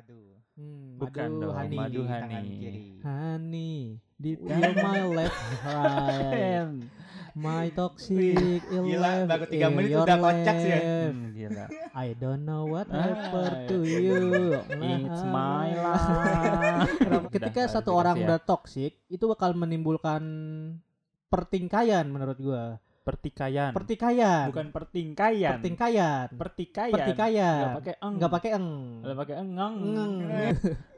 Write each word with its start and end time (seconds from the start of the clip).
Madu. 0.00 0.32
Hmm, 0.56 0.96
Bukan 0.96 1.28
madu 1.28 1.40
dong, 1.44 1.52
honey. 1.52 1.76
madu 1.76 2.00
honey. 2.08 2.44
kiri. 2.56 2.84
Honey. 3.04 3.76
Di 4.16 4.30
You're 4.32 4.76
my 4.80 5.00
left 5.04 5.40
right. 5.60 6.72
My 7.30 7.68
toxic 7.70 8.64
Gila, 8.64 9.28
baru 9.28 9.44
tiga 9.44 9.68
in 9.68 9.76
menit 9.76 9.92
your 9.92 10.02
udah 10.02 10.16
kocak 10.18 10.56
sih 10.56 10.70
ya. 10.72 10.80
Hmm, 10.80 11.20
gila. 11.30 11.64
I 11.94 12.08
don't 12.16 12.42
know 12.42 12.64
what 12.64 12.88
Ah, 12.88 12.96
happened 12.96 13.68
to 13.68 13.78
you. 13.84 14.56
It's 14.72 15.22
my 15.28 15.68
Nah. 15.70 15.84
life. 15.84 17.28
Ketika 17.30 17.60
Udah, 17.64 17.70
satu 17.70 17.90
orang 17.92 18.16
ya. 18.16 18.24
udah 18.24 18.38
toxic, 18.40 18.96
itu 19.06 19.24
bakal 19.28 19.52
menimbulkan 19.52 20.20
pertingkaian 21.28 22.08
menurut 22.08 22.40
gua. 22.40 22.80
Pertikaian. 23.10 23.70
Pertikaian. 23.74 24.44
Bukan 24.48 24.66
pertingkaian. 24.70 25.50
pertingkaian. 25.56 26.26
pertikaian. 26.32 26.94
Pertikaian. 26.94 27.58
Enggak 27.58 27.76
pakai 27.76 27.94
eng. 27.98 28.14
Enggak 28.14 28.30
pakai 28.32 28.50
eng. 28.54 28.68
Enggak 29.02 29.16
pakai 29.18 29.34
engeng. 29.36 29.74
Ngeng. 29.82 30.14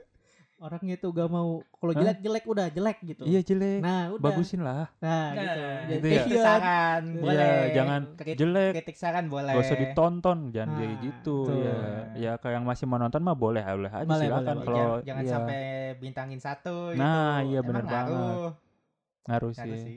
Orangnya 0.62 0.94
tuh 0.94 1.10
gak 1.10 1.26
mau 1.26 1.58
kalau 1.74 1.90
jelek 1.90 2.22
jelek 2.22 2.44
udah 2.46 2.70
jelek 2.70 2.98
gitu. 3.02 3.26
Iya 3.26 3.42
jelek. 3.42 3.82
Nah, 3.82 4.14
udah. 4.14 4.22
Bagusin 4.22 4.62
lah. 4.62 4.86
Nah, 5.02 5.34
Nah, 5.34 5.34
gitu. 5.34 5.62
gitu 5.90 6.06
ya. 6.06 6.22
Kritik 6.22 6.38
saran 6.38 7.02
Iya, 7.02 7.18
boleh. 7.18 7.50
jangan 7.74 8.00
Kritik- 8.14 8.38
jelek. 8.38 8.72
Kritik 8.78 8.96
saran 8.96 9.26
boleh. 9.26 9.54
Gak 9.58 9.64
usah 9.66 9.78
ditonton, 9.82 10.38
jangan 10.54 10.68
Nah, 10.70 10.78
kayak 10.78 10.94
gitu 11.02 11.36
ya. 11.50 11.76
Ya 12.14 12.32
kayak 12.38 12.54
yang 12.54 12.64
masih 12.64 12.86
mau 12.86 13.02
nonton 13.02 13.26
mah 13.26 13.34
boleh, 13.34 13.58
boleh 13.58 13.90
aja 13.90 14.06
Boleh, 14.06 14.22
silakan 14.22 14.56
kalau 14.62 14.78
jangan, 14.78 15.02
jangan 15.02 15.22
iya, 15.26 15.32
sampai 15.34 15.60
bintangin 15.98 16.38
satu 16.38 16.94
Nah, 16.94 17.42
gitu. 17.42 17.50
iya 17.50 17.58
Emang 17.58 17.66
bener 17.66 17.84
ngaruh. 19.22 19.50
banget. 19.54 19.62
ngaruh 19.62 19.78
sih. 19.78 19.96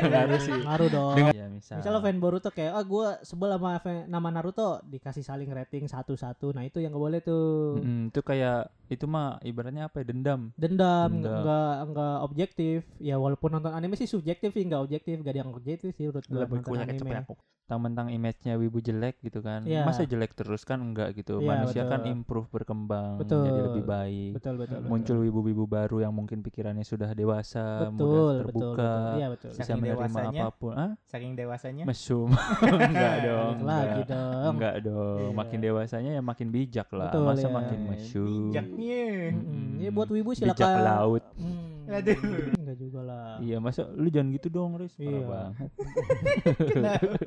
Ngaruh 0.12 0.38
sih. 0.40 0.52
Ngaruh 0.64 0.88
dong. 0.88 1.16
Dengan 1.16 1.34
ya 1.36 1.46
misal. 1.52 1.76
Misalnya 1.80 2.00
fan 2.00 2.18
Boruto 2.18 2.48
kayak, 2.48 2.72
ah 2.72 2.84
gue 2.84 3.06
sebel 3.20 3.48
sama 3.52 3.70
fan- 3.78 4.06
nama 4.08 4.28
Naruto 4.32 4.80
dikasih 4.88 5.24
saling 5.24 5.50
rating 5.52 5.84
satu-satu. 5.84 6.56
Nah 6.56 6.64
itu 6.64 6.80
yang 6.80 6.96
gak 6.96 7.04
boleh 7.04 7.20
tuh. 7.20 7.76
Mm, 7.80 8.08
itu 8.08 8.20
kayak 8.24 8.72
itu 8.92 9.04
mah 9.04 9.40
ibaratnya 9.40 9.88
apa 9.88 10.00
ya 10.00 10.06
dendam. 10.08 10.52
Dendam, 10.54 11.08
Dendam. 11.10 11.20
nggak 11.20 11.40
nggak 11.42 11.76
nggak 11.90 12.16
objektif. 12.22 12.78
Ya 12.98 13.16
walaupun 13.16 13.48
nonton 13.50 13.72
anime 13.72 13.96
sih 13.96 14.06
subjektif 14.06 14.52
sih, 14.52 14.62
nggak 14.62 14.80
objektif, 14.80 15.20
gak 15.20 15.32
ada 15.32 15.40
yang 15.42 15.50
objektif 15.50 15.90
sih 15.92 16.06
menurut 16.06 16.24
gue 16.24 16.38
Lebih 16.38 16.56
nonton 16.60 16.78
anime. 16.78 17.24
Mentang-mentang 17.62 18.12
image-nya 18.12 18.58
wibu 18.60 18.82
jelek 18.82 19.16
gitu 19.22 19.40
kan. 19.40 19.64
Iya. 19.64 19.86
Masa 19.86 20.04
jelek 20.04 20.36
terus 20.36 20.60
kan 20.60 20.82
enggak 20.82 21.16
gitu. 21.16 21.40
Iya, 21.40 21.48
Manusia 21.56 21.82
kan 21.86 22.04
betul. 22.04 22.12
improve 22.12 22.48
berkembang 22.52 23.16
Betul. 23.16 23.48
jadi 23.48 23.60
lebih 23.64 23.84
baik. 23.86 24.30
Betul 24.36 24.54
betul. 24.60 24.76
betul. 24.82 24.90
Muncul 24.92 25.16
wibu-wibu 25.24 25.64
baru 25.64 25.96
yang 26.04 26.12
mungkin 26.12 26.44
pikirannya 26.44 26.84
sudah 26.84 27.14
dewasa, 27.16 27.88
betul, 27.88 27.96
mudah 27.96 28.12
betul, 28.12 28.34
terbuka, 28.44 28.76
betul. 28.76 29.16
Iya 29.16 29.26
betul. 29.30 29.48
bisa 29.48 29.62
Saking 29.62 29.80
menerima 29.80 29.96
dewasanya. 30.04 30.40
apa 30.42 30.52
pun. 30.52 30.74
Ah, 30.76 30.92
Saking 31.08 31.32
dewasanya. 31.32 31.84
mesum. 31.88 32.28
enggak 32.92 33.14
dong. 33.24 33.54
Lagi 33.62 33.86
enggak. 34.02 34.10
dong. 34.10 34.52
Enggak 34.52 34.74
dong. 34.84 35.18
Iya. 35.22 35.30
Makin 35.32 35.58
dewasanya 35.62 36.10
ya 36.12 36.22
makin 36.22 36.48
bijak 36.52 36.88
lah. 36.92 37.08
Betul, 37.08 37.24
Masa 37.24 37.46
ya. 37.46 37.52
makin 37.56 37.78
mesum. 37.88 38.50
Mm-mm. 38.82 39.78
Ya 39.78 39.90
buat 39.90 40.08
wibu 40.08 40.30
silakan. 40.32 40.82
laut. 40.82 41.24
Hmm. 41.34 41.90
Aduh. 41.90 42.18
Enggak 42.54 42.76
juga 42.78 43.00
lah. 43.02 43.36
Iya, 43.38 43.56
masa 43.58 43.90
lu 43.92 44.06
jangan 44.06 44.30
gitu 44.32 44.48
dong, 44.48 44.78
Riz. 44.78 44.94
Parah 44.94 45.10
Iya. 45.10 45.24
banget. 45.26 45.70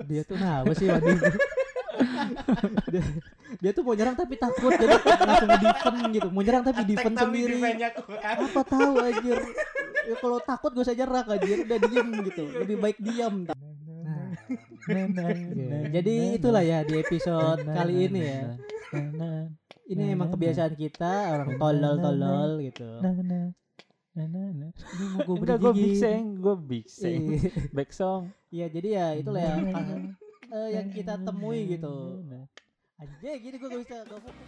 dia 0.10 0.22
tuh 0.24 0.38
nah 0.38 0.64
apa 0.64 0.72
sih 0.74 0.88
Wadi? 0.88 1.14
dia, 2.92 3.02
dia 3.64 3.72
tuh 3.72 3.84
mau 3.84 3.96
nyerang 3.96 4.20
tapi 4.20 4.36
takut 4.36 4.68
jadi 4.68 5.00
langsung 5.00 5.52
defend 5.56 5.98
gitu 6.12 6.28
mau 6.28 6.44
nyerang 6.44 6.64
tapi 6.68 6.82
defend 6.84 7.16
sendiri 7.16 7.56
apa 8.20 8.62
tahu 8.68 9.00
anjir 9.00 9.40
ya 10.04 10.16
kalau 10.20 10.44
takut 10.44 10.76
gue 10.76 10.84
usah 10.84 10.92
nyerang 10.92 11.24
anjir 11.24 11.64
udah 11.64 11.80
diem 11.80 12.10
gitu 12.28 12.44
lebih 12.52 12.78
baik 12.84 12.98
diam 13.00 13.48
nah, 13.48 14.28
Oke, 14.92 15.02
jadi 15.96 16.14
itulah 16.36 16.64
ya 16.68 16.84
di 16.84 17.00
episode 17.00 17.64
kali 17.64 18.12
ini 18.12 18.22
ya 18.22 18.44
ini 19.86 20.04
emang 20.18 20.34
kebiasaan 20.34 20.74
kita 20.74 21.14
orang 21.38 21.50
tolol-tolol 21.62 22.58
gitu 22.66 22.90
ini 24.16 24.32
mau 24.56 24.72
gue 25.28 25.36
Udah 25.44 25.60
gue 25.60 25.72
big 25.76 26.00
bergigit. 26.00 26.00
seng, 26.00 26.40
gue 26.40 26.56
big 26.56 26.86
seng. 26.88 27.36
Iya. 27.36 27.52
Back 27.76 27.92
song. 27.92 28.32
Iya 28.48 28.72
jadi 28.72 28.88
ya 28.96 29.08
itulah 29.20 29.44
ya 29.44 29.56
eh, 30.56 30.70
yang 30.80 30.88
kita 30.88 31.20
temui 31.20 31.68
gitu. 31.68 32.24
Anjir 32.96 33.36
gini 33.44 33.56
gue 33.60 33.68
gak 33.68 33.82
bisa 33.84 33.96
gak 34.08 34.24
fokus. 34.24 34.48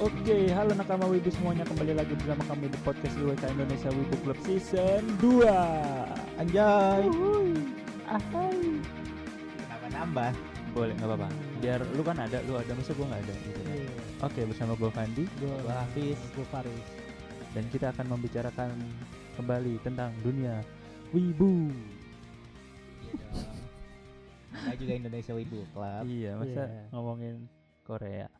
Oke, 0.00 0.48
halo 0.56 0.72
nakama 0.72 1.04
Wibu 1.12 1.28
semuanya 1.28 1.60
kembali 1.68 1.92
lagi 1.92 2.16
bersama 2.16 2.40
kami 2.48 2.72
di 2.72 2.78
podcast 2.80 3.12
IWK 3.20 3.52
Indonesia 3.52 3.92
Wibu 3.92 4.16
Club 4.24 4.38
Season 4.48 5.04
2 5.20 5.44
Anjay. 6.40 7.04
Ahai 8.08 8.80
Kenapa 9.60 9.86
nambah? 9.92 10.32
Boleh, 10.72 10.96
nggak 10.96 11.04
apa-apa 11.04 11.28
Biar 11.60 11.84
lu 11.92 12.00
kan 12.00 12.16
ada, 12.16 12.40
lu 12.48 12.56
ada, 12.56 12.72
masa 12.72 12.96
gue 12.96 13.04
nggak 13.12 13.22
ada 13.28 13.34
gitu. 13.44 13.60
Iya. 13.60 13.92
Oke, 14.24 14.40
bersama 14.48 14.72
gue 14.72 14.88
Fandi 14.88 15.24
Gue 15.36 15.52
Hafiz, 15.68 16.16
gue 16.32 16.46
Faris. 16.48 16.88
Dan 17.52 17.64
kita 17.68 17.92
akan 17.92 18.06
membicarakan 18.16 18.72
kembali 19.36 19.84
tentang 19.84 20.16
dunia 20.24 20.64
Wibu 21.12 21.68
Iya 24.64 24.72
juga 24.80 24.92
Indonesia 24.96 25.32
Wibu 25.36 25.60
Club. 25.76 26.02
Iya, 26.08 26.40
masa 26.40 26.62
Iya. 26.72 26.88
ngomongin 26.88 27.44
Korea 27.84 28.39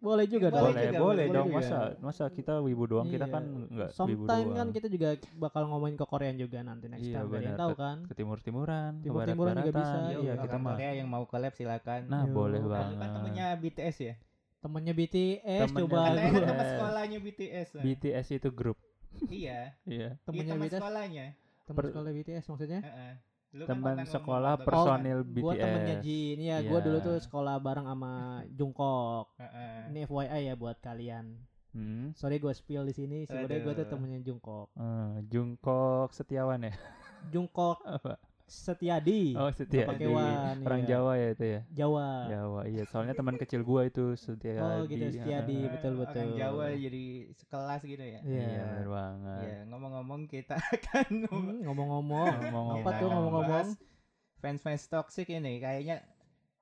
Boleh 0.00 0.24
juga 0.24 0.48
Boleh 0.48 0.56
dong. 0.56 0.64
Boleh, 0.66 0.80
juga, 0.82 0.96
boleh, 0.98 0.98
boleh 0.98 1.26
dong 1.30 1.46
juga. 1.46 1.56
Masa 1.60 1.78
masa 2.00 2.24
kita 2.28 2.54
Wibu 2.58 2.84
doang, 2.86 3.06
kita 3.06 3.22
Iya. 3.22 3.34
kan 3.34 3.44
nggak 3.44 3.90
Wibu 3.90 3.94
Sometime 3.94 4.24
doang 4.24 4.56
kan 4.56 4.68
kita 4.70 4.86
juga 4.88 5.08
bakal 5.36 5.62
ngomongin 5.66 5.94
ke 5.94 6.04
Korea 6.04 6.32
juga 6.34 6.58
nanti 6.60 6.86
next 6.86 7.04
Iya, 7.04 7.20
time. 7.20 7.28
Benar. 7.30 7.54
tahu 7.54 7.72
kan. 7.74 7.96
ke 8.02 8.14
timur-timuran, 8.14 8.90
ke 8.94 9.04
Timur-timuran 9.04 9.54
juga 9.58 9.72
bisa. 9.74 9.96
Iya, 10.10 10.32
Orang 10.32 10.40
kita 10.42 10.56
mah. 10.58 10.72
Korea 10.72 10.92
yang 10.94 11.08
mau 11.08 11.24
collab 11.24 11.52
silakan. 11.52 12.00
Nah, 12.06 12.22
Yo. 12.22 12.32
boleh 12.32 12.58
Kan- 12.58 12.66
Kan 12.66 12.88
banget. 12.96 13.10
temennya 13.14 13.46
BTS 13.54 13.96
ya? 14.00 14.14
Temennya 14.58 14.94
BTS 14.94 15.60
Temennya 15.62 15.76
coba 15.78 15.96
Katanya 15.98 16.20
kan 16.22 16.32
gua. 16.32 16.46
teman 16.46 16.66
sekolahnya 16.66 17.18
BTS. 17.18 17.68
nah. 17.70 17.82
BTS 17.82 18.26
itu 18.30 18.48
grup. 18.50 18.78
Iya. 19.22 19.28
Iya. 19.28 19.60
Iya, 19.84 20.08
temennya 20.22 20.44
teman 20.50 20.64
BTS. 20.64 20.80
sekolahnya. 20.80 21.26
Temen 21.62 21.76
Per- 21.76 21.88
sekolah 21.88 22.10
BTS 22.10 22.44
maksudnya? 22.46 22.80
Heeh. 22.80 23.12
Lu 23.50 23.62
kan 23.62 23.74
Teman 23.76 23.96
pernah 23.96 24.06
sekolah 24.06 24.52
ngomong 24.54 24.64
personil 24.64 25.18
Gua 25.26 25.52
BTS. 25.52 25.60
temennya 25.60 25.96
Jin. 26.00 26.36
Iya, 26.38 26.56
gua 26.62 26.70
Iya. 26.72 26.84
dulu 26.86 26.98
tuh 27.00 27.16
sekolah 27.18 27.54
bareng 27.58 27.84
sama 27.84 28.12
Jungkook. 28.56 29.26
Heeh. 29.36 29.74
Ini 29.90 30.00
FYI 30.04 30.40
ya 30.44 30.54
buat 30.54 30.76
kalian. 30.78 31.26
Hmm. 31.70 32.10
Sorry 32.12 32.38
gue 32.38 32.50
spill 32.50 32.82
di 32.82 32.90
sini. 32.90 33.18
Sebenarnya 33.24 33.58
gue 33.60 33.74
tuh 33.76 33.86
temennya 33.86 34.20
Jungkook. 34.20 34.70
Eh, 34.72 35.14
Jungkook 35.28 36.10
Setiawan 36.10 36.62
ya? 36.62 36.74
Jungkook 37.28 37.78
Apa? 37.96 38.18
Setiadi. 38.50 39.38
Oh, 39.38 39.46
Setia. 39.54 39.86
pakai 39.86 40.10
wan, 40.10 40.58
Orang 40.66 40.82
iya. 40.82 40.88
Jawa 40.90 41.12
ya 41.14 41.28
itu 41.30 41.44
ya? 41.46 41.60
Jawa. 41.70 42.08
Jawa. 42.26 42.60
Iya, 42.66 42.82
soalnya 42.90 43.14
teman 43.14 43.38
kecil 43.38 43.62
gua 43.62 43.86
itu 43.86 44.18
Setiadi. 44.18 44.58
Oh, 44.58 44.82
gitu, 44.84 45.06
Setiadi. 45.06 45.54
Heeh. 45.54 45.70
betul, 45.70 45.92
Orang 45.94 46.02
betul. 46.10 46.28
Jawa 46.34 46.64
jadi 46.74 47.04
sekelas 47.38 47.80
gitu 47.86 48.02
ya. 48.02 48.20
Iya. 48.20 48.42
Iya, 48.42 48.62
benar 48.66 48.88
banget. 48.90 49.44
Iya, 49.46 49.58
ngomong-ngomong 49.70 50.20
kita 50.26 50.54
akan 50.74 51.08
Hmm, 51.30 51.62
ngomong-ngomong. 51.62 52.26
Ngomong-ngomong. 52.50 52.82
Apa 52.82 52.90
tuh 52.98 53.08
ngomong-ngomong? 53.08 53.66
Fans-fans 54.42 54.84
toxic 54.90 55.30
ini 55.30 55.62
kayaknya 55.62 56.02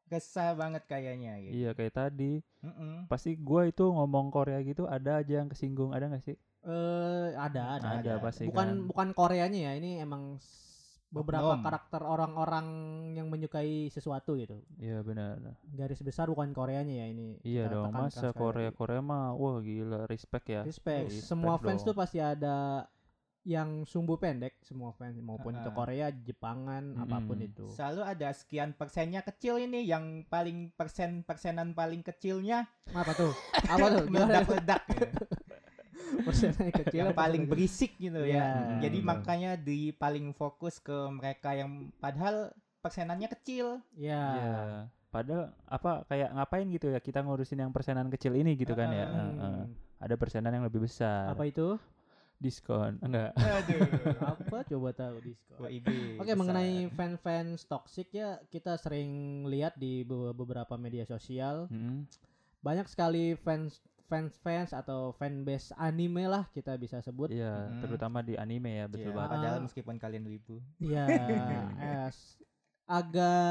kesah 0.09 0.53
banget 0.53 0.85
kayaknya 0.85 1.41
gitu. 1.41 1.53
Iya, 1.57 1.71
kayak 1.73 1.95
tadi. 1.97 2.45
Mm-mm. 2.61 3.09
Pasti 3.09 3.33
gua 3.33 3.65
itu 3.65 3.89
ngomong 3.89 4.29
Korea 4.29 4.61
gitu 4.61 4.85
ada 4.85 5.25
aja 5.25 5.41
yang 5.41 5.49
kesinggung, 5.49 5.97
ada 5.97 6.05
nggak 6.07 6.21
sih? 6.21 6.37
Eh, 6.69 7.29
ada, 7.33 7.81
ada, 7.81 7.89
Ada 7.97 8.13
ada. 8.19 8.21
pasti 8.21 8.45
Bukan 8.45 8.69
kan. 8.69 8.89
bukan 8.91 9.09
Koreanya 9.17 9.71
ya, 9.71 9.73
ini 9.73 10.03
emang 10.03 10.37
beberapa 11.09 11.57
Oknum. 11.57 11.65
karakter 11.65 12.03
orang-orang 12.03 12.67
yang 13.13 13.27
menyukai 13.27 13.89
sesuatu 13.89 14.37
gitu. 14.37 14.61
Iya, 14.77 15.01
benar. 15.01 15.41
Garis 15.65 16.05
besar 16.05 16.29
bukan 16.29 16.53
Koreanya 16.53 16.93
ya 16.95 17.07
ini. 17.07 17.41
Iya 17.41 17.67
dong, 17.67 17.89
masa 17.91 18.31
Korea. 18.31 18.69
Korea 18.71 19.01
mah 19.01 19.33
wah 19.33 19.57
gila 19.59 20.05
respect 20.05 20.47
ya. 20.47 20.61
Respect. 20.63 21.09
Respect 21.09 21.25
Semua 21.25 21.57
fans 21.57 21.81
dong. 21.81 21.89
tuh 21.89 21.95
pasti 21.97 22.21
ada 22.21 22.85
yang 23.43 23.89
sumbu 23.89 24.21
pendek 24.21 24.61
semua 24.61 24.93
fans 24.93 25.17
maupun 25.19 25.57
itu 25.57 25.65
Ha-ha. 25.65 25.79
Korea, 25.81 26.07
Jepangan, 26.13 26.93
apa 27.01 27.17
pun 27.19 27.41
Mm-mm. 27.41 27.49
itu. 27.49 27.65
Selalu 27.73 28.03
ada 28.05 28.29
sekian 28.37 28.77
persennya 28.77 29.25
kecil 29.25 29.57
ini 29.57 29.89
yang 29.89 30.29
paling 30.29 30.69
persen 30.77 31.25
persenan 31.25 31.73
paling 31.73 32.05
kecilnya 32.05 32.69
Apa 32.93 33.17
tuh? 33.17 33.33
Apa 33.65 33.87
tuh? 33.97 34.05
Meledak-ledak 34.13 34.83
ya. 34.93 35.09
Persennya 36.21 36.71
kecil 36.83 37.11
paling 37.13 37.45
berisik 37.45 37.97
gitu 37.97 38.21
Iya. 38.21 38.39
ya. 38.39 38.49
Jadi 38.81 38.99
Hmm. 38.99 39.09
makanya 39.09 39.51
di 39.55 39.91
paling 39.93 40.33
fokus 40.33 40.79
ke 40.79 40.95
mereka 41.09 41.53
yang 41.53 41.71
padahal 41.97 42.51
persenannya 42.79 43.29
kecil. 43.31 43.83
Iya. 43.93 44.23
Iya. 44.35 44.57
Padahal 45.09 45.43
apa 45.65 46.05
kayak 46.05 46.31
ngapain 46.33 46.69
gitu 46.69 46.89
ya 46.89 46.99
kita 46.99 47.21
ngurusin 47.21 47.59
yang 47.59 47.73
persenan 47.73 48.09
kecil 48.09 48.33
ini 48.33 48.53
gitu 48.55 48.73
kan 48.73 48.89
ya. 48.89 49.05
Heeh. 49.05 49.31
Heeh. 49.33 49.57
Hmm. 49.65 49.67
Ada 49.99 50.15
persenan 50.15 50.53
yang 50.53 50.63
lebih 50.63 50.81
besar. 50.81 51.29
Apa 51.29 51.45
itu? 51.45 51.75
Diskon. 52.37 53.03
Enggak. 53.03 53.35
Aduh. 53.35 53.83
Apa 54.31 54.63
coba 54.63 54.89
tahu 54.93 55.17
diskon? 55.25 55.59
Oke, 55.59 55.83
besar. 56.23 56.37
mengenai 56.37 56.87
fan-fans 56.89 57.67
toxic 57.67 58.13
ya, 58.13 58.39
kita 58.47 58.79
sering 58.79 59.11
lihat 59.45 59.75
di 59.75 60.07
be- 60.07 60.31
beberapa 60.33 60.79
media 60.79 61.03
sosial 61.03 61.67
Mm-mm. 61.67 62.07
banyak 62.59 62.87
sekali 62.87 63.35
fans 63.35 63.83
fans-fans 64.09 64.73
atau 64.73 65.13
fanbase 65.13 65.71
anime 65.77 66.25
lah 66.25 66.49
kita 66.49 66.75
bisa 66.75 66.99
sebut. 66.99 67.29
Iya, 67.29 67.69
Mm-mm. 67.69 67.81
terutama 67.81 68.19
di 68.21 68.35
anime 68.35 68.73
ya, 68.75 68.87
betul 68.87 69.13
Iya, 69.13 69.15
banget. 69.15 69.31
Padahal 69.31 69.55
Ah. 69.55 69.63
meskipun 69.63 69.97
kalian 69.97 70.25
wibu. 70.25 70.57
Iya, 70.79 71.05
eh, 71.85 72.09
s- 72.09 72.41
agak 72.89 73.45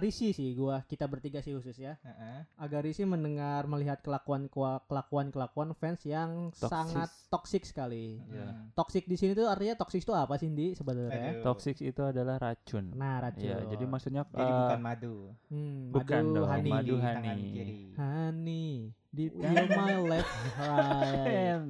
risih 0.00 0.30
sih 0.30 0.50
gua 0.52 0.82
kita 0.82 1.06
bertiga 1.06 1.38
sih 1.38 1.54
khusus 1.54 1.78
ya. 1.78 1.94
Heeh. 2.00 2.42
Agak 2.56 2.82
risih 2.82 3.06
mendengar 3.06 3.64
melihat 3.64 4.02
kelakuan 4.02 4.50
kelakuan 4.82 5.30
kelakuan 5.30 5.70
fans 5.72 6.02
yang 6.02 6.50
Toksis. 6.50 6.68
sangat 6.68 7.06
toksik 7.28 7.62
sekali. 7.62 8.18
Iya. 8.24 8.44
Hmm. 8.44 8.74
Toksik 8.74 9.06
di 9.06 9.14
sini 9.14 9.30
tuh 9.32 9.46
artinya 9.46 9.74
toksik 9.76 10.02
itu 10.02 10.10
apa 10.10 10.34
sih 10.34 10.50
Di 10.50 10.74
sebenarnya? 10.74 11.38
Toxic 11.40 11.78
itu 11.80 12.02
adalah 12.02 12.34
racun. 12.36 12.90
Nah, 12.92 13.22
racun. 13.22 13.46
Iya, 13.46 13.62
jadi 13.70 13.84
maksudnya 13.84 14.22
Jadi 14.24 14.42
eh, 14.42 14.58
bukan 14.60 14.80
madu. 14.82 15.14
Hmm, 15.46 15.78
bukan 15.90 16.22
madu 16.24 16.34
dong, 16.34 16.46
honey. 16.48 16.70
madu 16.72 16.94
honey. 16.96 17.14
tangan 17.14 17.38
kiri. 17.46 17.74
Honey, 17.94 18.68
di 19.14 19.30
you're 19.30 19.70
my 19.70 19.94
left 19.96 20.32
right. 20.58 21.62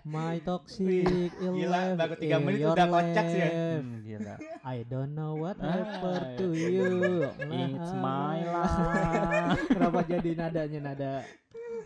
My 0.00 0.40
toxic 0.40 1.28
Gila, 1.36 1.92
baru 1.92 2.14
tiga 2.16 2.36
in 2.36 2.42
menit 2.42 2.64
udah 2.64 2.86
kocak 2.88 3.24
sih 3.26 3.36
ya. 3.36 3.46
left. 3.46 3.60
Hmm, 3.76 3.94
gila. 4.00 4.34
I 4.64 4.78
don't 4.82 5.12
know 5.12 5.32
what 5.36 5.56
Ah, 5.56 5.70
happened 5.70 6.26
to 6.36 6.48
you. 6.50 6.88
It's 7.28 7.92
Nah, 7.92 8.00
my 8.00 8.38
life. 8.56 9.60
Kenapa 9.68 10.00
jadi 10.02 10.30
nadanya 10.34 10.80
nada 10.82 11.12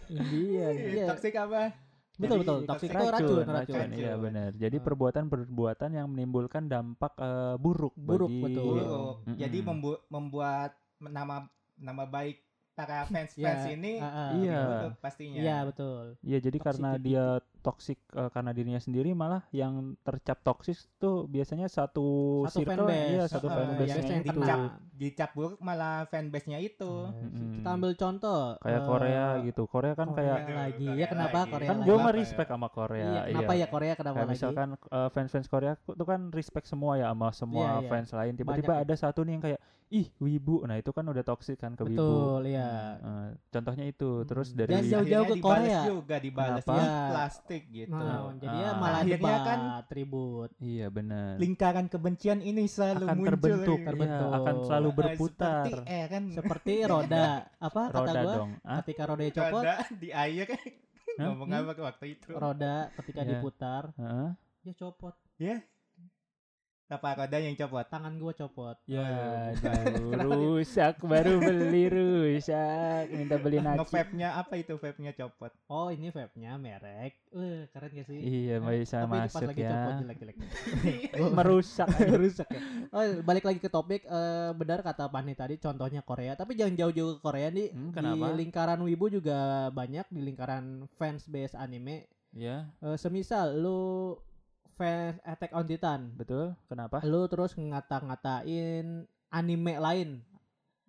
India? 0.07 0.67
Iya. 0.71 1.05
Toxic 1.11 1.35
apa? 1.35 1.75
Betul 2.15 2.39
Jadi 2.39 2.43
betul. 2.47 2.59
toxic 2.63 2.89
itu 2.89 3.07
racun, 3.11 3.43
racun, 3.45 3.89
iya 3.91 4.15
benar. 4.15 4.51
Jadi 4.55 4.77
Ah. 4.79 4.83
perbuatan-perbuatan 4.85 5.91
yang 5.93 6.07
menimbulkan 6.07 6.65
dampak 6.65 7.19
eh, 7.19 7.59
buruk, 7.59 7.99
Buruk, 7.99 8.31
bagi 8.31 8.43
betul. 8.47 8.65
Buruk. 8.79 9.15
Mm-mm. 9.27 9.37
Jadi 9.37 9.59
membu- 9.59 10.03
membuat 10.07 10.71
nama 11.01 11.51
nama 11.75 12.05
baik 12.07 12.44
para 12.75 13.07
fans 13.07 13.33
Ya, 13.39 13.55
fans 13.55 13.65
ini 13.71 14.03
ah, 14.03 14.07
ah. 14.11 14.31
Iya. 14.35 14.61
buruk 14.67 14.95
pastinya. 14.99 15.39
Iya 15.41 15.57
betul. 15.71 16.05
Iya, 16.27 16.39
jadi 16.43 16.59
karena 16.59 16.91
dia 16.99 17.27
toksik 17.65 17.97
eh, 18.13 18.29
karena 18.29 18.53
dirinya 18.53 18.77
sendiri 18.77 19.11
malah 19.11 19.41
yang 19.51 19.73
tercap 19.99 20.39
toksis 20.39 20.85
tuh 20.95 21.25
biasanya 21.25 21.65
satu, 21.67 22.05
Satu 22.45 22.61
circle, 22.61 22.85
fanbase. 22.85 23.09
iya 23.09 23.25
satu 23.25 23.47
Ah, 23.47 23.55
fanbase 23.57 23.89
yang 23.91 24.05
yang 24.05 24.21
itu. 24.23 24.37
kena. 24.37 24.57
Dicap 24.95 25.31
buruk 25.33 25.57
malah 25.59 26.05
fanbase-nya 26.05 26.61
itu. 26.61 27.09
Mm-mm. 27.09 27.57
Kita 27.57 27.69
ambil 27.71 27.93
contoh 27.95 28.55
Kayak 28.59 28.77
eh, 28.77 28.85
Korea 28.85 29.25
gitu. 29.43 29.63
Korea 29.65 29.93
kan 29.93 30.07
Korea 30.07 30.35
kayak 30.37 30.53
lagi. 30.55 30.87
Korea 30.87 31.01
Ya 31.01 31.07
kenapa 31.09 31.39
lagi. 31.41 31.51
Korea 31.51 31.67
kan 31.67 31.79
gue 31.81 31.97
mah 31.97 32.05
ya? 32.07 32.15
respect 32.15 32.51
sama 32.51 32.69
Korea. 32.69 33.05
Iya, 33.07 33.23
kenapa 33.33 33.53
ya 33.55 33.67
Korea 33.67 33.93
kenapa 33.95 34.15
Kayak 34.15 34.27
lagi? 34.27 34.37
misalkan 34.37 34.69
eh, 34.77 35.09
fans-fans 35.11 35.49
Korea 35.49 35.73
itu 35.75 36.05
kan 36.05 36.21
respect 36.31 36.67
semua 36.67 36.93
ya 36.95 37.09
sama 37.09 37.29
semua 37.33 37.65
Iya, 37.65 37.81
iya. 37.81 37.89
fans 37.89 38.11
lain. 38.13 38.33
Tiba-tiba 38.35 38.69
Banyak 38.69 38.79
ya. 38.79 38.85
ada 38.85 38.95
satu 38.95 39.21
nih 39.23 39.33
yang 39.33 39.43
kayak 39.43 39.61
ih 39.87 40.09
wibu. 40.19 40.65
Nah 40.65 40.77
itu 40.77 40.91
kan 40.91 41.05
udah 41.05 41.23
toksik 41.23 41.57
kan 41.57 41.73
ke 41.73 41.83
wibu. 41.83 41.97
Betul, 41.97 42.41
iya. 42.49 42.71
Eh, 42.99 43.29
contohnya 43.49 43.85
itu. 43.85 44.11
Terus 44.25 44.49
Hmm. 44.49 44.57
dari 44.57 44.71
Jangan 44.75 44.91
jauh-jauh 44.93 45.25
ke 45.25 45.37
Korea. 45.41 45.81
juga 45.87 46.17
dibalas 46.19 46.65
ya, 46.65 46.75
Iya. 46.75 46.95
Plastik 47.55 47.65
gitu. 47.71 47.95
Nah, 47.95 48.35
jadi 48.35 48.57
ya 48.57 48.67
Ah. 48.67 48.75
malah 48.75 49.01
Akhirnya 49.01 49.15
debat, 49.17 49.41
kan 49.41 49.59
tribut. 49.87 50.51
Iya 50.59 50.87
benar. 50.89 51.33
Lingkaran 51.39 51.87
kebencian 51.87 52.39
ini 52.41 52.63
selalu 52.67 53.05
akan 53.05 53.17
muncul. 53.17 53.29
terbentuk, 53.31 53.79
ya. 53.79 53.87
Terbentuk. 53.87 54.27
Iya, 54.27 54.37
akan 54.37 54.55
selalu 54.65 54.89
Ah, 54.89 54.97
berputar. 54.97 55.65
Seperti 55.65 55.89
eh 55.89 56.05
kan 56.09 56.23
Seperti 56.33 56.73
roda. 56.93 57.27
Apa 57.61 57.81
kata 57.85 57.97
Roda 57.97 58.21
gua? 58.21 58.35
dong. 58.35 58.51
Ah, 58.61 58.77
Ketika 58.83 59.03
roda 59.07 59.25
copot, 59.31 59.63
ada 59.63 59.75
di 59.95 60.09
air 60.11 60.47
Hah? 61.15 61.27
ngomong 61.31 61.49
apa 61.49 61.73
waktu 61.81 62.07
itu. 62.13 62.29
roda 62.35 62.75
ketika 62.97 63.21
Iya. 63.23 63.31
diputar, 63.31 63.83
heeh. 63.95 64.31
dia 64.61 64.75
copot. 64.75 65.15
Ya. 65.37 65.63
Apa 66.85 67.17
roda 67.17 67.41
yang 67.41 67.57
copot? 67.57 67.81
Tangan 67.89 68.13
gua 68.21 68.37
copot. 68.37 68.77
Ya, 68.85 69.09
aduh, 69.57 70.13
rusak 70.61 71.01
baru 71.01 71.41
beli 71.41 71.89
rusak. 71.89 73.09
Minta 73.09 73.41
beli 73.41 73.57
nasi. 73.59 73.81
Nge-vape-nya 73.81 74.37
apa 74.37 74.61
itu 74.61 74.77
vape-nya 74.77 75.17
copot? 75.17 75.49
Oh, 75.65 75.89
ini 75.89 76.13
vape-nya 76.13 76.61
merek. 76.61 77.17
Eh, 77.33 77.65
keren 77.73 77.89
gak 77.89 78.05
sih? 78.05 78.21
Iya, 78.21 78.61
bisa 78.61 79.09
Tapi 79.09 79.17
masuk 79.17 79.49
lagi 79.49 79.63
ya. 79.65 79.71
copot 79.73 79.93
jelek-jelek. 80.05 80.37
Merusak. 81.41 81.89
Rusak 82.21 82.49
ya. 82.53 82.61
Oh, 82.93 83.05
balik 83.25 83.49
lagi 83.49 83.61
ke 83.65 83.73
topik 83.73 84.05
eh, 84.05 84.51
benar 84.53 84.85
kata 84.85 85.09
Pani 85.09 85.33
tadi 85.33 85.57
contohnya 85.57 86.05
Korea, 86.05 86.37
tapi 86.37 86.53
jangan 86.53 86.77
jauh-jauh 86.77 87.17
ke 87.17 87.21
Korea 87.25 87.49
nih. 87.49 87.73
Hmm, 87.73 87.97
Di 87.97 88.31
lingkaran 88.45 88.85
wibu 88.85 89.09
juga 89.09 89.73
banyak 89.73 90.05
di 90.13 90.21
lingkaran 90.21 90.85
fans 91.01 91.25
base 91.33 91.57
anime. 91.57 92.13
Ya, 92.35 92.69
Eh, 92.83 92.99
semisal 93.01 93.57
lu 93.57 94.15
fans 94.75 95.17
Attack 95.23 95.53
on 95.53 95.65
Titan, 95.65 96.01
betul. 96.13 96.55
Kenapa? 96.65 97.01
lu 97.03 97.25
terus 97.25 97.55
ngata-ngatain 97.55 99.03
anime 99.29 99.75
lain. 99.77 100.11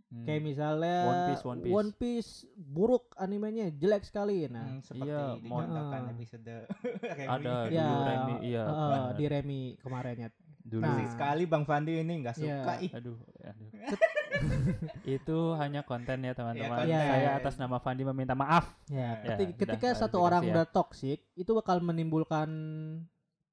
Hmm. 0.05 0.21
Kayak 0.21 0.41
misalnya 0.43 0.97
One 1.03 1.21
Piece, 1.25 1.43
One 1.43 1.59
Piece. 1.59 1.73
Piece 1.95 2.31
buruk 2.55 3.13
animenya, 3.15 3.67
jelek 3.71 4.03
sekali. 4.03 4.45
Nah, 4.45 4.63
Hmm, 4.67 4.79
seperti 4.79 5.09
Iya, 5.09 5.39
dicontohkan 5.39 6.01
mau- 6.03 6.11
episode 6.11 6.55
Ada 7.33 7.53
Remy. 7.63 7.73
ya 7.73 7.87
Remi, 8.05 8.35
iya. 8.43 8.63
benar. 8.63 9.13
di 9.13 9.25
Remi 9.25 9.61
kemarinnya. 9.77 10.29
dulu. 10.63 10.81
Nah. 10.81 11.05
Sekali 11.07 11.45
Bang 11.45 11.61
Fandi 11.61 11.93
ini 11.95 12.13
nggak 12.19 12.37
Iya. 12.37 12.57
suka 12.57 12.73
ih. 12.79 12.89
Aduh, 12.91 13.17
aduh. 13.39 13.69
itu 15.17 15.37
hanya 15.55 15.81
konten 15.81 16.17
ya 16.19 16.33
teman-teman. 16.33 16.73
konten. 16.81 16.89
Saya 16.91 17.29
atas 17.35 17.55
nama 17.55 17.77
Fandi 17.77 18.01
meminta 18.03 18.33
maaf. 18.33 18.73
Ya, 18.87 19.21
Ya, 19.21 19.29
keti- 19.29 19.45
udah, 19.47 19.57
ketika 19.57 19.87
udah 19.87 19.99
satu 19.99 20.17
orang 20.19 20.41
ya. 20.41 20.51
udah 20.51 20.65
toksik, 20.67 21.21
itu 21.33 21.51
bakal 21.51 21.81
menimbulkan 21.81 22.49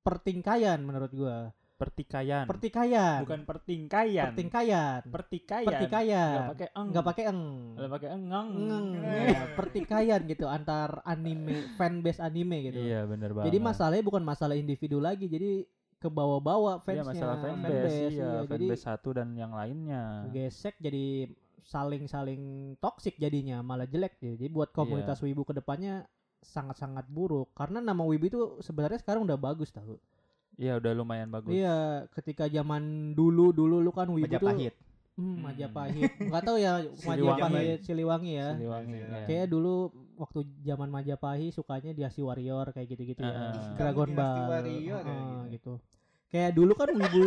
pertingkaian 0.02 0.78
menurut 0.82 1.10
gua. 1.14 1.50
Pertikaian. 1.82 2.46
Pertikaian. 2.46 3.26
Bukan 3.26 3.42
pertingkaian. 3.42 4.30
pertikaian. 4.30 5.02
Pertikaian. 5.02 5.66
Pertikaian. 5.66 6.30
Nggak 6.38 6.50
pakai 6.54 6.68
eng. 6.78 6.88
Nggak 6.94 7.06
pakai 7.10 7.24
eng. 7.26 7.42
Nggak 7.74 7.90
pakai 7.90 8.08
engeng. 8.14 8.48
Ngeng. 8.70 8.88
Eh. 9.02 9.26
Ya, 9.34 9.42
pertikaian 9.58 10.20
gitu 10.30 10.46
antar 10.46 11.02
anime 11.02 11.74
fanbase 11.74 12.22
anime 12.22 12.70
gitu. 12.70 12.78
Iya, 12.78 13.02
bener 13.10 13.34
banget. 13.34 13.50
Jadi 13.50 13.58
masalahnya 13.58 14.04
bukan 14.06 14.22
masalah 14.22 14.54
individu 14.54 15.02
lagi, 15.02 15.26
jadi 15.26 15.66
ke 15.98 16.06
bawah-bawah 16.06 16.82
Iya, 16.82 17.02
fansnya. 17.02 17.10
masalah 17.14 17.36
fanbase, 17.42 17.90
iya, 17.90 18.06
iya. 18.14 18.30
Jadi 18.46 18.66
fanbase 18.70 18.84
satu 18.86 19.08
dan 19.18 19.34
yang 19.34 19.50
lainnya. 19.50 20.30
gesek 20.30 20.78
jadi 20.78 21.30
saling-saling 21.66 22.74
toksik 22.78 23.18
jadinya, 23.18 23.58
malah 23.62 23.90
jelek 23.90 24.22
ya. 24.22 24.38
Jadi 24.38 24.50
buat 24.54 24.70
komunitas 24.70 25.18
Iya. 25.18 25.34
wibu 25.34 25.42
ke 25.50 25.54
depannya 25.58 26.06
sangat-sangat 26.42 27.06
buruk 27.06 27.54
karena 27.54 27.78
nama 27.78 28.02
wibu 28.02 28.26
itu 28.26 28.40
sebenarnya 28.60 28.98
sekarang 28.98 29.22
udah 29.22 29.34
bagus 29.34 29.70
tahu. 29.70 29.96
Iya, 30.54 30.76
udah 30.76 30.92
lumayan 30.92 31.32
bagus. 31.32 31.48
Iya, 31.50 32.04
ketika 32.12 32.44
zaman 32.44 33.14
dulu 33.14 33.50
dulu 33.50 33.80
lu 33.80 33.88
kan 33.88 34.04
tuh 34.04 34.20
Majapahit. 34.20 34.74
hmm, 34.76 34.90
Hmm. 35.12 35.38
Majapahit. 35.44 36.08
Enggak 36.18 36.42
tahu 36.42 36.56
ya 36.56 36.72
Majapahit 37.08 37.78
Siliwangi 37.82 38.32
ya. 38.36 38.48
Siliwangi. 38.52 38.96
Iya. 39.00 39.24
Kayak 39.24 39.46
dulu 39.48 39.74
waktu 40.16 40.40
zaman 40.60 40.88
Majapahit 40.88 41.52
sukanya 41.52 41.92
Diasi 41.92 42.20
Warrior 42.20 42.68
kayak 42.70 42.88
gitu-gitu 42.90 43.20
ya. 43.20 43.32
Ah. 43.52 43.76
Dragon 43.76 44.10
Ball. 44.12 44.48
Warrior 44.50 45.02
ya, 45.02 45.12
Ah, 45.12 45.44
gitu. 45.48 45.48
gitu. 45.48 45.72
Kayak 46.28 46.50
dulu 46.52 46.72
kan 46.72 46.88
wibu 46.90 47.24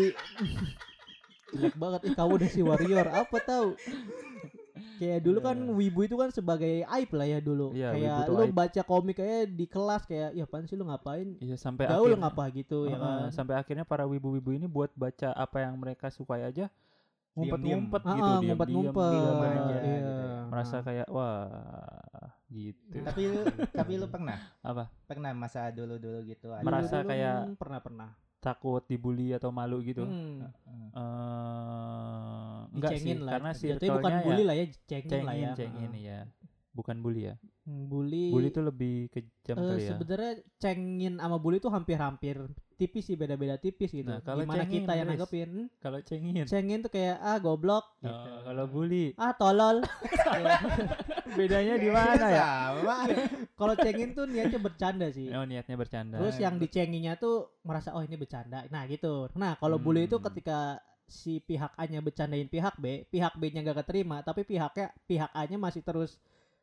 jelek 1.55 1.75
banget 1.77 2.01
ih 2.03 2.13
kamu 2.13 2.33
Diasi 2.41 2.61
Warrior 2.61 3.07
apa 3.07 3.37
tahu. 3.39 3.69
Kayak 4.95 5.19
dulu 5.21 5.39
kan 5.39 5.57
Iya. 5.57 5.73
wibu 5.73 5.99
itu 6.01 6.15
kan 6.15 6.29
sebagai 6.29 6.73
aib 6.83 7.09
lah 7.11 7.27
ya 7.27 7.39
dulu. 7.39 7.67
Iya, 7.71 7.89
kayak 7.91 8.17
lu 8.27 8.41
aib. 8.41 8.53
baca 8.53 8.81
komik 8.81 9.15
kayak 9.15 9.41
di 9.49 9.65
kelas 9.65 10.03
kayak 10.03 10.29
ya 10.31 10.43
apaan 10.43 10.65
sih 10.65 10.73
lu 10.73 10.83
ngapain? 10.83 11.35
Iya, 11.37 11.55
sampai 11.55 11.85
Gaul 11.85 12.09
akhirnya- 12.09 12.21
ngapa 12.23 12.43
gitu 12.51 12.77
ya 12.85 12.95
Heeh, 12.95 13.17
kan. 13.21 13.29
sampai 13.31 13.55
akhirnya 13.55 13.83
para 13.83 14.03
wibu-wibu 14.03 14.51
ini 14.51 14.65
buat 14.65 14.89
baca 14.91 15.31
apa 15.31 15.57
yang 15.59 15.75
mereka 15.75 16.07
sukai 16.07 16.41
aja 16.41 16.71
ngumpet-ngumpet 17.33 18.01
gitu, 18.01 18.15
ah, 18.15 18.39
diam 18.39 18.55
aja 18.55 18.71
aja. 18.71 18.87
gitu 18.87 18.99
Iya. 19.03 19.99
ya. 19.99 20.39
merasa 20.47 20.75
kayak 20.79 21.07
wah 21.11 21.51
gitu. 22.47 22.95
Tapi 23.01 23.21
lu, 23.27 23.39
tapi 23.69 23.93
lu 23.97 24.07
pernah 24.07 24.37
Apa? 24.61 24.87
pernah 25.03 25.31
masa 25.33 25.67
dulu-dulu 25.67 26.23
gitu 26.23 26.47
ada 26.49 26.63
Merasa 26.63 27.03
kayak- 27.03 27.59
pernah 27.59 27.79
pernah. 27.79 28.09
Takut 28.45 28.85
dibully 28.85 29.33
atau 29.33 29.49
malu 29.49 29.81
gitu? 29.81 30.05
Hmm. 30.05 30.45
Eh, 30.93 32.57
enggak 32.77 32.91
sih, 33.01 33.17
lah. 33.17 33.41
karena 33.41 33.51
circle-nya 33.57 33.97
bukan 33.97 34.13
ya 34.13 34.21
bully 34.21 34.43
lah 34.45 34.55
ya, 34.55 34.65
cengin, 34.85 35.09
lah 35.25 35.33
cengin, 35.33 35.41
ya. 35.49 35.53
cengin 35.57 35.91
Heeh. 35.97 36.05
ya. 36.05 36.19
Bukan 36.77 36.95
bully 37.01 37.21
ya. 37.33 37.35
Hmm, 37.65 37.89
Bully. 37.89 38.29
Bully 38.29 38.53
itu 38.53 38.61
lebih 38.61 38.95
kejam 39.09 39.57
eh, 39.57 39.65
kali 39.65 39.81
ya. 39.81 39.89
sebenarnya 39.97 40.33
cengin 40.61 41.13
sama 41.17 41.37
bully 41.41 41.57
itu 41.57 41.69
hampir-hampir 41.73 42.37
tipis 42.75 43.07
sih 43.07 43.15
beda-beda 43.15 43.55
tipis 43.55 43.89
gitu. 43.91 44.07
Nah, 44.07 44.19
kalau 44.19 44.43
Gimana 44.43 44.67
cengin, 44.67 44.75
kita 44.83 44.91
yang 44.99 45.07
nanggepin? 45.07 45.49
Hmm? 45.49 45.67
Kalau 45.79 45.99
cengin. 46.03 46.43
Cengin 46.45 46.79
tuh 46.83 46.91
kayak 46.91 47.17
ah 47.23 47.37
goblok 47.39 47.85
gitu. 48.03 48.11
Oh, 48.11 48.39
kalau 48.43 48.65
bully 48.67 49.15
Ah 49.15 49.31
tolol. 49.33 49.79
bedanya 51.39 51.75
di 51.79 51.89
mana 51.89 52.25
ya? 52.31 52.43
Sama. 52.43 52.97
Kalau 53.55 53.73
cengin 53.79 54.09
tuh 54.11 54.25
niatnya 54.27 54.59
bercanda 54.59 55.07
sih. 55.09 55.31
Oh, 55.31 55.47
niatnya 55.47 55.75
bercanda. 55.79 56.19
Terus 56.19 56.37
yang 56.37 56.55
dicenginya 56.59 57.15
tuh 57.15 57.55
merasa 57.63 57.95
oh 57.95 58.03
ini 58.03 58.19
bercanda. 58.19 58.67
Nah 58.69 58.83
gitu. 58.91 59.31
Nah 59.39 59.55
kalau 59.57 59.79
bully 59.79 60.05
itu 60.07 60.19
Hmm. 60.19 60.27
ketika 60.31 60.59
si 61.05 61.37
pihak 61.37 61.77
A-nya 61.77 62.01
bercandain 62.01 62.49
pihak 62.49 62.81
B, 62.81 63.05
pihak 63.13 63.37
B-nya 63.37 63.61
gak 63.61 63.85
keterima, 63.85 64.25
tapi 64.25 64.41
pihaknya 64.41 64.89
pihak 65.05 65.29
A-nya 65.37 65.61
masih 65.61 65.85
terus 65.85 66.17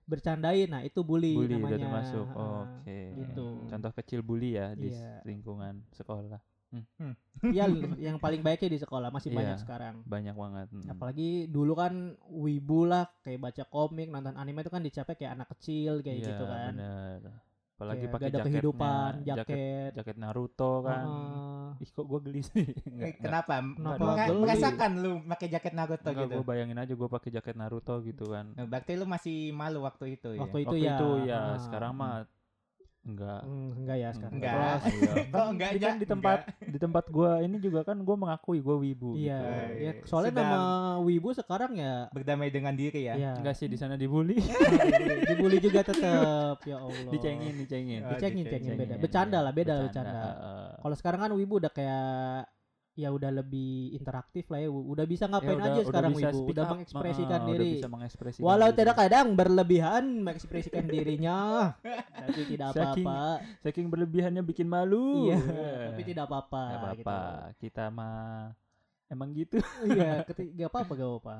bercandain. 0.04 0.66
Nah 0.66 0.82
itu 0.82 1.00
bully, 1.00 1.35
bully 1.35 1.56
udah 1.56 1.59
namanya. 1.62 1.78
termasuk. 1.78 2.26
Ah, 2.32 2.64
Oke. 2.80 3.00
gitu. 3.16 3.47
Contoh 3.66 3.90
kecil 3.94 4.21
bully 4.21 4.56
ya 4.56 4.73
di 4.73 4.90
Iya. 4.90 5.23
lingkungan 5.23 5.82
sekolah. 5.90 6.40
Iya, 7.44 7.68
yang 8.00 8.16
paling 8.16 8.40
baiknya 8.40 8.73
di 8.73 8.80
sekolah 8.80 9.12
masih 9.12 9.28
Iya. 9.28 9.38
banyak 9.44 9.59
sekarang. 9.61 9.94
banyak 10.09 10.32
banget. 10.32 10.66
Hmm. 10.73 10.88
Apalagi 10.88 11.44
dulu 11.47 11.76
kan 11.76 11.92
wibu 12.25 12.88
lah 12.88 13.04
kayak 13.21 13.44
baca 13.44 13.64
komik, 13.66 14.09
nonton 14.09 14.32
anime 14.35 14.64
itu 14.64 14.73
kan 14.73 14.80
dicapai 14.80 15.12
kayak 15.12 15.37
anak 15.37 15.52
kecil 15.52 16.00
kayak 16.00 16.18
Iya, 16.18 16.26
gitu 16.32 16.44
kan. 16.49 16.73
bener. 16.73 17.21
Apalagi 17.83 17.99
Kayak 17.99 18.15
pakai 18.15 18.31
jaketnya, 18.31 18.47
kehidupan, 18.55 19.11
jaket 19.27 19.43
jaket. 19.43 19.91
jaket 19.99 20.17
Naruto 20.17 20.73
kan. 20.81 21.03
Heeh. 21.03 21.83
Ih 21.83 21.91
kok 21.91 22.07
gue 22.07 22.21
geli 22.23 22.43
sih. 22.47 22.62
Eh, 22.79 22.91
Enggak, 22.95 23.12
Kenapa? 23.19 23.55
Kenapa 23.59 24.05
geli? 24.23 24.39
Merasakan 24.39 24.91
lu 25.03 25.12
pakai 25.27 25.49
jaket 25.51 25.73
Naruto 25.75 26.09
enggak, 26.09 26.23
gitu. 26.23 26.35
gue 26.39 26.45
bayangin 26.47 26.79
aja 26.79 26.93
gue 26.95 27.09
pakai 27.11 27.31
jaket 27.35 27.57
Naruto 27.59 27.95
gitu 28.07 28.25
kan. 28.31 28.47
Nah, 28.55 28.67
Berarti 28.71 28.93
lu 28.95 29.05
masih 29.05 29.37
malu 29.51 29.83
waktu 29.83 30.15
itu 30.15 30.31
ya? 30.31 30.41
Waktu 30.41 30.59
itu 30.62 30.69
Waktu 30.71 30.87
ya. 30.87 30.95
itu 30.95 31.09
ya, 31.27 31.41
ah. 31.43 31.51
sekarang 31.59 31.93
mah 31.93 32.15
enggak. 33.02 33.40
Hmm, 33.42 33.71
enggak 33.76 33.97
ya 33.97 34.09
sekarang. 34.11 34.35
Enggak. 34.38 34.76
Terus, 34.78 34.94
iya. 34.99 35.12
Kok 35.26 35.47
enggak 35.50 35.68
Di- 35.68 35.76
aja? 35.76 35.85
kan 35.85 35.97
di 35.97 36.06
tempat 36.06 36.38
di 36.62 36.78
tempat 36.78 37.04
gua 37.09 37.30
ini 37.38 37.56
juga 37.59 37.80
kan 37.82 37.97
gua 37.99 38.16
mengakui 38.16 38.59
gua 38.59 38.76
wibu 38.76 39.14
Iya, 39.14 39.38
gitu. 39.42 39.82
ya, 39.82 39.92
soalnya 40.06 40.32
sedang- 40.32 40.49
nama 40.49 40.62
wibu 40.99 41.28
sekarang 41.32 41.73
ya 41.75 41.94
Berdamai 42.11 42.49
dengan 42.49 42.73
diri 42.73 43.00
ya? 43.04 43.14
ya 43.14 43.32
Enggak 43.35 43.54
sih 43.54 43.66
di 43.66 43.75
sana 43.75 43.94
dibully. 43.94 44.38
dibully 45.28 45.59
juga 45.59 45.82
tetep 45.82 46.56
ya 46.62 46.76
Allah. 46.78 47.11
dicengin, 47.11 47.54
dicengin. 47.59 48.00
Oh, 48.02 48.14
Dicengin, 48.14 48.44
dicengin, 48.47 48.71
cengin 48.71 48.80
beda. 48.80 48.94
Bercanda 48.99 49.38
iya. 49.38 49.44
lah, 49.44 49.52
beda 49.52 49.73
lah 49.73 49.82
bercanda. 49.85 50.12
heeh. 50.14 50.68
Kalau 50.80 50.97
sekarang 50.97 51.21
kan 51.21 51.30
wibu 51.35 51.54
udah 51.59 51.73
kayak 51.75 52.47
ya 52.92 53.08
udah 53.08 53.32
lebih 53.32 53.72
interaktif 53.92 54.44
lah 54.46 54.58
ya. 54.58 54.68
Udah 54.68 55.04
bisa 55.04 55.25
Ya 55.25 55.30
ngapain 55.30 55.54
udah- 55.54 55.64
aja 55.64 55.72
udah 55.75 55.88
sekarang 55.88 56.12
bisa 56.12 56.28
speak 56.30 56.50
udah 56.50 56.62
up, 56.62 56.70
mengekspresikan 56.70 57.38
heeh, 57.38 57.49
diri. 57.49 57.64
Udah 57.64 57.75
bisa 57.75 57.88
mengekspresikan 57.88 58.44
Walau 58.44 58.68
diri. 58.68 58.78
tidak 58.78 58.96
kadang 58.99 59.26
berlebihan 59.32 60.04
mengekspresikan 60.18 60.84
dirinya, 60.87 61.37
tapi 62.14 62.40
tidak 62.46 62.68
Saking- 62.70 63.06
apa-apa. 63.08 63.40
saking 63.61 63.87
berlebihannya 63.88 64.42
bikin 64.42 64.66
malu. 64.66 65.25
Iya, 65.25 65.38
Eh, 65.38 65.84
tapi 65.88 66.02
tidak 66.04 66.25
apa-apa. 66.26 66.62
gitu. 66.68 66.84
apa-apa. 67.00 67.20
Kita 67.56 67.84
mah 67.88 68.52
emang 69.08 69.28
gitu. 69.32 69.56
iya, 69.87 70.20
ketika 70.28 70.50
gak 70.54 70.68
apa-apa, 70.68 70.92
gak 70.94 71.11
apa-apa. 71.11 71.37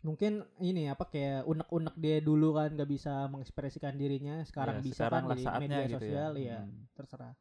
Mungkin 0.00 0.32
ini 0.58 0.88
apa 0.88 1.04
kayak 1.04 1.44
unek-unek 1.44 1.92
dia 1.94 2.16
dulu 2.18 2.56
kan 2.56 2.72
gak 2.72 2.88
bisa 2.88 3.28
mengekspresikan 3.28 3.92
dirinya, 3.94 4.40
sekarang 4.42 4.80
Ya, 4.80 4.82
bisa 4.82 4.96
sekarang 5.04 5.28
kan 5.28 5.36
di 5.36 5.44
media 5.44 5.84
gitu 5.84 5.92
sosial 5.94 6.32
ya. 6.34 6.44
ya, 6.46 6.58
Hmm. 6.62 6.88
terserah. 6.94 7.34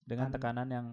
Dengan 0.00 0.26
Kan- 0.26 0.34
tekanan 0.36 0.68
yang 0.68 0.86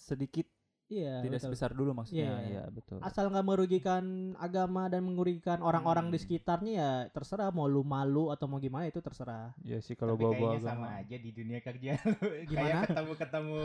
sedikit 0.00 0.48
Iya, 0.96 1.14
tidak 1.20 1.32
betul. 1.34 1.46
sebesar 1.50 1.70
dulu 1.70 1.90
maksudnya. 1.92 2.30
Iya. 2.36 2.46
Iya, 2.46 2.62
betul. 2.68 2.98
Asal 3.00 3.26
nggak 3.26 3.42
merugikan 3.44 4.04
agama 4.36 4.86
dan 4.86 5.02
merugikan 5.04 5.58
orang-orang 5.60 6.06
di 6.06 6.16
Hmm. 6.16 6.24
sekitarnya 6.24 6.72
ya 6.72 6.90
terserah 7.08 7.50
mau 7.50 7.66
lu 7.66 7.82
malu 7.82 8.30
atau 8.30 8.46
mau 8.46 8.56
gimana 8.56 8.86
itu 8.86 8.98
terserah. 8.98 9.50
Ya 9.60 9.78
sih 9.78 9.92
kalau 9.92 10.14
bawa 10.14 10.32
bawa 10.32 10.56
sama 10.58 10.88
aja 10.96 11.16
di 11.16 11.30
dunia 11.30 11.58
kerja 11.58 11.98
Gimana? 12.46 12.54
Kayak 12.54 12.80
ketemu-ketemu 12.88 13.58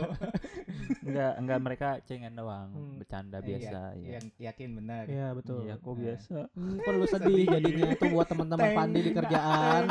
enggak 1.06 1.32
enggak 1.36 1.58
mereka 1.60 1.88
cengen 2.02 2.34
doang, 2.34 2.68
Hmm. 2.70 2.96
bercanda 2.96 3.38
Iya, 3.38 3.46
biasa 3.46 3.78
ya. 3.96 4.08
Yang 4.16 4.24
yakin 4.38 4.68
benar 4.74 5.04
Iya 5.06 5.26
betul. 5.32 5.58
Iya, 5.62 5.74
kok 5.76 5.86
Nah. 5.86 5.96
biasa. 5.96 6.38
Hmm, 6.50 6.76
perlu 6.80 7.04
sedih 7.06 7.44
jadinya 7.46 7.86
tuh 7.94 8.08
buat 8.08 8.26
teman-teman 8.26 8.68
Pandi 8.72 9.00
di 9.00 9.12
kerjaan. 9.12 9.84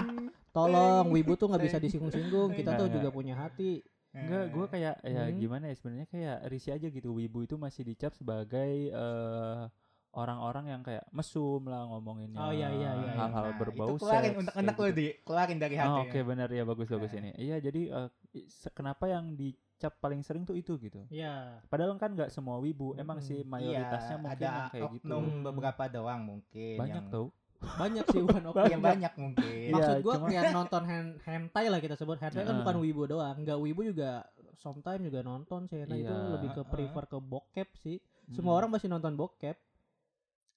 Tolong, 0.50 1.06
wibu 1.10 1.34
tuh 1.36 1.46
nggak 1.46 1.64
bisa 1.64 1.78
disinggung-singgung. 1.78 2.52
Kita 2.52 2.74
Enggak, 2.74 2.82
tuh 2.82 2.88
juga 2.92 3.10
punya 3.10 3.38
hati. 3.38 3.86
Enggak, 4.10 4.44
gue 4.50 4.66
kayak 4.68 4.96
ya 5.02 5.24
Hmm. 5.24 5.38
gimana 5.38 5.64
ya 5.66 5.76
sebenarnya 5.76 6.08
kayak 6.08 6.38
risih 6.48 6.72
aja 6.74 6.88
gitu. 6.88 7.10
Wibu 7.12 7.44
itu 7.44 7.56
masih 7.56 7.84
dicap 7.84 8.12
sebagai 8.12 8.90
eh, 8.90 9.64
orang-orang 10.12 10.66
yang 10.68 10.82
kayak 10.82 11.06
mesum 11.10 11.62
lah 11.64 11.86
ngomonginnya. 11.86 12.40
Oh, 12.40 12.50
iya, 12.50 12.74
iya, 12.74 12.90
iya, 12.92 13.06
iya. 13.06 13.14
Hal-hal 13.16 13.46
Nah, 13.46 13.56
berbau 13.56 13.88
itu 13.88 14.02
keluarin 14.02 14.34
seks, 14.34 14.40
unek-unek 14.42 14.76
gitu. 14.76 14.90
di 14.92 15.06
keluarin 15.22 15.58
dari 15.58 15.76
hati 15.78 15.90
Oh, 15.92 16.02
Oke 16.04 16.20
benar 16.24 16.50
ya 16.50 16.64
bagus 16.64 16.88
bagus 16.88 17.12
Nah. 17.12 17.20
ini. 17.20 17.30
Iya 17.38 17.58
jadi 17.60 17.82
eh, 17.88 18.10
se- 18.44 18.74
kenapa 18.74 19.06
yang 19.06 19.38
dicap 19.38 19.94
paling 19.96 20.26
sering 20.26 20.42
tuh 20.44 20.58
itu 20.58 20.74
gitu. 20.80 21.06
Iya. 21.08 21.62
Padahal 21.66 21.94
kan 21.96 22.10
nggak 22.12 22.34
semua 22.34 22.58
wibu. 22.58 22.98
Emang 22.98 23.22
Mm-mm. 23.22 23.30
sih 23.30 23.46
mayoritasnya 23.46 24.18
Iya, 24.18 24.24
mungkin 24.24 24.42
ada 24.42 24.50
yang 24.50 24.70
kayak 24.74 24.90
gitu. 24.90 25.06
oknum 25.06 25.24
Hmm. 25.24 25.44
beberapa 25.46 25.84
doang 25.88 26.22
mungkin 26.26 26.76
Banyak 26.76 26.96
yang, 26.98 27.14
tau. 27.14 27.28
Banyak 27.60 28.06
sih 28.08 28.22
bukan 28.22 28.44
oke. 28.46 28.64
yang 28.66 28.80
banyak 28.82 29.14
mungkin 29.16 29.44
Iya, 29.44 29.74
Maksud 29.74 29.96
gua 30.00 30.14
cuma- 30.16 30.30
kayak 30.30 30.44
nonton 30.52 30.84
hen- 30.86 31.18
hentai 31.22 31.66
lah 31.68 31.80
kita 31.80 31.96
sebut. 31.96 32.16
Hentai 32.18 32.42
kan 32.42 32.48
Heeh. 32.50 32.60
bukan 32.62 32.76
wibu 32.80 33.04
doang. 33.06 33.36
Enggak 33.36 33.58
wibu 33.58 33.82
juga 33.84 34.24
sometimes 34.56 35.04
juga 35.04 35.20
nonton 35.22 35.66
sih. 35.66 35.80
Nah 35.82 35.98
itu 35.98 36.08
Iya. 36.08 36.32
lebih 36.34 36.50
ke 36.54 36.64
prefer 36.66 37.04
ke 37.06 37.18
bokep 37.18 37.70
sih. 37.78 37.98
Semua 38.30 38.54
Mm. 38.54 38.58
orang 38.58 38.70
masih 38.72 38.88
nonton 38.88 39.14
bokep. 39.14 39.58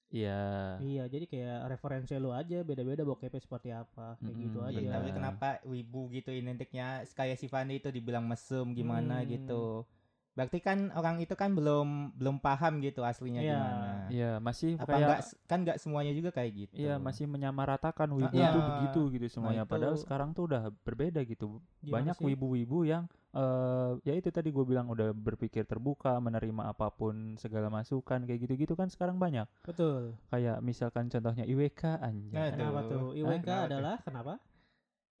Iya. 0.09 0.77
Iya, 0.79 1.03
jadi 1.07 1.25
kayak 1.25 1.59
referensi 1.67 2.13
lu 2.15 2.29
aja 2.31 2.61
beda-beda 2.61 3.01
bokepnya 3.01 3.41
seperti 3.41 3.73
apa, 3.73 4.13
kayak 4.15 4.35
gitu 4.37 4.59
Mm-mm, 4.59 4.69
aja. 4.69 4.77
Iya, 4.77 4.91
tapi 4.93 5.09
Iya. 5.09 5.15
kenapa 5.15 5.47
wibu 5.65 6.01
gitu 6.07 6.29
identiknya 6.31 6.87
kayak 7.09 7.35
si 7.35 7.47
Fandi 7.47 7.75
itu 7.75 7.89
dibilang 7.89 8.21
mesum 8.23 8.71
gimana 8.71 9.19
Hmm. 9.19 9.27
gitu 9.27 9.63
berarti 10.33 10.57
kan 10.59 10.89
orang 10.91 11.21
itu 11.21 11.33
kan 11.33 11.53
belum 11.53 12.17
belum 12.17 12.37
paham 12.37 12.81
gitu 12.81 13.01
aslinya 13.01 13.37
Iya. 13.39 13.53
gimana 13.53 13.89
Iya 14.09 14.31
masih 14.37 14.71
apa 14.75 14.85
kayak 14.87 14.97
enggak 14.99 15.19
kan 15.45 15.57
enggak 15.61 15.77
semuanya 15.77 16.11
juga 16.11 16.29
kayak 16.29 16.51
gitu 16.57 16.73
Iya 16.75 16.97
masih 16.97 17.25
menyamaratakan 17.27 18.09
wibu 18.09 18.33
Iya. 18.33 18.49
itu 18.49 18.59
begitu 18.59 19.01
gitu 19.13 19.27
semuanya. 19.31 19.61
itu- 19.61 19.69
Padahal 19.69 19.95
sekarang 19.95 20.29
tuh 20.31 20.43
udah 20.45 20.73
berbeda 20.81 21.21
gitu. 21.23 21.61
Gimana 21.79 21.93
Banyak 22.11 22.17
wibu-wibu 22.19 22.81
yang 22.83 23.05
eh 23.31 23.91
ya 24.03 24.13
itu 24.13 24.29
tadi 24.29 24.49
gue 24.49 24.61
bilang 24.61 24.85
udah 24.87 25.09
berpikir 25.09 25.65
terbuka, 25.65 26.17
menerima 26.17 26.65
apa 26.67 26.89
pun 26.89 27.33
segala 27.35 27.65
masukan 27.67 28.21
kayak 28.23 28.39
gitu-gitu 28.41 28.73
kan 28.73 28.89
sekarang 28.89 29.17
banyak. 29.17 29.45
Betul. 29.61 30.13
Kayak 30.29 30.61
misalkan 30.61 31.09
contohnya 31.09 31.41
IWK 31.43 31.81
Nah, 31.93 31.97
anjay. 32.03 32.49
Kenapa 32.53 32.79
tuh? 32.85 33.13
IWK 33.13 33.41
Kenapa 33.41 33.45
tuh? 33.45 33.65
adalah 33.69 33.95
kenapa? 34.01 34.33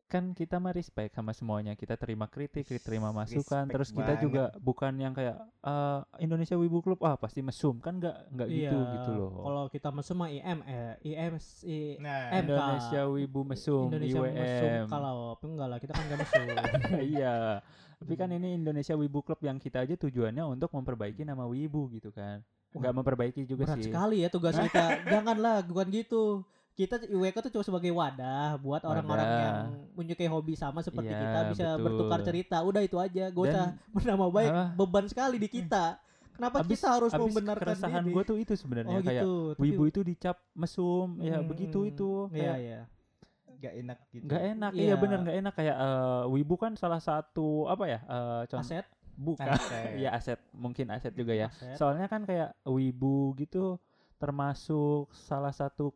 Kan 0.05 0.31
kita 0.31 0.61
mah 0.61 0.69
respect 0.69 1.17
sama 1.17 1.33
semuanya. 1.33 1.73
Kita 1.73 1.97
terima 1.97 2.29
kritik, 2.29 2.63
kita 2.63 2.77
terima 2.79 3.09
Respect 3.09 3.49
masukan. 3.49 3.63
Terus 3.65 3.89
kita 3.89 4.13
banget. 4.13 4.21
juga 4.21 4.43
bukan 4.57 4.93
yang 4.95 5.09
kayak 5.11 5.41
eh, 5.41 5.99
Indonesia 6.21 6.53
Wibu 6.53 6.79
Club 6.79 7.01
ah 7.01 7.17
pasti 7.17 7.41
mesum 7.41 7.81
kan 7.81 7.97
nggak 7.97 8.29
nggak 8.29 8.47
gitu 8.47 8.77
Iya, 8.77 8.93
gitu 8.93 9.11
loh. 9.11 9.41
Kalau 9.41 9.63
kita 9.67 9.89
mesum 9.89 10.15
mah 10.15 10.29
IM 10.29 10.59
eh 10.63 10.93
IM 11.01 11.33
I, 11.65 11.79
nah 11.97 12.19
MK. 12.29 12.39
Indonesia 12.45 13.01
Wibu 13.07 13.41
mesum, 13.41 13.85
Indonesia 13.89 14.21
mesum 14.21 14.69
IWM. 14.69 14.85
kalau 14.87 15.15
tapi 15.33 15.45
enggak 15.49 15.67
lah 15.67 15.77
kita 15.81 15.91
kan 15.91 16.03
enggak 16.05 16.19
mesum. 16.21 16.45
iya. 17.17 17.35
Tapi 17.97 18.13
kan 18.13 18.29
ini 18.29 18.49
Indonesia 18.53 18.93
Wibu 18.93 19.19
Club 19.21 19.39
yang 19.41 19.57
kita 19.57 19.81
aja 19.81 19.95
tujuannya 19.95 20.43
untuk 20.45 20.69
memperbaiki 20.69 21.23
nama 21.23 21.49
Wibu 21.49 21.89
gitu 21.89 22.13
kan. 22.13 22.45
Enggak 22.69 22.93
memperbaiki 22.93 23.45
juga 23.45 23.65
Berat 23.65 23.81
sih. 23.81 23.89
sekali 23.89 24.21
ya 24.21 24.29
tugas 24.29 24.53
kita. 24.53 24.85
Janganlah 25.13 25.65
bukan 25.65 25.89
gitu. 25.89 26.45
Kita 26.73 26.97
IWK 26.99 27.37
tuh 27.39 27.51
cuma 27.51 27.63
sebagai 27.63 27.91
wadah 27.91 28.57
buat 28.57 28.81
orang-orang 28.81 29.29
yang 29.29 29.57
menyukai 29.93 30.25
hobi 30.25 30.53
sama 30.53 30.81
seperti 30.81 31.07
Iya, 31.07 31.21
kita 31.21 31.39
bisa 31.47 31.67
betul. 31.71 31.83
bertukar 31.83 32.19
cerita. 32.21 32.57
Udah 32.59 32.81
itu 32.81 32.97
aja. 32.97 33.29
Gak 33.29 33.43
usah 33.43 33.65
bernama 33.95 34.25
baik 34.27 34.49
apa? 34.49 34.63
beban 34.75 35.05
sekali 35.05 35.37
di 35.37 35.45
kita. 35.47 36.01
Kenapa 36.33 36.59
abis, 36.59 36.81
kita 36.81 36.87
harus 36.91 37.11
abis 37.13 37.21
membenarkan 37.21 37.61
keresahan 37.69 38.03
gue 38.03 38.23
tuh 38.25 38.37
itu 38.37 38.53
sebenarnya 38.55 38.89
oh 38.91 38.99
kayak 38.99 39.21
gitu. 39.21 39.33
Tapi- 39.53 39.61
Wibu 39.61 39.83
itu 39.85 39.99
dicap 40.01 40.37
mesum, 40.51 41.07
ya 41.19 41.37
Hmm, 41.37 41.45
begitu 41.45 41.79
itu. 41.85 42.11
Iya 42.27 42.33
Kayak 42.33 42.57
iya. 42.57 42.81
enggak 43.53 43.73
enak 43.77 43.97
gitu 44.09 44.23
nggak 44.25 44.43
enak, 44.49 44.71
Iya. 44.73 44.81
iya 44.83 44.95
bener 44.97 45.17
nggak 45.21 45.37
enak 45.39 45.53
kayak 45.53 45.77
eh, 45.77 46.23
Wibu 46.27 46.55
kan 46.57 46.73
salah 46.73 46.97
satu 46.99 47.47
apa 47.65 47.85
ya? 47.85 47.99
eh 48.01 48.41
contoh 48.49 48.65
Aset. 48.65 48.85
bukan 49.13 49.45
Aset. 49.47 49.93
ya 50.03 50.09
aset 50.11 50.39
mungkin 50.51 50.89
aset 50.89 51.13
juga 51.13 51.31
ya. 51.31 51.47
Aset. 51.47 51.77
Soalnya 51.77 52.09
kan 52.09 52.25
kayak 52.25 52.57
Wibu 52.65 53.37
gitu 53.37 53.77
termasuk 54.17 55.13
salah 55.13 55.51
satu 55.51 55.93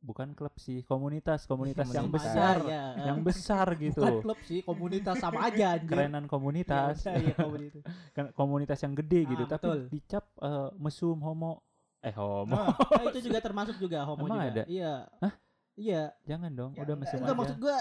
bukan 0.00 0.32
klub 0.32 0.56
sih, 0.56 0.80
komunitas, 0.82 1.44
komunitas 1.44 1.86
yang 1.92 2.08
besar, 2.08 2.56
ya, 2.64 2.84
yang 3.04 3.20
besar 3.20 3.76
gitu. 3.76 4.00
Bukan 4.00 4.24
klub 4.24 4.40
sih, 4.42 4.64
komunitas 4.64 5.20
sama 5.20 5.46
aja 5.46 5.76
anjir. 5.76 5.92
Kerenan 5.92 6.24
komunitas, 6.24 7.04
Ya 7.04 7.20
iya, 7.20 7.36
komunitas. 7.36 7.82
kan 8.16 8.32
komunitas 8.32 8.78
yang 8.80 8.96
gede 8.96 9.28
gitu, 9.28 9.44
Ah, 9.44 9.50
tapi 9.50 9.66
betul. 9.68 9.80
dicap 9.92 10.24
eh, 10.40 10.68
mesum 10.80 11.20
homo. 11.20 11.60
Eh 12.00 12.16
homo. 12.16 12.56
Oh, 12.56 12.72
Oh, 12.96 13.02
itu 13.12 13.28
juga 13.28 13.38
termasuk 13.38 13.76
juga 13.76 14.08
homo 14.08 14.24
Emang 14.24 14.40
juga. 14.40 14.48
ada? 14.50 14.62
Iya. 14.64 14.94
Hah? 15.20 15.34
Iya. 15.76 16.02
Jangan 16.24 16.50
dong, 16.56 16.70
Ya, 16.72 16.80
udah 16.82 16.94
mesum 16.96 17.16
Enggak 17.20 17.36
aja. 17.36 17.40
maksud 17.44 17.56
gua 17.60 17.76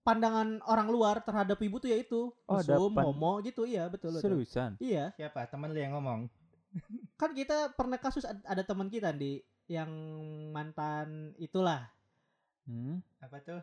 pandangan 0.00 0.48
orang 0.64 0.88
luar 0.88 1.16
terhadap 1.24 1.56
ibu 1.58 1.76
tuh 1.76 1.88
ya 1.88 1.96
itu 1.96 2.28
Oh, 2.44 2.56
mesum, 2.56 2.92
pan- 2.92 3.04
homo 3.04 3.40
gitu 3.40 3.64
iya 3.64 3.88
betul 3.88 4.12
betul. 4.12 4.32
Seriusan? 4.36 4.76
Iya, 4.76 5.12
siapa 5.12 5.44
teman 5.44 5.72
lu 5.72 5.80
yang 5.80 5.92
ngomong 5.92 6.28
kan 7.14 7.30
kita 7.30 7.70
pernah 7.72 7.96
kasus 7.96 8.26
ad- 8.26 8.42
ada 8.42 8.66
teman 8.66 8.90
kita 8.90 9.14
di 9.14 9.38
yang 9.66 9.90
mantan 10.50 11.32
itulah. 11.36 11.88
Hmm? 12.64 13.04
apa 13.18 13.36
tuh 13.40 13.60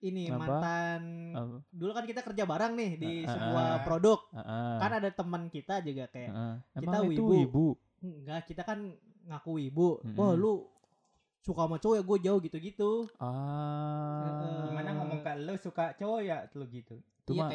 Ini 0.00 0.26
Apa? 0.26 0.38
mantan 0.40 1.02
Apa? 1.30 1.56
dulu 1.68 1.92
kan 1.92 2.02
kita 2.02 2.24
kerja 2.24 2.42
bareng 2.42 2.72
nih 2.72 2.92
di 2.96 3.12
Ah, 3.20 3.28
ah, 3.28 3.30
sebuah 3.30 3.66
ah. 3.68 3.80
produk. 3.84 4.18
Heeh. 4.32 4.74
Kan 4.78 4.90
ada 4.96 5.10
teman 5.12 5.42
kita 5.46 5.74
juga 5.80 6.08
kayak 6.08 6.30
Heeh. 6.30 6.54
kita 6.74 6.88
Emang 6.96 7.04
itu 7.06 7.20
wibu. 7.20 7.36
ibu. 7.38 7.66
enggak 8.00 8.40
kita 8.46 8.62
kan 8.62 8.78
ngaku 9.22 9.52
ibu. 9.60 9.88
Mm-mm. 10.00 10.16
Wah, 10.16 10.32
lu 10.32 10.64
suka 11.38 11.62
sama 11.62 11.76
cowok 11.76 11.94
ya 11.94 12.02
gue 12.02 12.18
jauh 12.22 12.40
gitu-gitu. 12.40 12.90
Ah. 13.16 14.24
Heeh. 14.24 14.64
gimana 14.66 14.90
ngomong 14.94 15.20
ke 15.20 15.32
lu 15.38 15.54
suka 15.54 15.92
cowok 15.94 16.20
ya 16.22 16.48
lu 16.50 16.64
gitu 16.66 16.96
Itu 17.20 17.30
iya 17.30 17.40
mah- 17.44 17.52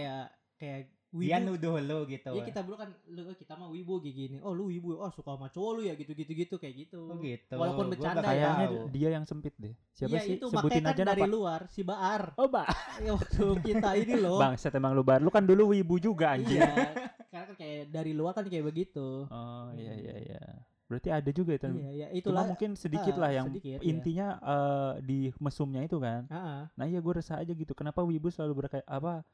kayak 0.56 0.82
kayak 1.16 1.24
dia 1.24 1.38
wibu. 1.40 1.48
nuduh 1.56 1.74
lu 1.80 2.00
gitu 2.12 2.32
Iya 2.36 2.42
kita 2.44 2.60
dulu 2.68 2.76
kan 2.76 2.90
lu 3.08 3.22
kita 3.40 3.54
mah 3.56 3.70
wibu 3.72 3.94
kayak 4.04 4.16
gini. 4.16 4.38
Oh 4.44 4.52
lu 4.52 4.68
wibu, 4.68 5.00
oh 5.00 5.12
suka 5.16 5.40
sama 5.40 5.48
cowok 5.48 5.72
lu 5.80 5.82
ya 5.88 5.94
gitu-gitu 5.96 6.32
gitu 6.36 6.56
kayak 6.60 6.76
gitu. 6.86 7.00
Oh 7.08 7.16
gitu 7.24 7.56
Walaupun 7.56 7.86
Gua 7.88 7.92
bercanda 7.96 8.20
ya. 8.22 8.28
Kayaknya 8.28 8.68
tahu. 8.68 8.78
dia 8.92 9.10
yang 9.16 9.26
sempit 9.26 9.56
deh. 9.56 9.74
Siapa 9.96 10.12
Iya 10.12 10.22
sih? 10.28 10.36
itu 10.36 10.46
Sebutin 10.52 10.84
makanya 10.84 10.92
aja 10.92 11.04
kan 11.04 11.10
dari 11.16 11.24
nama. 11.24 11.32
luar 11.32 11.62
si 11.72 11.82
Baar. 11.88 12.22
Oh, 12.36 12.48
Mbak. 12.52 12.68
ya 13.08 13.12
waktu 13.16 13.46
kita 13.64 13.90
ini 13.96 14.16
loh. 14.20 14.38
Bang, 14.38 14.54
set 14.60 14.76
emang 14.76 14.92
lu 14.92 15.04
bar. 15.08 15.24
Lu 15.24 15.32
kan 15.32 15.48
dulu 15.48 15.72
wibu 15.72 15.96
juga 15.98 16.36
anjing. 16.36 16.60
Iya. 16.60 16.74
Karena 17.32 17.46
kan 17.48 17.56
kayak 17.56 17.82
dari 17.92 18.12
luar 18.12 18.32
kan 18.36 18.46
kayak 18.48 18.66
begitu. 18.68 19.28
Oh 19.32 19.68
iya 19.80 19.94
iya 19.96 20.16
iya. 20.20 20.42
Berarti 20.86 21.10
ada 21.10 21.32
juga 21.34 21.58
itu. 21.58 21.66
Iya, 21.66 21.90
iya, 21.90 22.08
Cuma 22.14 22.20
itulah. 22.22 22.44
mungkin 22.46 22.70
sedikit 22.78 23.18
ah, 23.18 23.22
lah 23.26 23.32
yang 23.34 23.48
sedikit, 23.50 23.82
iya. 23.82 23.90
intinya 23.90 24.28
eh, 24.38 24.94
di 25.02 25.20
mesumnya 25.42 25.82
itu 25.82 25.98
kan. 25.98 26.30
Ah, 26.30 26.38
ah. 26.38 26.62
Nah 26.78 26.86
iya 26.86 27.02
gue 27.02 27.14
resah 27.16 27.42
aja 27.42 27.50
gitu. 27.58 27.74
Kenapa 27.74 28.06
wibu 28.06 28.30
selalu 28.30 28.66
berkayak 28.66 28.86
apa 28.86 29.26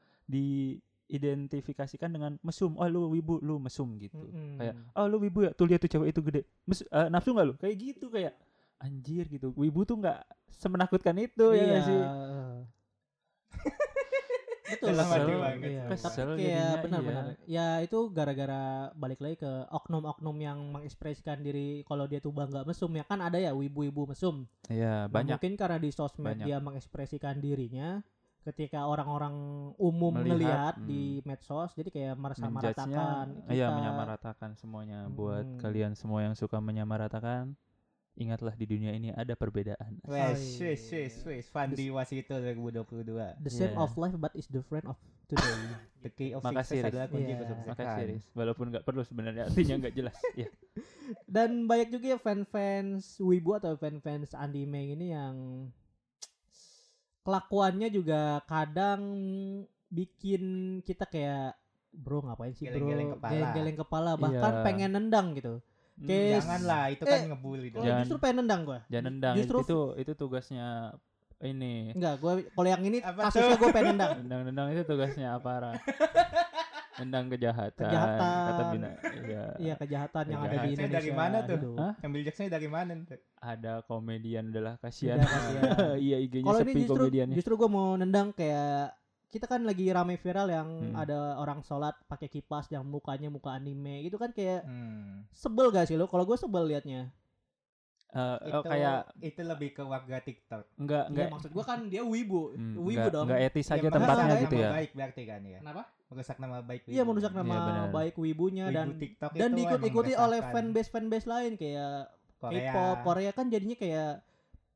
diidentifikasikan 1.12 2.08
dengan 2.08 2.40
mesum. 2.40 2.72
Oh 2.74 2.88
lu 2.88 3.12
wibu, 3.12 3.36
lu 3.38 3.60
mesum 3.60 4.00
gitu. 4.00 4.16
Mm-mm. 4.16 4.56
Kayak 4.56 4.74
oh 4.96 5.06
lu 5.06 5.20
wibu 5.20 5.44
ya. 5.44 5.52
Tuh 5.52 5.68
lihat 5.68 5.78
tuh 5.78 5.92
cewek 5.92 6.08
itu 6.10 6.20
gede. 6.24 6.40
Mes, 6.64 6.80
eh, 6.80 7.08
nafsu 7.08 7.30
nggak 7.30 7.46
lu? 7.46 7.54
Kayak 7.60 7.76
gitu 7.76 8.08
kayak 8.08 8.32
anjir 8.80 9.28
gitu. 9.28 9.52
Wibu 9.52 9.84
tuh 9.84 10.00
nggak 10.00 10.24
semenakutkan 10.48 11.14
itu 11.20 11.52
ya 11.52 11.62
nggak 11.62 11.82
sih. 11.84 12.00
Betul. 14.72 14.96
Dalam 14.96 15.04
hati 15.04 15.20
Kesel, 15.28 15.36
banget. 15.36 15.68
iya. 15.68 15.84
Kesel 15.86 16.28
Tapi 16.32 16.40
kayak 16.40 16.74
benar-benar. 16.80 17.24
iya. 17.28 17.36
Ya 17.44 17.84
itu 17.84 17.98
gara-gara 18.08 18.62
balik 18.96 19.20
lagi 19.20 19.36
ke 19.36 19.52
oknum-oknum 19.68 20.32
yang 20.40 20.58
mengekspresikan 20.72 21.44
diri 21.44 21.84
kalau 21.84 22.08
dia 22.08 22.18
tuh 22.18 22.32
bangga 22.32 22.64
mesum 22.64 22.88
ya 22.90 23.04
kan 23.04 23.20
ada 23.20 23.36
ya 23.36 23.52
wibu-wibu 23.52 24.08
mesum. 24.08 24.48
Iya 24.72 25.06
Nah, 25.06 25.12
banyak. 25.12 25.36
mungkin 25.36 25.54
karena 25.60 25.76
di 25.76 25.92
sosmed 25.92 26.24
Banyak. 26.24 26.46
dia 26.48 26.56
mengekspresikan 26.56 27.36
dirinya 27.36 28.00
ketika 28.42 28.84
orang-orang 28.84 29.34
umum 29.78 30.10
Melihat, 30.18 30.34
melihat 30.34 30.74
hmm. 30.76 30.86
di 30.86 31.02
medsos 31.22 31.70
jadi 31.72 31.88
kayak 31.88 32.14
meratakan 32.18 33.26
Iya 33.46 33.70
kita. 33.70 33.76
menyamaratakan 33.78 34.50
semuanya. 34.54 35.06
Buat 35.08 35.46
Hmm. 35.46 35.58
kalian 35.58 35.92
semua 35.94 36.26
yang 36.26 36.34
suka 36.34 36.58
menyamaratakan, 36.58 37.54
ingatlah 38.12 38.52
di 38.52 38.66
dunia 38.66 38.92
ini 38.92 39.08
ada 39.08 39.32
perbedaan. 39.32 39.96
Wes, 40.04 40.58
wes, 40.58 40.82
wes, 40.90 41.14
wes. 41.24 41.46
Fandi 41.48 41.88
Wasito 41.88 42.34
2022. 42.34 43.38
The 43.40 43.48
same 43.48 43.72
Iya. 43.72 43.80
of 43.80 43.94
life 43.96 44.18
but 44.18 44.34
is 44.34 44.44
the 44.46 44.60
friend 44.60 44.84
of 44.84 44.98
today. 45.24 45.46
The 46.02 46.10
key 46.10 46.34
of 46.34 46.42
Makasih, 46.42 46.82
success 46.82 46.82
Riz. 46.82 46.92
adalah 46.92 47.06
kunci 47.08 47.30
Iya. 47.30 47.38
kesuksesan. 47.40 47.72
Makasih 47.78 48.04
Riz. 48.10 48.24
Walaupun 48.34 48.66
nggak 48.68 48.84
perlu 48.84 49.02
sebenarnya 49.02 49.42
artinya 49.48 49.74
nggak 49.80 49.94
jelas. 49.94 50.18
ya. 50.42 50.50
Dan 51.24 51.64
banyak 51.64 51.88
juga 51.88 52.06
ya 52.12 52.18
fan-fans 52.18 53.16
Wibu 53.16 53.54
atau 53.54 53.78
fan-fans 53.78 54.34
anime 54.34 54.92
ini 54.92 55.14
yang 55.14 55.34
kelakuannya 57.22 57.88
juga 57.88 58.20
kadang 58.44 59.00
bikin 59.88 60.42
kita 60.80 61.04
kayak 61.04 61.54
bro 61.90 62.20
ngapain 62.20 62.50
sih 62.52 62.64
bro 62.64 62.74
Geleng-geleng 62.74 63.08
kepala. 63.14 63.30
geleng-geleng 63.30 63.76
kepala 63.78 64.10
bahkan 64.16 64.52
Iya. 64.52 64.62
pengen 64.62 64.90
nendang 64.92 65.28
gitu 65.32 65.54
Hmm, 65.92 66.08
Kayak- 66.08 66.40
Janganlah, 66.40 66.84
itu 66.88 67.04
kan 67.04 67.12
Eh, 67.14 67.28
ngebully 67.28 67.68
dong. 67.68 67.84
Jangan. 67.84 68.00
justru 68.02 68.16
pengen 68.18 68.36
nendang 68.38 68.60
gua 68.64 68.78
Jangan 68.88 69.04
nendang 69.06 69.34
Justru- 69.36 69.60
itu 69.60 69.78
itu 69.98 70.12
tugasnya 70.14 70.66
ini. 71.38 71.92
enggak 71.92 72.14
gua 72.16 72.32
kalau 72.40 72.68
yang 72.70 72.80
ini 72.80 72.98
Apa 72.98 73.28
kasusnya 73.28 73.56
gue 73.56 73.70
pengen 73.70 73.88
nendang 73.92 74.12
Nendang-nendang 74.20 74.66
itu 74.72 74.82
tugasnya 74.82 75.36
aparat. 75.36 75.76
Nendang 76.94 77.26
kejahatan. 77.28 77.72
Kejahatan. 77.78 78.44
Kata 78.44 78.62
bina. 78.68 78.88
Iya. 79.22 79.44
iya 79.56 79.74
kejahatan 79.74 80.24
yang 80.26 80.40
ada 80.42 80.56
di 80.58 80.68
Indonesia 80.70 80.98
dari 80.98 81.10
mana 81.10 81.36
tuh? 81.42 81.58
Hah? 81.74 81.92
Ambil 82.00 82.20
jaksanya 82.22 82.50
dari 82.52 82.68
mana 82.68 82.92
tuh? 83.00 83.18
Ada 83.38 83.72
komedian 83.82 84.44
adalah 84.48 84.76
kasihan. 84.76 85.16
Iya 85.98 86.16
IG-nya 86.20 86.52
sepi 86.54 86.84
justru 86.84 86.96
komediannya. 87.00 87.34
justru 87.34 87.54
gue 87.54 87.66
mau 87.66 87.94
nendang 87.94 88.30
kayak 88.30 88.92
kita 89.28 89.48
kan 89.48 89.64
lagi 89.64 89.88
rame 89.88 90.16
viral 90.16 90.44
yang 90.46 90.68
Hmm. 90.68 90.92
ada 90.94 91.40
orang 91.40 91.62
sholat 91.62 91.96
pakai 92.04 92.28
kipas 92.28 92.68
yang 92.68 92.84
mukanya 92.84 93.32
muka 93.32 93.48
anime 93.50 94.04
gitu 94.04 94.20
kan 94.20 94.28
kayak 94.28 94.60
Hmm. 94.62 95.24
sebel 95.32 95.72
gak 95.72 95.88
sih 95.88 95.96
lo? 95.96 96.04
Kalau 96.04 96.22
gue 96.22 96.36
sebel 96.36 96.68
liatnya. 96.68 97.08
Eh, 98.12 98.36
Itu 98.44 98.54
oh, 98.54 98.62
kayak 98.62 98.98
itu 99.18 99.40
lebih 99.40 99.68
ke 99.72 99.82
warga 99.82 100.20
TikTok. 100.20 100.68
enggak 100.76 100.76
Enggak 100.76 101.04
enggak 101.08 101.28
maksud 101.32 101.50
gue 101.50 101.64
kan 101.64 101.80
dia 101.88 102.02
wibu, 102.04 102.52
hmm, 102.52 102.76
wibu 102.76 102.92
enggak, 103.00 103.08
dong. 103.10 103.24
enggak 103.24 103.40
etis 103.42 103.64
Ya, 103.64 103.72
aja 103.72 103.80
merusak 103.82 103.96
tempatnya 103.96 104.24
nama 104.26 104.42
gitu 104.42 104.54
ya. 104.54 104.70
baik 104.70 104.90
berarti 104.92 105.22
kan 105.24 105.40
ya. 105.42 105.58
Kenapa? 105.58 105.82
Merusak 106.06 106.36
nama 106.36 106.56
baik. 106.60 106.80
Iya 106.84 107.02
merusak 107.02 107.32
nama 107.32 107.48
Iya, 107.50 107.64
benar. 107.64 107.86
baik 107.90 108.14
wibunya 108.16 108.64
Wibu 108.66 108.76
dan 108.76 108.88
TikTok 108.94 109.30
dan 109.32 109.50
diikut-ikuti 109.50 110.12
emang 110.12 110.24
oleh 110.26 110.38
meresahkan. 110.38 110.54
fanbase 110.54 110.90
fanbase 110.90 111.26
lain 111.26 111.52
kayak 111.56 111.94
Korea. 112.36 112.68
K-pop, 112.68 112.96
Korea 113.02 113.30
kan 113.30 113.46
jadinya 113.48 113.74
kayak 113.74 114.12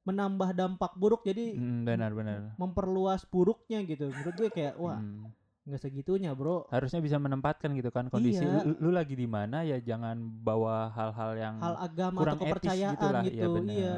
menambah 0.02 0.50
dampak 0.52 0.92
buruk 0.94 1.20
jadi 1.22 1.44
Hmm, 1.52 1.82
benar 1.82 2.10
benar. 2.10 2.56
memperluas 2.56 3.26
buruknya 3.26 3.82
gitu. 3.82 4.08
Menurut 4.08 4.32
gue 4.34 4.48
kayak 4.50 4.74
wah 4.76 4.96
Hmm. 4.96 5.28
Nggak 5.66 5.80
segitunya 5.80 6.30
bro. 6.30 6.62
harusnya 6.68 6.98
bisa 6.98 7.16
menempatkan 7.16 7.74
gitu 7.74 7.90
kan 7.90 8.06
kondisi 8.06 8.38
Iya. 8.38 8.62
lu, 8.62 8.78
lu 8.78 8.90
lagi 8.92 9.12
di 9.12 9.26
mana 9.26 9.60
ya 9.60 9.76
jangan 9.76 10.14
bawa 10.40 10.88
hal-hal 10.88 11.34
yang 11.34 11.54
Hal 11.58 11.74
agama 11.76 12.18
kurang 12.20 12.36
atau 12.36 12.44
etis 12.44 12.52
kepercayaan 12.54 12.94
gitu 12.94 13.06
lah, 13.08 13.20
iya 13.20 13.30
gitu. 13.32 13.50
benar. 13.52 13.74
Iya. 13.74 13.96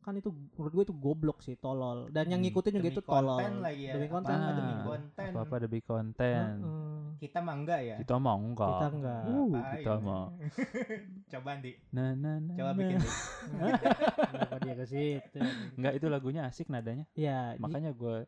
Kan 0.00 0.14
itu 0.14 0.30
menurut 0.54 0.72
gue 0.72 0.84
itu 0.84 0.94
goblok 0.94 1.38
sih, 1.40 1.54
tolol. 1.56 2.06
Dan 2.08 2.30
yang 2.30 2.38
Hmm. 2.38 2.48
ngikutin 2.48 2.72
juga 2.72 2.84
Demi 2.84 2.94
itu 2.94 3.02
tolol. 3.04 3.36
konten 3.36 3.52
lagi 3.58 3.82
ya. 3.82 3.92
Demi 3.92 4.06
konten. 4.06 4.32
Apa-apa 4.32 4.54
demi 4.54 4.74
konten. 4.80 5.26
apa 5.26 5.40
apa 5.42 5.56
demi 5.58 5.80
konten 5.82 6.46
Heeh. 6.56 7.04
Kita 7.18 7.38
mah 7.40 7.54
enggak 7.54 7.80
ya. 7.82 7.96
kita 7.98 8.14
mau 8.14 8.36
enggak 8.38 8.70
Kita 8.70 8.86
enggak. 8.94 9.22
Uh, 9.26 9.48
Apa 9.50 9.68
kita 9.74 9.90
ya? 9.90 9.96
mau 10.00 10.24
Coba 11.32 11.48
Andi, 11.50 11.72
nah 11.90 12.10
nah 12.14 12.34
nah 12.38 12.54
coba 12.54 12.64
nah. 12.66 12.76
bikin. 12.78 12.98
Kenapa 14.30 14.56
dia 14.58 14.74
ke 14.74 14.84
situ? 14.86 15.38
enggak 15.74 15.92
itu 15.92 16.06
lagunya 16.06 16.42
asik 16.44 16.66
nadanya 16.66 17.04
Ya, 17.12 17.52
makanya 17.56 17.90
gue 17.90 18.24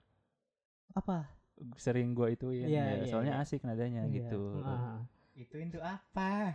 apa? 0.90 1.30
Sering 1.76 2.08
gue 2.18 2.28
ituin 2.34 2.66
Iya, 2.68 2.82
ya, 2.82 2.94
iya, 3.02 3.06
soalnya 3.10 3.34
iya. 3.38 3.42
asik 3.44 3.60
nadanya 3.66 4.02
Iya. 4.06 4.14
gitu 4.16 4.40
Ah. 4.62 4.98
Itu 5.38 5.56
itu 5.62 5.78
apa? 5.82 6.54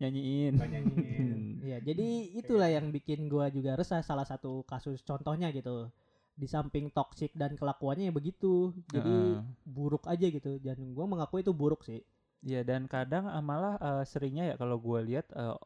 nyanyiin 0.00 0.54
Oh, 0.60 0.66
nyanyiin. 0.68 1.38
Iya, 1.66 1.78
jadi 1.88 2.08
itulah 2.40 2.68
yang 2.76 2.86
bikin 2.96 3.28
gua 3.32 3.46
juga 3.56 3.70
resah 3.80 4.00
salah 4.04 4.26
satu 4.28 4.62
kasus 4.70 5.00
contohnya 5.08 5.48
gitu. 5.56 5.88
Di 6.36 6.46
samping 6.54 6.92
toksik 6.92 7.32
dan 7.40 7.56
kelakuannya 7.60 8.04
ya 8.08 8.14
begitu. 8.18 8.76
Jadi 8.92 9.40
Heeh. 9.40 9.40
buruk 9.64 10.04
aja 10.12 10.26
gitu. 10.36 10.60
Dan 10.60 10.78
gua 10.96 11.04
mengakui 11.08 11.40
itu 11.44 11.52
buruk 11.56 11.80
sih. 11.88 12.00
Iya 12.48 12.60
dan 12.68 12.82
kadang 12.94 13.24
eh, 13.36 13.44
malah 13.50 13.74
eh, 13.88 14.04
seringnya 14.10 14.44
ya 14.50 14.54
kalau 14.60 14.76
gue 14.86 14.98
lihat 15.08 15.26
eh, 15.42 15.56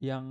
yang 0.00 0.24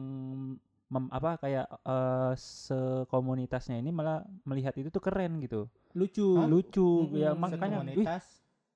mem- 0.94 1.12
apa 1.18 1.32
kayak 1.42 1.66
eh, 1.86 2.34
sekomunitasnya 2.38 3.78
ini 3.82 3.90
malah 3.90 4.22
melihat 4.46 4.74
itu 4.78 4.90
tuh 4.94 5.02
keren 5.04 5.42
gitu 5.46 5.66
Lucu. 5.96 6.28
Hah? 6.36 6.46
lucu 6.46 6.88
Mm-mm, 7.08 7.16
ya 7.16 7.32
makanya 7.34 7.80
wih, 7.80 8.04
Sekomunitas. 8.04 8.24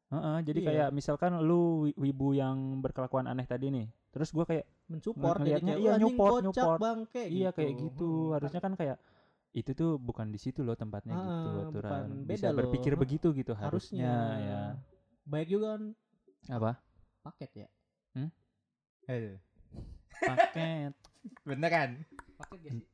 heeh, 0.10 0.38
jadi 0.48 0.60
Iya. 0.60 0.68
kayak 0.72 0.88
misalkan 0.96 1.32
lu 1.44 1.86
wi- 1.86 1.98
wibu 2.00 2.32
yang 2.34 2.80
berkelakuan 2.80 3.28
aneh 3.28 3.44
tadi 3.44 3.68
nih 3.70 3.88
terus 4.10 4.34
gua 4.34 4.48
kayak 4.48 4.66
mensupport 4.90 5.38
ngelihatnya, 5.38 5.78
kayak 5.78 5.82
iya, 5.84 5.92
"Wah, 5.92 5.96
anjing 6.00 6.16
nyupport, 6.18 6.42
nyupport." 6.50 6.80
Bang, 6.82 7.00
kayak 7.14 7.30
iya 7.30 7.50
kayak 7.54 7.74
gitu. 7.78 7.86
gitu 7.86 8.10
Hmm. 8.10 8.34
harusnya 8.34 8.62
kan 8.64 8.74
kayak 8.74 8.98
itu 9.54 9.72
tuh 9.74 9.92
bukan 9.98 10.30
di 10.34 10.40
situ 10.42 10.62
loh 10.66 10.74
tempatnya 10.74 11.14
gitu 11.14 11.50
Ah, 11.50 11.68
aturan 11.68 12.06
bukan. 12.10 12.26
bisa 12.26 12.48
loh. 12.50 12.58
berpikir 12.58 12.94
begitu 12.96 13.28
gitu 13.36 13.54
harusnya 13.54 14.10
harusnya 14.10 14.46
ya 14.46 14.60
Baik 15.30 15.48
juga 15.54 15.78
kan 15.78 15.84
apa 16.50 16.72
paket 17.22 17.52
ya. 17.54 17.68
Aduh. 19.06 19.38
paket 20.24 20.94
Beneran. 21.48 22.06
Paket 22.40 22.60
gak 22.64 22.74
sih? 22.74 22.94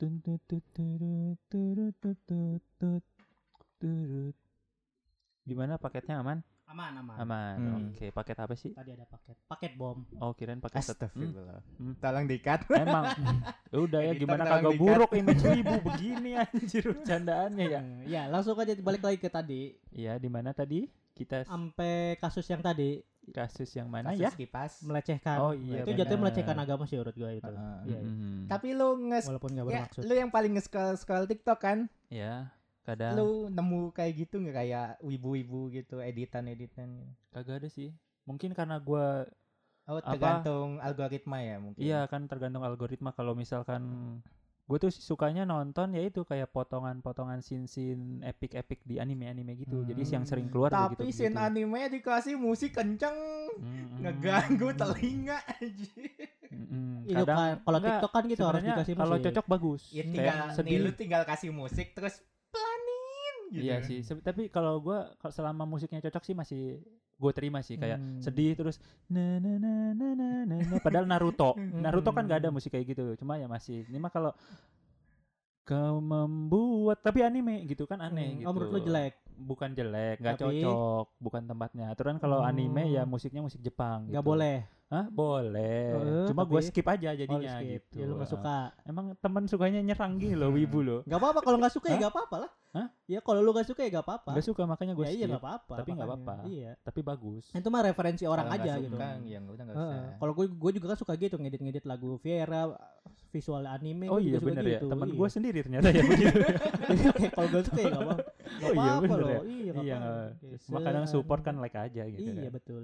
Turut. 3.78 4.36
Gimana 5.44 5.76
paketnya 5.76 6.18
aman? 6.18 6.42
Aman, 6.66 6.98
aman. 6.98 7.16
Aman. 7.16 7.56
Hmm. 7.56 7.76
Oke, 7.88 8.10
paket 8.10 8.34
apa 8.36 8.54
sih? 8.54 8.74
Tadi 8.74 8.90
ada 8.92 9.06
paket. 9.06 9.38
Paket 9.46 9.72
bom. 9.76 10.02
Oh, 10.18 10.34
kirain 10.34 10.58
paket 10.58 10.82
tet- 10.82 10.98
Hmm, 11.08 11.30
Astagfirullah. 11.30 11.62
hmm. 11.78 11.94
Tolong 11.96 12.26
dikat. 12.26 12.60
Emang 12.74 13.06
Ya 13.70 13.78
udah 13.78 14.00
ya 14.02 14.14
gimana 14.16 14.44
kagak 14.44 14.74
buruk 14.74 15.12
image 15.14 15.46
ibu 15.46 15.76
begini 15.88 16.32
anjir 16.36 16.84
bercandaannya 16.84 17.66
ya. 17.68 17.80
Eh, 17.80 18.04
ya, 18.10 18.22
langsung 18.26 18.58
aja 18.58 18.74
balik 18.76 19.04
lagi 19.04 19.20
ke 19.20 19.30
tadi. 19.30 19.78
Iya, 19.92 20.18
di 20.18 20.26
mana 20.26 20.50
tadi? 20.52 20.90
Kita 21.14 21.46
Sampai 21.46 22.18
kasus 22.18 22.44
yang 22.46 22.60
tadi 22.60 23.00
kasus 23.28 23.70
yang 23.72 23.86
mana 23.88 24.12
Kasus 24.12 24.22
ya? 24.22 24.30
kipas. 24.32 24.82
melecehkan. 24.82 25.38
Oh, 25.40 25.50
iya, 25.52 25.82
itu 25.82 25.94
jatuhnya 25.94 26.18
melecehkan 26.20 26.54
agama 26.56 26.86
sih 26.86 26.94
menurut 26.94 27.14
gue 27.16 27.32
itu. 27.36 27.46
Heeh. 27.48 27.78
Iya, 27.84 27.94
iya. 27.96 28.00
Mm-mm. 28.04 28.38
Tapi 28.48 28.68
lu 28.72 28.90
nges 29.06 29.26
Walaupun 29.28 29.50
gak 29.52 29.64
ya, 29.64 29.70
bermaksud. 29.82 30.02
lu 30.02 30.14
yang 30.16 30.30
paling 30.30 30.52
nge-scroll 30.52 30.94
scroll 30.96 31.26
TikTok 31.26 31.58
kan? 31.58 31.78
Ya, 32.08 32.50
kadang 32.86 33.18
Lu 33.18 33.30
nemu 33.50 33.90
kayak 33.92 34.14
gitu 34.16 34.38
nggak 34.38 34.56
kayak 34.56 34.88
wibu-wibu 35.02 35.74
gitu, 35.74 35.98
editan-editan 36.00 36.88
gitu. 37.02 37.12
kagak 37.34 37.66
ada 37.66 37.70
sih. 37.70 37.90
Mungkin 38.24 38.54
karena 38.54 38.78
gua 38.78 39.26
Oh, 39.86 40.02
Apa? 40.02 40.18
tergantung 40.18 40.82
algoritma 40.82 41.46
ya 41.46 41.62
mungkin. 41.62 41.78
Iya 41.78 42.10
kan 42.10 42.26
tergantung 42.26 42.66
algoritma 42.66 43.14
kalau 43.14 43.38
misalkan 43.38 44.18
gue 44.66 44.78
tuh 44.82 44.90
sukanya 44.90 45.46
nonton 45.46 45.94
ya 45.94 46.02
itu 46.02 46.26
kayak 46.26 46.50
potongan-potongan 46.50 47.46
scene-scene 47.46 48.26
epic-epic 48.26 48.82
di 48.82 48.98
anime-anime 48.98 49.54
gitu. 49.54 49.86
Jadi 49.86 50.02
yang 50.10 50.26
sering 50.26 50.50
keluar 50.50 50.74
Tapi 50.74 50.98
begitu. 50.98 51.22
scene 51.22 51.38
anime 51.38 51.86
dikasih 51.86 52.34
musik 52.34 52.74
kenceng, 52.74 53.14
ngeganggu 54.02 54.74
telinga 54.74 55.38
aja. 55.54 55.94
Itu 57.06 57.22
kan 57.22 57.62
kalau 57.62 57.78
TikTok 57.78 58.10
kan 58.10 58.24
gitu 58.26 58.42
harus 58.42 58.64
dikasih 58.66 58.94
Kalau 58.98 59.16
musik. 59.16 59.26
cocok 59.30 59.46
bagus. 59.46 59.82
Ya 59.94 60.02
Kayak 60.02 60.10
tinggal 60.18 60.38
nih 60.42 60.56
sedih. 60.58 60.78
lu 60.82 60.92
tinggal 60.98 61.22
kasih 61.30 61.50
musik 61.54 61.94
terus 61.94 62.26
gitu. 63.50 63.64
Iya 63.64 63.76
sih. 63.82 64.00
Se- 64.00 64.20
tapi 64.20 64.48
kalau 64.48 64.80
gua 64.80 65.14
kalau 65.16 65.32
selama 65.32 65.64
musiknya 65.64 66.00
cocok 66.00 66.24
sih 66.24 66.34
masih 66.34 66.62
gue 67.16 67.32
terima 67.32 67.60
sih 67.60 67.76
kayak 67.76 67.96
Hmm. 67.96 68.20
sedih 68.20 68.52
terus 68.54 68.76
na 69.08 69.38
na 69.38 69.56
na 69.56 69.72
na 69.90 70.08
na 70.12 70.28
na 70.44 70.58
na. 70.60 70.78
padahal 70.80 71.06
Naruto 71.06 71.56
Naruto 71.80 72.12
kan 72.12 72.24
gak 72.24 72.38
ada 72.38 72.48
Hmm. 72.48 72.56
musik 72.56 72.70
kayak 72.70 72.92
gitu 72.92 73.16
cuma 73.16 73.36
ya 73.36 73.48
masih 73.48 73.86
ini 73.86 73.96
mah 73.96 74.10
kalau 74.10 74.36
kau 75.64 75.98
membuat 75.98 77.00
tapi 77.00 77.24
anime 77.24 77.66
gitu 77.66 77.84
kan 77.84 77.98
aneh 78.00 78.22
Hmm, 78.28 78.38
gitu 78.38 78.46
Oh 78.46 78.54
menurut 78.54 78.70
lu 78.70 78.82
jelek. 78.84 79.14
bukan 79.34 79.72
jelek, 79.72 80.16
nggak 80.18 80.38
Tapi- 80.38 80.64
cocok, 80.64 81.06
bukan 81.18 81.44
tempatnya. 81.44 81.86
Aturan 81.90 82.16
kalau 82.18 82.40
anime 82.42 82.88
ya 82.88 83.02
Hmm. 83.02 83.10
musiknya 83.10 83.42
musik 83.42 83.60
Jepang. 83.60 84.08
Gitu. 84.08 84.22
boleh. 84.22 84.64
Hah? 84.86 85.10
Boleh. 85.10 85.98
Eh, 85.98 86.28
Cuma 86.30 86.46
gue 86.46 86.62
skip 86.62 86.86
aja 86.86 87.10
Oh, 87.10 87.16
jadinya 87.16 87.58
skip. 87.58 87.90
gitu. 87.90 87.96
Ya 87.96 88.06
lu 88.06 88.14
nggak 88.16 88.28
Ah. 88.28 88.34
suka. 88.34 88.58
Emang 88.84 89.06
temen 89.16 89.44
sukanya 89.46 89.82
nyerang 89.82 90.16
gini 90.16 90.34
loh, 90.34 90.48
Hmm. 90.48 90.58
wibu 90.58 90.80
loh. 90.80 91.00
Gak 91.04 91.18
apa-apa 91.18 91.40
kalau 91.42 91.58
nggak 91.58 91.74
suka 91.74 91.88
ya 91.90 91.98
gak 92.00 92.14
apa-apa 92.14 92.36
lah. 92.40 92.52
Hah? 92.72 92.88
Ya 93.06 93.20
kalau 93.20 93.40
lu 93.40 93.50
gak 93.50 93.66
suka 93.66 93.82
ya 93.82 93.90
gak 93.90 94.04
apa-apa. 94.04 94.32
Gak 94.32 94.46
suka 94.46 94.62
makanya 94.64 94.94
gue 94.94 95.02
Ya 95.02 95.10
skip. 95.10 95.18
iya 95.18 95.26
gak 95.28 95.42
apa-apa. 95.42 95.74
Tapi 95.76 95.90
makanya. 95.90 96.06
apa-apa. 96.06 96.34
Iya. 96.46 96.72
Tapi 96.78 97.00
bagus. 97.02 97.44
Itu 97.50 97.68
mah 97.68 97.82
referensi 97.82 98.24
orang 98.24 98.46
nggak 98.46 98.60
aja 98.60 98.72
suka, 98.76 98.84
gitu. 98.84 98.96
Ya 99.26 99.40
udah 99.42 99.64
nggak 99.64 99.76
Heeh. 99.76 99.90
usah. 99.96 100.18
Kalau 100.18 100.34
gue 100.34 100.46
gue 100.50 100.72
juga 100.74 100.86
kan 100.86 100.98
suka 100.98 101.14
gitu 101.16 101.36
ngedit-ngedit 101.36 101.84
lagu 101.84 102.10
Viera 102.18 102.62
visual 103.28 103.64
anime 103.66 104.08
Oh 104.08 104.16
iya 104.18 104.40
bener 104.40 104.62
ya. 104.62 104.72
gitu. 104.78 104.88
Temen 104.88 105.08
iya. 105.08 105.16
gue 105.16 105.28
sendiri 105.30 105.60
ternyata 105.62 105.88
ya 105.90 106.04
begitu. 106.04 106.38
Kayak 106.38 107.32
kalau 107.36 107.48
gak 107.50 107.64
suka 107.66 107.80
ya 107.80 107.88
gak 107.88 108.02
apa-apa. 108.02 108.24
Gak 108.46 108.62
Oh 108.62 108.72
iya, 108.72 108.92
apa-apa 108.94 109.16
loh. 109.16 109.28
ya. 109.28 109.40
Iya 109.42 109.72
gak 109.72 109.84
iya. 109.84 109.98
Cuma 110.62 110.80
kadang 110.80 111.06
support 111.06 111.42
kan 111.42 111.56
like 111.58 111.74
aja 111.74 112.04
gitu 112.06 112.22
Iya 112.22 112.44
kan. 112.44 112.54
betul. 112.54 112.82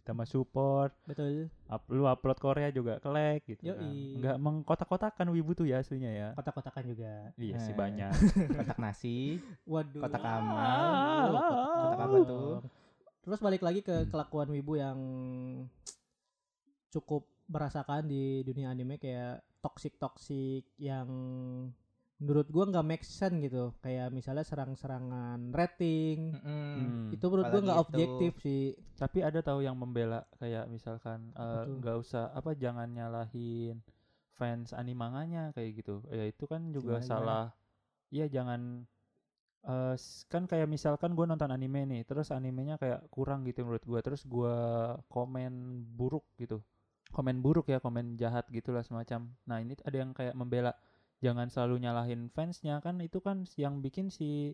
Sama 0.00 0.24
support, 0.24 0.92
Betul. 1.02 1.23
Up, 1.66 1.82
lu 1.88 2.04
upload 2.04 2.36
Korea 2.36 2.68
juga 2.68 2.96
ke 2.96 3.08
like 3.08 3.44
gitu 3.46 3.62
kan. 3.66 3.78
Yoi. 3.78 4.18
Nggak 4.18 4.36
mengkotak-kotakan 4.38 5.26
wibu 5.30 5.52
tuh 5.52 5.64
ya 5.64 5.78
aslinya 5.78 6.08
ya. 6.08 6.28
Kotak-kotakan 6.32 6.84
juga. 6.86 7.12
Iya 7.34 7.56
sih 7.58 7.72
Eh. 7.72 7.76
banyak. 7.76 8.10
Kotak 8.56 8.78
nasi. 8.78 9.38
Waduh. 9.64 10.00
Kotak 10.00 10.22
Ah, 10.22 10.34
amal. 10.34 11.28
oh, 11.30 11.40
Kotak 11.84 11.94
apa 11.94 12.04
amal. 12.06 12.22
tuh? 12.24 12.54
Terus 13.20 13.40
balik 13.40 13.62
lagi 13.62 13.80
ke 13.80 14.06
kelakuan 14.06 14.48
wibu 14.48 14.76
yang 14.76 14.98
cukup 16.88 17.24
merasakan 17.46 18.04
di 18.04 18.40
dunia 18.40 18.70
anime 18.70 18.96
kayak 18.96 19.42
toxic 19.60 19.96
toxic 19.96 20.64
yang 20.76 21.08
menurut 22.22 22.48
gua 22.54 22.64
nggak 22.70 22.86
make 22.90 23.04
sense 23.06 23.38
gitu 23.46 23.64
kayak 23.84 24.06
misalnya 24.18 24.44
serang-serangan 24.50 25.40
rating 25.58 26.18
Mm-mm. 26.34 26.74
Hmm. 26.74 27.14
itu 27.14 27.24
menurut 27.30 27.48
gua 27.52 27.60
nggak 27.66 27.80
apalagi 27.80 27.84
objektif 27.84 28.32
sih 28.44 28.74
Tapi 28.94 29.18
ada 29.26 29.40
tahu 29.42 29.60
yang 29.66 29.74
membela 29.74 30.22
kayak 30.38 30.70
misalkan 30.70 31.34
eh, 31.34 31.64
nggak 31.78 31.96
usah 31.98 32.30
apa 32.38 32.54
jangan 32.54 32.86
nyalahin 32.90 33.82
fans 34.38 34.70
animanganya 34.74 35.50
kayak 35.54 35.82
gitu. 35.82 36.02
Ya 36.10 36.24
itu 36.30 36.44
kan 36.52 36.62
juga 36.76 36.98
Gimana, 37.02 37.02
salah. 37.02 37.50
Iya 38.14 38.26
jangan 38.30 38.60
eh, 39.72 39.94
s- 39.98 40.24
kan 40.32 40.44
kayak 40.50 40.68
misalkan 40.70 41.12
gue 41.18 41.24
nonton 41.30 41.50
anime 41.56 41.80
nih, 41.90 42.02
terus 42.08 42.28
animenya 42.38 42.76
kayak 42.82 43.00
kurang 43.14 43.40
gitu 43.48 43.64
menurut 43.66 43.84
gua 43.90 44.00
terus 44.06 44.22
gua 44.28 44.54
komen 45.14 45.52
buruk 45.98 46.24
gitu. 46.42 46.60
Komen 47.14 47.40
buruk 47.44 47.66
ya, 47.72 47.78
komen 47.84 48.18
jahat 48.18 48.44
gitulah 48.50 48.82
semacam. 48.82 49.30
Nah, 49.48 49.58
ini 49.62 49.74
ada 49.86 49.96
yang 50.02 50.10
kayak 50.18 50.34
membela 50.34 50.72
jangan 51.24 51.48
selalu 51.54 51.74
nyalahin 51.84 52.22
fansnya 52.36 52.74
kan 52.84 53.00
itu 53.00 53.18
kan 53.26 53.36
yang 53.56 53.74
bikin 53.84 54.06
si 54.16 54.52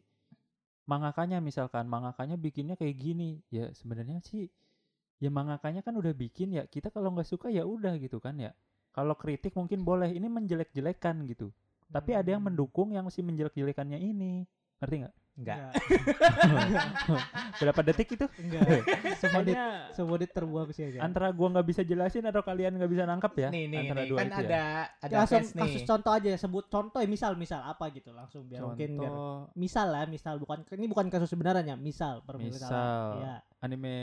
mangakanya 0.90 1.38
misalkan 1.48 1.84
mangakanya 1.94 2.36
bikinnya 2.46 2.74
kayak 2.80 2.96
gini. 2.98 3.30
Ya 3.56 3.64
sebenarnya 3.78 4.18
sih 4.28 4.44
ya 5.24 5.30
mangakanya 5.38 5.80
kan 5.86 5.94
udah 6.00 6.12
bikin 6.16 6.48
ya 6.58 6.64
kita 6.74 6.88
kalau 6.94 7.08
nggak 7.14 7.28
suka 7.32 7.48
ya 7.58 7.62
udah 7.74 7.94
gitu 8.04 8.18
kan 8.24 8.34
ya. 8.38 8.52
Kalau 8.96 9.14
kritik 9.22 9.52
mungkin 9.58 9.86
boleh 9.86 10.10
ini 10.18 10.26
menjelek-jelekan 10.36 11.16
gitu. 11.30 11.48
Tapi 11.94 12.10
ada 12.18 12.28
yang 12.34 12.42
Hmm. 12.42 12.54
mendukung 12.54 12.88
yang 12.96 13.06
si 13.14 13.20
menjelek-jelekannya 13.22 13.98
ini. 14.02 14.46
Ngerti 14.82 14.94
nggak 15.06 15.14
Enggak. 15.40 15.72
berapa 17.60 17.80
detik 17.82 18.08
itu? 18.10 18.26
Enggak. 18.36 18.60
Semodit 19.16 19.56
Kayaknya 19.56 19.66
semodit 19.90 20.30
terbuang 20.30 20.68
sih 20.70 20.84
aja 20.86 20.98
antara 21.00 21.28
gua 21.30 21.48
nggak 21.50 21.66
bisa 21.66 21.82
jelasin 21.82 22.24
atau 22.24 22.40
kalian 22.40 22.76
nggak 22.76 22.90
bisa 22.90 23.04
nangkep 23.04 23.32
ya 23.34 23.48
Nih 23.48 23.64
nih 23.66 23.78
antara 23.82 24.00
nih. 24.00 24.08
dua 24.08 24.18
kan 24.18 24.26
itu 24.26 24.34
ya. 24.34 24.40
ada 24.44 24.62
ada 25.00 25.14
langsung 25.16 25.40
nih. 25.42 25.56
kasus 25.58 25.82
contoh 25.82 26.12
aja 26.12 26.28
sebut 26.36 26.64
contoh 26.66 26.98
ya 26.98 27.08
misal 27.08 27.32
misal 27.34 27.60
apa 27.62 27.84
gitu 27.90 28.10
langsung 28.10 28.44
biar 28.44 28.60
mungkin 28.62 28.90
biar 28.94 29.08
contoh 29.08 29.38
misal 29.54 29.86
lah 29.88 30.04
misal 30.04 30.34
bukan 30.36 30.58
ini 30.70 30.86
bukan 30.86 31.06
kasus 31.08 31.28
sebenarnya 31.28 31.74
misal 31.74 32.20
permisalan 32.20 32.68
Misal. 32.68 33.06
ya 33.18 33.34
anime 33.60 33.96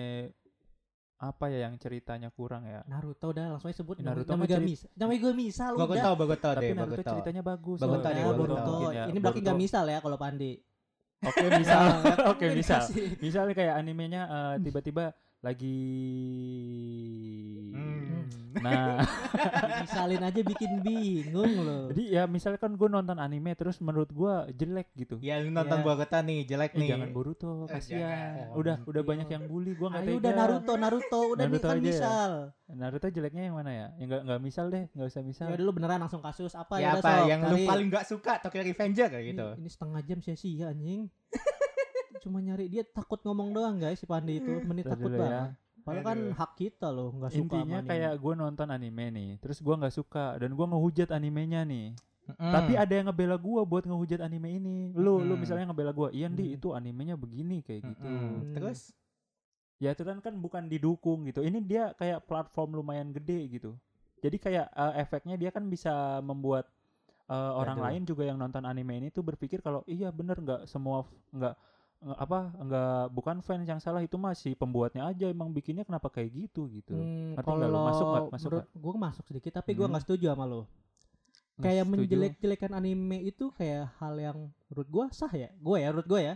apa 1.17 1.49
ya 1.49 1.65
yang 1.65 1.73
ceritanya 1.75 2.29
kurang 2.29 2.61
ya? 2.63 2.85
Naruto 2.85 3.33
udah 3.33 3.49
langsung 3.49 3.73
aja 3.73 3.81
sebut 3.81 3.97
Naruto 3.97 4.29
namanya 4.29 4.37
mah 4.37 4.47
cerit- 4.53 4.69
misal 4.69 4.89
namanya 4.93 5.19
gue 5.19 5.33
misal. 5.33 5.71
Bogoto, 5.73 5.97
udah 5.97 6.13
Bogoto 6.13 6.47
tapi 6.47 6.61
deh, 6.61 6.69
Naruto 6.71 6.93
Bogoto. 6.93 7.09
ceritanya 7.09 7.41
bagus. 7.41 7.77
Soalnya. 7.81 7.97
deh, 8.05 8.21
ya, 8.21 8.91
ya, 8.93 9.03
ini 9.09 9.17
berarti 9.17 9.39
nggak 9.41 9.57
misal 9.57 9.83
ya 9.83 9.97
kalau 9.97 10.13
Pandi 10.13 10.51
Oke 11.25 11.45
misal, 11.61 11.81
Nah, 11.81 12.29
oke 12.29 12.45
kan 12.45 12.53
misal, 12.53 12.81
misalnya 13.17 13.53
kayak 13.57 13.75
animenya 13.81 14.21
eh, 14.29 14.55
tiba-tiba 14.61 15.17
lagi, 15.41 15.79
Hmm. 17.73 17.96
Nah, 18.57 18.97
misalin 19.83 20.19
aja 20.19 20.41
bikin 20.41 20.71
bingung 20.79 21.53
loh 21.57 21.83
jadi 21.87 22.03
ya 22.09 22.23
misalkan 22.25 22.73
gue 22.73 22.85
nonton 22.85 23.15
anime 23.15 23.53
terus 23.53 23.77
menurut 23.77 24.09
gue 24.09 24.33
jelek 24.55 24.89
gitu, 24.93 25.17
Ya 25.19 25.37
lu 25.37 25.49
nonton 25.49 25.77
Ya. 25.77 25.83
Bogoto 25.83 26.17
nih, 26.19 26.39
jelek 26.43 26.71
eh 26.71 26.77
nih. 26.77 26.89
jangan 26.89 27.09
Boruto, 27.11 27.51
Eh, 27.63 27.71
kasihan, 27.71 28.49
udah 28.53 28.81
udah 28.83 28.99
Iya. 28.99 29.07
banyak 29.07 29.27
yang 29.29 29.43
bully, 29.45 29.71
gue 29.71 29.87
nggak 29.87 30.01
Ayo 30.01 30.09
tega. 30.09 30.19
udah 30.19 30.31
Naruto 30.33 30.73
Naruto 30.75 31.19
udah 31.27 31.37
nih 31.37 31.53
Naruto 31.53 31.67
kan 31.67 31.75
ya. 31.75 31.83
misal 31.83 32.31
Naruto 32.69 33.07
jeleknya 33.07 33.43
yang 33.43 33.55
mana 33.55 33.71
ya? 33.71 33.87
Yang 33.95 34.07
nggak 34.07 34.21
nggak 34.25 34.39
misal 34.41 34.65
deh, 34.67 34.83
nggak 34.89 35.07
usah 35.07 35.21
misal. 35.21 35.47
ya 35.47 35.55
dulu 35.55 35.71
beneran 35.73 35.99
langsung 35.99 36.19
kasus 36.19 36.51
apa 36.53 36.75
ya 36.77 36.93
udah, 36.93 36.99
apa 36.99 37.11
yang 37.25 37.39
lu 37.43 37.57
paling 37.63 37.87
gak 37.87 38.05
suka 38.05 38.39
Tokyo 38.39 38.61
Revenger 38.63 39.07
kayak 39.07 39.23
ini, 39.23 39.31
gitu. 39.31 39.47
ini 39.55 39.69
setengah 39.69 40.01
jam 40.01 40.19
sia-sia 40.19 40.65
anjing 40.67 41.07
cuma 42.17 42.39
nyari 42.39 42.67
dia 42.67 42.83
takut 42.83 43.21
ngomong 43.21 43.51
doang 43.51 43.77
guys 43.77 43.95
si 43.95 44.05
Pandi 44.05 44.37
itu 44.37 44.51
menit 44.61 44.83
Ntar 44.83 44.97
takut 44.97 45.11
ya. 45.13 45.53
Padahal 45.87 46.03
kan 46.03 46.19
hak 46.35 46.51
kita 46.59 46.87
loh 46.91 47.09
nggak 47.15 47.31
suka 47.31 47.43
Intinya 47.55 47.79
anime. 47.79 47.89
kayak 47.89 48.13
gue 48.19 48.33
nonton 48.35 48.67
anime 48.67 49.05
nih, 49.15 49.29
terus 49.39 49.57
gue 49.63 49.71
nggak 49.71 49.95
suka 49.95 50.35
dan 50.35 50.51
gue 50.51 50.65
ngehujat 50.67 51.09
animenya 51.15 51.63
nih. 51.63 51.95
Mm. 52.27 52.51
Tapi 52.51 52.75
ada 52.75 52.91
yang 52.91 53.07
ngebela 53.07 53.39
gua 53.39 53.63
buat 53.63 53.87
ngehujat 53.87 54.19
anime 54.19 54.59
ini. 54.59 54.91
Lu 54.91 55.23
lu 55.23 55.31
Mm-mm. 55.31 55.39
misalnya 55.39 55.71
ngebela 55.71 55.95
gua, 55.95 56.11
"Iya, 56.11 56.27
Di, 56.27 56.51
Mm. 56.51 56.55
itu 56.59 56.67
animenya 56.75 57.15
begini 57.15 57.63
kayak 57.63 57.87
gitu." 57.87 58.03
Hmm. 58.03 58.51
Terus 58.51 58.91
Ya 59.77 59.93
itu 59.93 60.01
kan 60.01 60.17
kan 60.25 60.33
bukan 60.41 60.65
didukung 60.65 61.29
gitu. 61.29 61.45
Ini 61.45 61.61
dia 61.61 61.93
kayak 61.93 62.25
platform 62.25 62.81
lumayan 62.81 63.13
gede 63.13 63.45
gitu. 63.47 63.77
Jadi 64.25 64.41
kayak 64.41 64.73
eh, 64.73 64.93
efeknya 65.05 65.37
dia 65.37 65.53
kan 65.53 65.69
bisa 65.69 66.17
membuat 66.25 66.65
eh, 67.29 67.51
orang 67.53 67.77
Aduh. 67.77 67.85
lain 67.85 68.01
juga 68.03 68.23
yang 68.25 68.41
nonton 68.41 68.65
anime 68.65 68.97
ini 68.97 69.07
tuh 69.13 69.21
berpikir 69.21 69.61
kalau 69.61 69.85
iya 69.85 70.09
bener 70.09 70.41
nggak 70.41 70.65
semua 70.65 71.05
nggak 71.29 71.53
apa 71.97 72.53
nggak 72.61 73.09
bukan 73.09 73.37
fans 73.41 73.65
yang 73.65 73.81
salah 73.81 74.05
itu 74.05 74.15
masih 74.21 74.53
pembuatnya 74.53 75.09
aja 75.09 75.25
emang 75.27 75.49
bikinnya 75.49 75.81
kenapa 75.81 76.13
kayak 76.13 76.29
gitu 76.29 76.69
gitu. 76.69 76.93
Hmm, 76.93 77.33
kalau 77.41 77.65
lu? 77.65 77.79
Masuk 77.89 78.05
nggak? 78.05 78.23
Masuk 78.37 78.49
gue 78.69 78.93
masuk 78.95 79.23
sedikit 79.25 79.51
tapi 79.57 79.73
gue 79.73 79.81
Hmm. 79.81 79.91
nggak 79.97 80.03
setuju 80.05 80.31
sama 80.31 80.45
lo 80.45 80.69
kayak 81.57 81.89
menjelek-jelekan 81.89 82.69
anime 82.77 83.17
itu 83.25 83.49
kayak 83.57 83.89
hal 83.97 84.13
yang 84.21 84.37
menurut 84.69 84.87
gue 84.93 85.05
sah 85.09 85.33
ya 85.33 85.49
gue 85.57 85.77
ya 85.81 85.89
menurut 85.89 86.05
gue 86.05 86.21
ya 86.21 86.35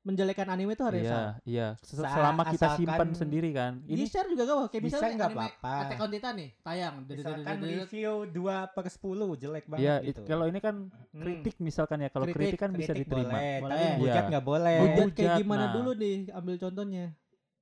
menjelekan 0.00 0.48
anime 0.48 0.72
itu 0.72 0.80
harus 0.80 1.04
Iya, 1.04 1.20
iya. 1.44 1.68
Selama 1.78 2.48
kita 2.48 2.72
simpan 2.72 3.12
sendiri 3.12 3.52
kan. 3.52 3.84
di 3.84 3.92
Ini 3.92 4.04
share 4.04 4.26
juga 4.26 4.42
gak 4.42 4.56
apa 4.56 4.64
kayak 4.66 4.80
Bisa 4.80 4.96
misalnya 4.96 5.12
nggak 5.12 5.28
anime 5.28 5.40
apa-apa. 5.44 5.72
Attack 5.76 6.00
on 6.00 6.10
Titan 6.10 6.34
nih 6.34 6.50
tayang 6.58 6.94
misalkan 7.04 7.56
review 7.60 8.12
2 8.24 8.72
per 8.72 8.84
10 8.88 8.96
jelek 9.36 9.64
banget 9.66 9.84
ya 9.84 9.94
gitu. 10.00 10.20
kalau 10.24 10.44
ini 10.46 10.58
kan 10.58 10.76
Hmm. 11.10 11.20
kritik 11.20 11.56
misalkan 11.58 11.98
ya 12.00 12.08
kalau 12.08 12.24
Kritik, 12.24 12.38
kritik, 12.54 12.58
kan 12.58 12.70
bisa 12.72 12.92
Kritik 12.92 13.04
diterima. 13.04 13.28
boleh, 13.30 13.54
Boleh. 13.58 13.70
tapi 13.70 13.86
hujat 14.00 14.14
Iya. 14.16 14.30
nggak 14.30 14.44
boleh. 14.46 14.76
Hujat 14.80 14.96
kayak 15.10 15.10
hujat, 15.12 15.36
gimana 15.36 15.60
nah. 15.60 15.72
dulu 15.74 15.90
nih 15.94 16.16
ambil 16.30 16.54
contohnya 16.56 17.04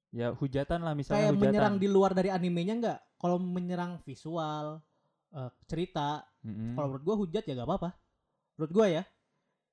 Ya 0.09 0.29
hujatan 0.31 0.79
lah 0.81 0.92
misalnya 0.94 1.18
kayak 1.20 1.33
hujatan. 1.33 1.44
menyerang 1.44 1.74
di 1.77 1.88
luar 1.88 2.11
dari 2.12 2.31
animenya 2.31 2.74
nggak 2.79 2.98
kalau 3.16 3.37
menyerang 3.37 3.98
visual 4.01 4.79
eh, 5.31 5.51
cerita 5.66 6.22
Mm-mm. 6.40 6.72
kalau 6.72 6.87
menurut 6.88 7.05
gue 7.05 7.16
hujat 7.18 7.42
ya 7.42 7.53
gak 7.53 7.66
apa-apa 7.66 7.90
menurut 8.55 8.72
gue 8.72 8.87
ya 8.90 9.03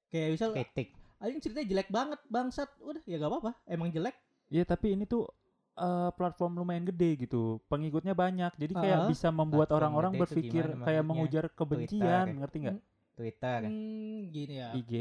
kayak 0.09 0.27
misal 0.33 0.49
Kritik. 0.51 0.91
Anjing 1.17 1.39
ceritanya 1.39 1.67
jelek 1.67 1.89
banget 1.89 2.19
bangsat 2.25 2.69
udah 2.77 3.01
ya 3.03 3.15
gak 3.15 3.29
apa-apa 3.29 3.51
emang 3.65 3.89
jelek 3.89 4.15
Iya 4.45 4.63
tapi 4.63 4.93
ini 4.93 5.03
tuh 5.03 5.25
eh, 5.73 6.09
platform 6.11 6.55
lumayan 6.55 6.85
gede 6.85 7.19
gitu, 7.19 7.59
pengikutnya 7.65 8.13
banyak, 8.13 8.47
jadi 8.53 8.73
kayak 8.73 8.97
Ah. 8.97 9.07
bisa 9.07 9.27
membuat 9.27 9.67
orang-orang 9.69 10.15
berpikir 10.15 10.63
gimana 10.65 10.85
kayak 10.85 11.03
mengujar 11.03 11.45
kebencian, 11.49 11.99
Twitter. 12.23 12.37
ngerti 12.37 12.57
nggak? 12.61 12.77
Twitter, 13.13 13.59
hmm, 13.65 14.19
gini 14.29 14.53
ya 14.55 14.69
IG, 14.71 14.93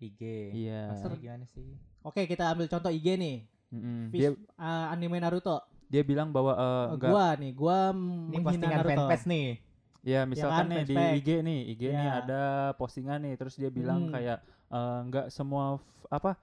IG. 0.00 0.22
iya. 0.56 0.82
Maksudnya 0.88 1.18
gimana 1.20 1.44
sih? 1.46 1.78
oke 2.00 2.22
kita 2.24 2.42
ambil 2.48 2.66
contoh 2.66 2.88
IG 2.88 3.06
nih 3.14 3.36
Mm-mm. 3.68 4.00
Vis- 4.08 4.18
Dia 4.20 4.30
eh, 4.32 4.86
anime 4.88 5.18
Naruto 5.18 5.58
dia 5.84 6.02
bilang 6.02 6.30
bahwa 6.30 6.52
eh, 6.52 6.62
Eh, 6.64 6.86
enggak, 6.96 7.10
gua 7.10 7.26
nih 7.36 7.52
gua 7.52 7.78
Ini 7.86 7.98
menghina 8.32 8.42
postingan 8.48 8.76
Naruto 8.76 8.94
fanpage 9.02 9.26
nih. 9.26 9.48
ya 10.02 10.20
misalkan 10.24 10.56
kan, 10.56 10.70
nih 10.72 10.82
di. 10.84 10.94
IG 11.16 11.28
nih, 11.40 11.60
IG 11.68 11.82
nih 11.88 12.08
Ya. 12.08 12.14
ada 12.16 12.42
postingan 12.74 13.18
nih, 13.20 13.34
terus 13.36 13.54
dia 13.54 13.68
bilang 13.68 14.06
Hmm. 14.06 14.12
kayak 14.12 14.38
eh, 14.70 14.98
enggak 15.06 15.26
semua 15.34 15.78
f- 15.78 16.08
apa 16.10 16.36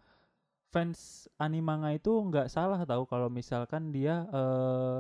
fans 0.73 1.29
animanga 1.37 1.93
itu 1.93 2.09
nggak 2.09 2.49
salah 2.49 2.81
tahu 2.83 3.05
kalau 3.05 3.29
misalkan 3.29 3.93
dia 3.93 4.25
eh 4.33 4.99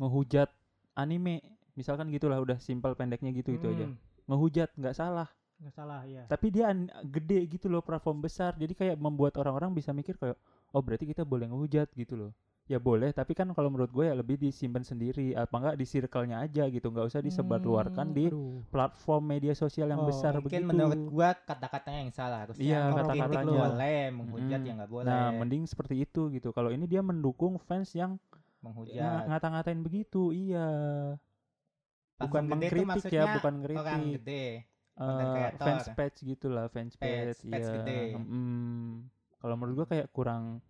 ngehujat 0.00 0.50
anime, 0.98 1.38
misalkan 1.78 2.10
gitulah 2.10 2.38
udah 2.42 2.58
simpel 2.58 2.98
pendeknya 2.98 3.30
gitu 3.30 3.54
itu 3.54 3.66
aja. 3.70 3.86
Hmm, 3.86 3.96
ngehujat 4.30 4.70
nggak 4.74 4.96
salah. 4.96 5.28
Nggak 5.62 5.74
salah 5.78 6.02
ya 6.04 6.26
tapi 6.26 6.50
dia 6.50 6.66
gede 7.06 7.46
gitu 7.46 7.70
loh 7.70 7.80
platform 7.84 8.18
besar. 8.24 8.58
Jadi 8.58 8.74
kayak 8.74 8.96
membuat 8.98 9.38
orang-orang 9.38 9.70
bisa 9.70 9.94
mikir 9.94 10.18
kayak 10.18 10.34
oh 10.74 10.82
berarti 10.82 11.06
kita 11.06 11.22
boleh 11.22 11.46
ngehujat 11.46 11.88
gitu 11.94 12.18
loh 12.18 12.30
ya 12.64 12.80
boleh 12.80 13.12
tapi 13.12 13.36
kan 13.36 13.44
kalau 13.52 13.68
menurut 13.68 13.92
gue 13.92 14.08
ya 14.08 14.16
lebih 14.16 14.40
disimpan 14.40 14.80
sendiri 14.80 15.36
apa 15.36 15.52
enggak 15.52 15.76
di 15.76 15.84
circle-nya 15.84 16.40
aja 16.40 16.64
gitu 16.72 16.88
nggak 16.88 17.12
usah 17.12 17.20
disebarluarkan 17.20 18.08
Hmm, 18.08 18.16
di 18.16 18.24
aduh. 18.32 18.64
platform 18.72 19.22
media 19.28 19.52
sosial 19.52 19.92
yang 19.92 20.00
Oh, 20.00 20.08
besar 20.08 20.32
Mungkin 20.40 20.64
begitu 20.64 20.72
menurut 20.72 21.00
gua 21.12 21.28
kata-katanya 21.36 21.98
yang 22.08 22.12
salah 22.16 22.38
harusnya 22.48 22.64
Iya, 22.64 22.80
mengkritik 22.88 23.20
kata-katanya. 23.20 23.60
boleh 23.68 24.00
menghujat 24.16 24.58
Mm-mm. 24.64 24.68
ya 24.68 24.72
nggak 24.80 24.90
boleh 24.96 25.04
nah 25.12 25.26
mending 25.36 25.62
seperti 25.68 25.94
itu 26.08 26.20
gitu 26.32 26.48
kalau 26.56 26.72
ini 26.72 26.84
dia 26.88 27.04
mendukung 27.04 27.60
fans 27.60 27.92
yang 27.92 28.16
menghujat 28.64 28.96
nga- 28.96 29.24
ngata-ngatain 29.28 29.80
begitu 29.84 30.32
iya 30.32 30.66
Platform 32.16 32.32
bukan 32.32 32.44
mengkritik 32.48 32.86
maksudnya 32.88 33.20
ya 33.28 33.34
bukan 33.36 33.54
orang 33.60 33.64
kritik 33.68 34.14
gede 34.16 34.44
creator. 35.04 35.66
fans 35.68 35.84
page 35.92 36.16
gitulah 36.24 36.64
fans 36.72 36.94
Page, 36.96 37.12
page, 37.12 37.40
page 37.44 37.60
iya 37.60 37.72
gede. 37.76 37.98
Mm, 38.16 38.88
kalau 39.36 39.54
menurut 39.60 39.74
gua 39.84 39.88
kayak 39.92 40.08
kurang 40.16 40.64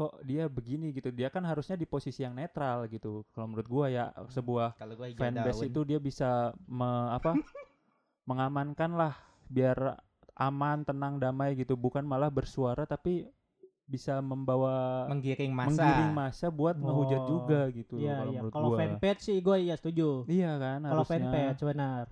kok 0.00 0.16
dia 0.24 0.48
begini 0.48 0.96
gitu. 0.96 1.12
Dia 1.12 1.28
kan 1.28 1.44
harusnya 1.44 1.76
di 1.76 1.84
posisi 1.84 2.24
yang 2.24 2.32
netral 2.32 2.88
gitu 2.88 3.28
kalau 3.36 3.52
menurut 3.52 3.68
gua 3.68 3.86
ya 3.92 4.04
sebuah 4.32 4.72
gua 4.96 5.06
fanbase 5.12 5.68
itu 5.68 5.80
dia 5.84 6.00
bisa 6.00 6.56
me- 6.64 7.12
apa 7.12 7.36
mengamankan 8.28 8.96
lah 8.96 9.12
biar 9.52 10.00
aman 10.32 10.88
tenang 10.88 11.20
damai 11.20 11.52
gitu. 11.52 11.76
Bukan 11.76 12.00
malah 12.00 12.32
bersuara 12.32 12.88
tapi 12.88 13.28
bisa 13.84 14.22
membawa 14.22 15.04
menggiring 15.10 15.50
masa 15.50 15.68
menggiring 15.82 16.12
masa 16.14 16.46
buat 16.46 16.78
ngehujat 16.78 17.20
Oh, 17.20 17.28
juga 17.28 17.60
gitu 17.74 17.98
Iya, 17.98 18.22
kalau 18.22 18.30
iya. 18.30 18.38
menurut 18.38 18.52
Kalau 18.54 18.68
gua. 18.70 18.78
fanpage 18.78 19.20
sih 19.26 19.36
gue 19.42 19.56
iya 19.66 19.74
setuju. 19.74 20.08
iya 20.30 20.50
kan 20.56 20.78
Kalau 20.86 21.04
fanpage 21.04 21.60
benar. 21.66 22.04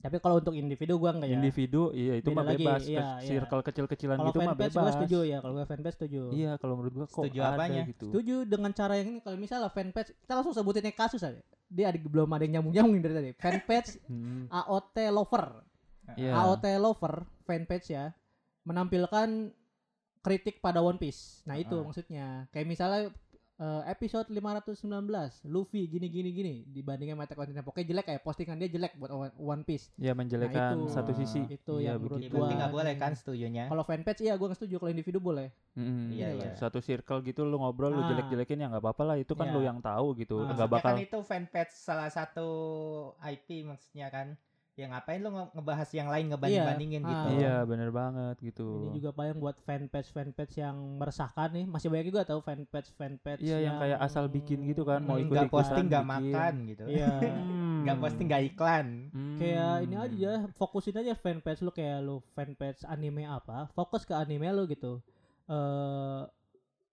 Tapi 0.00 0.16
kalau 0.16 0.36
untuk 0.36 0.52
individu 0.52 0.96
gue 0.96 1.10
enggak 1.10 1.28
ya. 1.28 1.36
individu 1.36 1.82
iya 1.92 2.14
itu 2.16 2.26
Beda 2.26 2.36
mah 2.36 2.44
lagi, 2.46 2.64
bebas 2.64 2.82
iya, 2.82 2.96
Ke- 2.96 3.04
iya. 3.04 3.28
circle 3.28 3.62
kecil-kecilan 3.62 4.16
Kalau 4.16 4.26
gitu 4.26 4.38
mah 4.38 4.46
fanpage 4.50 4.64
bebas 4.66 4.80
gue 4.82 4.92
setuju 4.96 5.18
ya. 5.22 5.38
Kalau 5.38 5.52
gue 5.52 5.66
fanpage 5.66 5.96
setuju. 5.96 6.20
iya 6.32 6.52
kalau 6.56 6.74
menurut 6.74 6.94
gua 6.94 7.06
kok 7.06 7.14
Setuju 7.20 7.38
ada 7.38 7.52
apanya? 7.54 7.82
gitu 7.84 8.06
Setuju 8.08 8.36
dengan 8.44 8.70
cara 8.72 8.92
yang 8.94 9.08
ini 9.08 9.20
kalau 9.20 9.36
misalnya 9.36 9.68
fanpage 9.68 10.10
kita 10.16 10.32
langsung 10.32 10.52
sebutinnya 10.52 10.92
kasus 10.92 11.20
aja. 11.20 11.40
Dia 11.66 11.86
ada 11.86 11.98
belum 11.98 12.28
ada 12.28 12.42
yang 12.42 12.52
nyambung-nyambung 12.58 12.96
dari 12.98 13.14
tadi. 13.14 13.30
Fanpage 13.34 13.90
Hmm, 14.08 14.48
AOT 14.48 14.96
lover. 15.08 15.44
iya 16.12 16.32
AOT 16.34 16.64
lover 16.76 17.14
fanpage 17.44 17.88
ya 17.88 18.10
menampilkan 18.64 19.52
kritik 20.20 20.58
pada 20.58 20.78
One 20.78 20.96
Piece. 20.96 21.40
Nah, 21.42 21.56
itu 21.56 21.72
Ah. 21.72 21.82
maksudnya. 21.82 22.26
Kayak 22.50 22.66
misalnya 22.66 23.00
eh, 23.60 23.82
episode 23.86 24.24
519 24.26 24.80
Luffy 25.44 25.84
gini 25.86 26.08
gini 26.08 26.30
gini 26.30 26.54
dibandingin 26.66 27.12
sama 27.12 27.22
Attack 27.22 27.38
on 27.38 27.46
Titan. 27.46 27.60
Pokoknya 27.62 27.86
jelek 27.86 28.04
kayak 28.06 28.22
postingan 28.22 28.56
dia 28.56 28.68
jelek 28.68 28.96
buat 28.96 29.10
One- 29.10 29.36
One 29.36 29.62
Piece. 29.62 29.92
ya 29.96 30.12
menjelekan 30.12 30.56
Nah, 30.56 30.72
itu. 30.80 30.84
satu 30.90 31.12
sisi 31.12 31.44
Itu 31.46 31.76
Iya, 31.76 31.92
yang 31.92 32.00
menurut 32.00 32.16
Ya, 32.16 32.20
begitu. 32.22 32.34
berarti 32.34 32.48
gua. 32.48 32.58
nggak 32.58 32.72
boleh 32.72 32.94
kan 32.96 33.12
setujunya 33.12 33.64
Kalau 33.66 33.84
fanpage 33.84 34.20
iya 34.22 34.34
gue 34.34 34.46
nggak 34.46 34.58
setuju 34.58 34.74
kalau 34.76 34.90
individu 34.90 35.18
boleh. 35.20 35.48
Mm-mm. 35.72 36.08
Iya, 36.10 36.28
iya. 36.34 36.50
Satu 36.54 36.80
circle 36.80 37.20
gitu 37.22 37.44
lu 37.44 37.56
ngobrol 37.56 37.90
lu 37.90 38.00
Ah. 38.00 38.08
jelek-jelekin 38.08 38.58
ya 38.58 38.66
nggak 38.66 38.80
apa-apa 38.80 39.02
lah 39.04 39.16
itu 39.16 39.32
kan 39.34 39.46
Iya. 39.46 39.54
lu 39.54 39.60
yang 39.62 39.78
tahu 39.78 40.16
gitu. 40.16 40.40
Ah. 40.40 40.50
nggak 40.50 40.66
Maksudnya 40.66 40.74
bakal 40.74 40.92
kan 40.92 41.04
itu 41.04 41.18
fanpage 41.22 41.72
salah 41.74 42.08
satu 42.08 42.48
IP 43.20 43.62
maksudnya 43.62 44.08
kan 44.08 44.26
ya 44.80 44.88
ngapain 44.88 45.20
lu 45.20 45.28
nge- 45.28 45.52
ngebahas 45.52 45.88
yang 45.90 46.08
lain 46.08 46.24
ngebanding-bandingin 46.28 47.00
Iya. 47.00 47.10
gitu 47.10 47.26
Ah. 47.26 47.34
Iya, 47.34 47.54
bener 47.62 47.88
banget 47.90 48.36
gitu. 48.40 48.68
Ini 48.86 48.96
juga 48.96 49.12
paling 49.12 49.36
buat 49.36 49.56
fanpage 49.60 50.08
fanpage 50.08 50.54
yang 50.56 50.76
meresahkan 50.96 51.48
nih. 51.50 51.64
Masih 51.64 51.86
banyak 51.86 52.06
juga 52.08 52.24
tahu 52.24 52.40
fanpage 52.40 52.88
fanpage 52.92 53.42
Iya, 53.42 53.58
yang 53.60 53.76
kayak 53.76 53.98
asal 54.00 54.24
bikin 54.26 54.64
gitu 54.64 54.82
kan, 54.82 55.00
mau 55.00 55.14
Hmm, 55.14 55.24
ikut 55.26 55.36
nggak 55.36 55.52
posting 55.52 55.86
nggak 55.86 56.00
bikin. 56.02 56.16
makan 56.32 56.54
gitu 56.66 56.84
Iya. 56.86 57.12
Hmm. 57.20 57.68
nggak 57.84 57.98
posting 57.98 58.26
nggak 58.26 58.44
iklan 58.46 58.86
kayak 59.36 59.74
ini 59.82 59.94
Hmm. 59.94 60.04
aja 60.04 60.30
fokusin 60.52 60.96
aja 60.96 61.12
fanpage 61.14 61.60
lu 61.60 61.70
kayak 61.70 62.00
lu 62.00 62.20
fanpage 62.30 62.84
anime 62.84 63.24
apa 63.24 63.68
fokus 63.70 64.02
ke 64.02 64.12
anime 64.12 64.48
lu 64.48 64.64
gitu 64.64 65.00
eh 65.46 66.20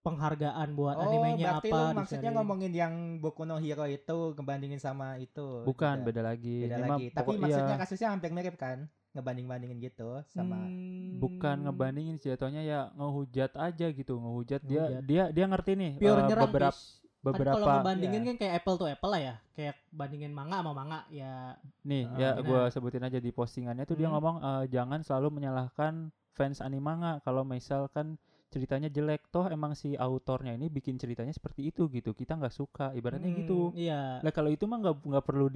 penghargaan 0.07 0.67
buat 0.71 0.95
oh 0.95 1.03
animenya 1.03 1.45
berarti 1.53 1.67
apa 1.67 1.77
lu 1.83 1.97
maksudnya 1.97 2.31
ngomongin 2.31 2.71
yang 2.71 2.93
Boku 3.17 3.43
no 3.43 3.57
Hero 3.57 3.83
itu 3.85 4.17
ngebandingin 4.33 4.77
sama 4.77 5.17
itu 5.17 5.61
Bukan, 5.61 5.95
Tidak. 5.97 6.07
beda 6.07 6.21
lagi. 6.23 6.57
beda 6.63 6.73
Ini 6.73 6.83
lagi 6.85 7.05
tapi 7.09 7.27
pokok- 7.27 7.41
maksudnya 7.41 7.67
iya, 7.69 7.81
kasusnya 7.81 8.07
hampir 8.09 8.29
mirip 8.29 8.55
kan 8.55 8.77
ngebanding-bandingin 9.09 9.77
gitu 9.81 10.09
sama 10.25 10.55
Hmm, 10.61 11.17
bukan 11.17 11.65
ngebandingin 11.65 12.15
sih 12.15 12.29
jatuhnya 12.29 12.61
ya 12.61 12.79
ngehujat 12.93 13.51
aja 13.51 13.87
gitu, 13.89 14.13
ngehujat 14.15 14.61
dia 14.61 14.77
Ngehujat. 14.79 15.01
dia 15.03 15.23
dia 15.27 15.45
ngerti 15.45 15.71
nih 15.73 15.91
pure 15.97 16.07
eh, 16.13 16.25
nyerang 16.25 16.47
beberapa 16.47 16.71
Pis. 16.71 17.01
Kan 17.17 17.25
beberapa 17.25 17.55
kalau 17.55 17.67
ngebandingin 17.81 18.21
Iya. 18.21 18.27
kan 18.29 18.35
kayak 18.37 18.53
apple 18.55 18.77
to 18.77 18.85
apple 18.85 19.09
lah 19.09 19.19
ya 19.19 19.35
kayak 19.51 19.75
bandingin 19.89 20.31
manga 20.31 20.61
sama 20.61 20.71
manga 20.71 20.99
ya 21.09 21.57
nih 21.81 22.05
Ah, 22.07 22.15
ya 22.15 22.29
gua 22.39 22.69
sebutin 22.69 23.01
aja 23.01 23.17
di 23.17 23.31
postingannya 23.31 23.83
tuh 23.83 23.95
dia 23.95 24.05
Hmm. 24.05 24.15
ngomong 24.15 24.35
eh, 24.39 24.63
jangan 24.69 25.01
selalu 25.01 25.27
menyalahkan 25.33 26.07
fans 26.29 26.61
animanga 26.61 27.17
kalau 27.19 27.41
misalkan 27.43 28.21
ceritanya 28.53 28.89
jelek. 28.97 29.21
Toh 29.33 29.45
emang 29.55 29.71
si 29.81 29.89
autornya 30.07 30.51
ini 30.57 30.67
bikin 30.77 30.95
ceritanya 31.01 31.33
seperti 31.35 31.61
itu 31.71 31.81
gitu. 31.95 32.11
Kita 32.15 32.33
nggak 32.39 32.53
suka. 32.59 32.85
Ibaratnya 32.99 33.31
Hmm, 33.31 33.39
gitu 33.41 33.73
iya. 33.75 34.23
Lah 34.23 34.31
kalau 34.35 34.49
itu 34.55 34.65
mah 34.69 34.77
nggak 34.81 34.95
nggak 35.09 35.25
perlu 35.29 35.47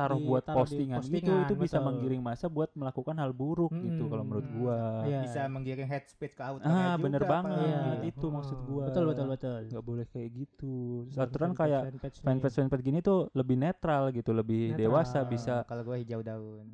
ditaruh 0.00 0.20
buat 0.22 0.40
Ditaruh 0.40 0.56
di 0.56 0.60
postingan, 0.64 0.98
gitu, 0.98 1.10
postingan, 1.12 1.42
itu 1.42 1.54
bisa 1.54 1.76
betul. 1.76 1.86
menggiring 1.86 2.22
masa 2.22 2.46
buat 2.46 2.70
melakukan 2.72 3.14
hal 3.14 3.30
buruk 3.30 3.68
gitu 3.70 4.02
kalau 4.06 4.24
menurut 4.24 4.42
Hmm. 4.42 4.56
gua. 4.56 4.78
Iya. 5.02 5.20
bisa 5.22 5.40
menggiring 5.46 5.84
head 5.86 6.04
speed 6.06 6.32
ke 6.32 6.42
auto 6.42 6.64
Ah, 6.64 6.96
bener 6.96 7.22
banget. 7.22 7.60
Iya. 7.60 7.80
Itu 8.06 8.26
maksud 8.28 8.56
Hmm, 8.56 8.66
gua. 8.66 8.84
betul 8.86 9.04
betul 9.06 9.26
betul 9.28 9.52
Nggak 9.66 9.84
boleh 9.84 10.06
kayak 10.06 10.28
gitu. 10.34 10.74
Aturan 11.14 11.52
kayak 11.52 11.82
fanpage 11.86 12.16
fanpage 12.20 12.54
fanpage 12.56 12.82
gini 12.82 12.98
tuh 13.00 13.28
lebih 13.32 13.54
netral 13.54 14.08
gitu, 14.10 14.32
lebih 14.32 14.72
Netral. 14.72 14.80
dewasa 14.80 15.18
bisa. 15.22 15.54
kalau 15.62 15.82
gue 15.82 15.96
hijau 15.98 16.20
daun 16.20 16.64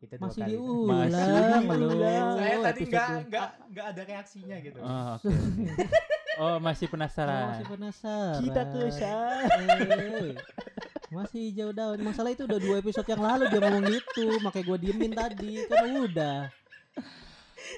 itu 0.00 0.16
dua 0.16 0.24
masih 0.24 0.40
kali. 0.40 0.50
diulang 0.50 0.96
Masih 1.04 1.76
diulang. 1.76 2.32
saya 2.32 2.56
tadi 2.62 2.80
nggak 2.82 3.08
nggak 3.28 3.48
nggak 3.68 3.86
ada 3.86 4.02
reaksinya 4.02 4.56
gitu 4.58 4.78
Ah, 4.80 5.06
oke. 5.14 5.28
oh 6.40 6.56
masih 6.58 6.86
Oh, 6.86 6.90
penasaran. 6.90 7.44
masih 7.52 7.66
penasaran 7.68 8.40
Kita. 8.40 8.60
Eh, 8.64 10.32
masih 11.10 11.50
jauh 11.50 11.70
daun 11.70 11.98
masalah 12.00 12.30
itu 12.30 12.44
udah 12.44 12.56
dua 12.56 12.76
episode 12.78 13.04
yang 13.04 13.18
lalu 13.20 13.44
dia 13.46 13.60
ngomong 13.60 13.84
gitu 13.84 14.26
makanya 14.40 14.64
gue 14.64 14.78
diemin 14.80 15.12
tadi 15.12 15.52
kan 15.66 15.90
udah 16.00 16.36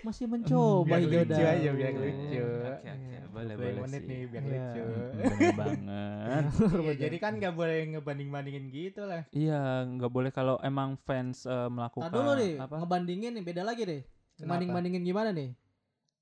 masih 0.02 0.24
mencoba 0.26 0.88
biar 0.88 1.00
hijau 1.00 1.20
lucu 1.20 1.30
daun 1.30 1.46
aja, 1.48 1.70
biar 1.70 1.92
lucu. 1.92 2.42
Oke 2.42 2.88
oke, 2.88 3.18
boleh 3.28 3.54
20 3.54 3.60
boleh 3.60 3.72
menit 3.82 4.00
sih. 4.00 4.08
nih 4.08 4.20
biar 4.26 4.42
Iya. 4.42 4.52
lucu 4.52 4.82
Bener 5.12 5.54
banget. 5.54 6.42
Iya, 6.82 6.92
jadi 6.98 7.16
kan 7.18 7.32
nggak 7.34 7.54
boleh 7.54 7.78
ngebanding-bandingin 7.90 8.64
gitu 8.68 9.02
lah 9.02 9.22
Iya, 9.30 9.60
nggak 9.86 10.10
boleh 10.10 10.30
kalau 10.30 10.56
emang 10.60 10.96
fans 10.98 11.44
eh, 11.44 11.68
melakukan 11.68 12.04
Tar 12.04 12.14
dulu 12.14 12.30
deh 12.34 12.54
apa? 12.58 12.74
ngebandingin 12.78 13.32
nih 13.32 13.44
beda 13.44 13.62
lagi 13.62 13.82
deh 13.82 14.00
Kenapa? 14.34 14.50
banding 14.50 14.70
bandingin 14.70 15.02
gimana 15.02 15.30
nih 15.30 15.50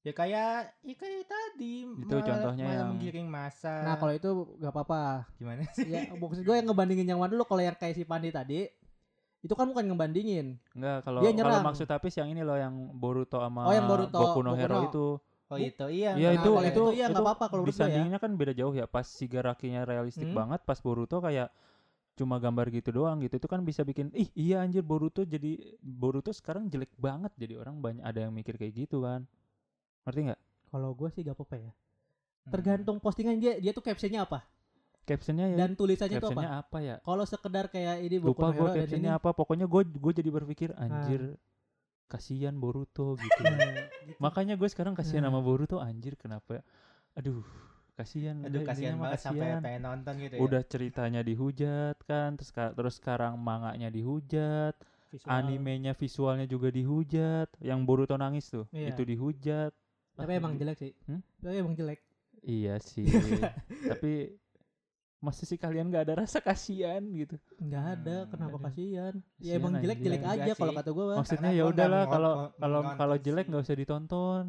ya 0.00 0.12
kayak 0.12 0.52
ya 0.80 0.94
kayak 0.94 1.24
tadi 1.24 1.84
Itu 1.84 2.08
malah- 2.10 2.24
contohnya 2.24 2.64
malah 2.64 2.74
yang- 2.74 2.90
menggiring 2.90 3.28
masa 3.28 3.84
nah 3.84 3.94
kalau 3.94 4.12
itu 4.12 4.28
gak 4.56 4.72
apa-apa 4.72 5.28
gimana 5.36 5.60
sih 5.76 5.84
ya 5.86 6.08
maksud 6.10 6.40
gue 6.40 6.54
yang 6.54 6.66
ngebandingin 6.66 7.06
yang 7.06 7.20
mana 7.20 7.30
dulu 7.30 7.44
kalau 7.44 7.60
yang 7.60 7.74
kayak 7.74 7.92
si 7.92 8.02
Pandi 8.02 8.32
tadi 8.32 8.64
itu 9.40 9.52
kan 9.52 9.64
bukan 9.66 9.84
ngebandingin 9.86 10.56
Enggak, 10.72 10.98
kalau 11.02 11.20
Dia 11.20 11.32
kalau 11.34 11.60
maksud 11.62 11.84
Tapis 11.84 12.12
yang 12.14 12.28
ini 12.28 12.40
loh 12.40 12.56
yang 12.56 12.92
Boruto 12.92 13.40
sama 13.40 13.64
Oh, 13.64 13.72
yang 13.72 13.84
Boruto, 13.84 14.12
Boku 14.14 14.40
no 14.40 14.52
Boku 14.52 14.60
Hero 14.60 14.76
no. 14.78 14.84
itu. 14.84 15.06
oh 15.50 15.58
itu 15.58 15.86
iya 15.90 16.10
Iya 16.12 16.28
Nah, 16.30 16.36
itu 16.36 16.50
itu 16.52 16.68
itu 16.70 16.82
iya 16.94 17.04
nggak 17.08 17.20
apa-apa 17.20 17.44
kalau 17.48 17.62
gua 17.64 17.88
ya. 17.88 18.18
kan 18.18 18.32
beda 18.36 18.52
jauh 18.52 18.70
ya. 18.70 18.84
Pas 18.84 19.02
Shigaraki-nya 19.02 19.82
realistik 19.82 20.28
Hmm. 20.28 20.36
banget, 20.38 20.60
pas 20.62 20.76
Boruto 20.78 21.18
kayak 21.18 21.48
cuma 22.14 22.36
gambar 22.36 22.68
gitu 22.70 22.92
doang 22.94 23.16
gitu. 23.18 23.34
Itu 23.34 23.48
kan 23.48 23.64
bisa 23.64 23.80
bikin 23.80 24.12
ih 24.12 24.28
iya 24.34 24.60
anjir 24.60 24.80
Boruto 24.80 25.24
jadi 25.24 25.56
Boruto 25.80 26.30
sekarang 26.30 26.68
jelek 26.68 26.92
banget 26.94 27.32
jadi 27.34 27.56
orang 27.56 27.80
banyak 27.80 28.04
ada 28.04 28.20
yang 28.20 28.32
mikir 28.32 28.54
kayak 28.54 28.76
gitu 28.78 29.02
kan. 29.02 29.24
Ngerti 30.06 30.20
nggak? 30.30 30.40
kalau 30.70 30.94
gue 30.94 31.08
sih 31.10 31.20
gak 31.22 31.34
apa-apa 31.34 31.56
ya 31.58 31.72
Hmm. 32.40 32.56
tergantung 32.56 32.96
postingan 32.96 33.36
dia 33.36 33.60
dia 33.60 33.68
tuh 33.70 33.84
captionnya 33.84 34.24
apa 34.24 34.40
Captionnya 35.04 35.50
ya 35.50 35.56
dan 35.60 35.76
tulisannya 35.76 36.16
itu 36.16 36.24
apa 36.24 36.32
captionnya 36.32 36.50
apa? 36.56 36.78
ya? 36.80 36.96
kalau 37.04 37.24
sekedar 37.28 37.64
kayak 37.68 38.00
ini 38.00 38.16
Lupa 38.16 38.48
gue 38.48 38.70
captionnya 38.70 39.12
ini 39.12 39.18
apa. 39.18 39.28
Pokoknya 39.36 39.66
gue 39.68 39.82
gue 39.84 40.12
jadi 40.16 40.30
berpikir 40.30 40.68
anjir 40.78 41.36
kasihan 42.06 42.56
Boruto 42.56 43.12
gitu. 43.20 43.42
Nah, 43.44 43.76
gitu. 44.08 44.16
Makanya 44.18 44.54
gue 44.56 44.68
sekarang 44.70 44.96
kasihan 44.96 45.20
Nah. 45.20 45.34
sama 45.34 45.40
Boruto 45.44 45.82
anjir 45.82 46.16
kenapa? 46.16 46.64
Aduh, 47.12 47.44
kasihan. 47.92 48.40
aduh 48.40 48.62
udah, 48.62 48.68
kasihan 48.72 48.94
banget 48.96 49.20
sampai 49.20 49.40
kasihan. 49.44 49.60
pengen 49.60 49.82
nonton 49.84 50.14
gitu 50.16 50.34
ya 50.34 50.40
Udah 50.40 50.62
ceritanya 50.64 51.20
dihujat 51.20 51.96
kan, 52.08 52.40
terus 52.40 52.50
terus 52.54 52.94
sekarang 52.96 53.36
manganya 53.36 53.90
dihujat, 53.90 54.74
Visual. 55.12 55.28
animenya 55.28 55.92
visualnya 55.92 56.46
juga 56.46 56.70
dihujat, 56.70 57.52
yang 57.60 57.84
Boruto 57.84 58.14
nangis 58.16 58.48
tuh, 58.48 58.64
Iya. 58.72 58.94
itu 58.94 59.02
dihujat. 59.04 59.74
Tapi 60.20 60.32
emang 60.34 60.54
jelek 60.54 60.76
sih 60.78 60.92
Hmm? 61.04 61.20
tapi 61.38 61.56
emang 61.56 61.74
jelek 61.74 62.00
Iya 62.40 62.80
sih. 62.80 63.04
Tapi 63.92 64.32
masa 65.20 65.44
sih 65.44 65.60
kalian 65.60 65.92
gak 65.92 66.08
ada 66.08 66.24
rasa 66.24 66.40
kasihan 66.40 67.04
gitu? 67.04 67.36
nggak 67.58 67.84
ada 67.94 68.16
Hmm, 68.18 68.28
kenapa 68.30 68.56
aduh. 68.56 68.64
kasihan 68.64 69.14
ya 69.36 69.52
emang 69.54 69.76
jelek 69.76 70.00
jelek 70.00 70.24
aja 70.24 70.52
kalau 70.54 70.72
kata 70.72 70.90
gue 70.90 71.04
Maksudnya 71.12 71.50
ya 71.50 71.60
nggak 71.60 71.72
udahlah 71.76 72.02
kalau 72.06 72.32
kalau 72.56 72.80
kalau 72.96 73.16
jelek 73.18 73.44
nggak 73.46 73.60
usah 73.60 73.76
ditonton. 73.76 74.46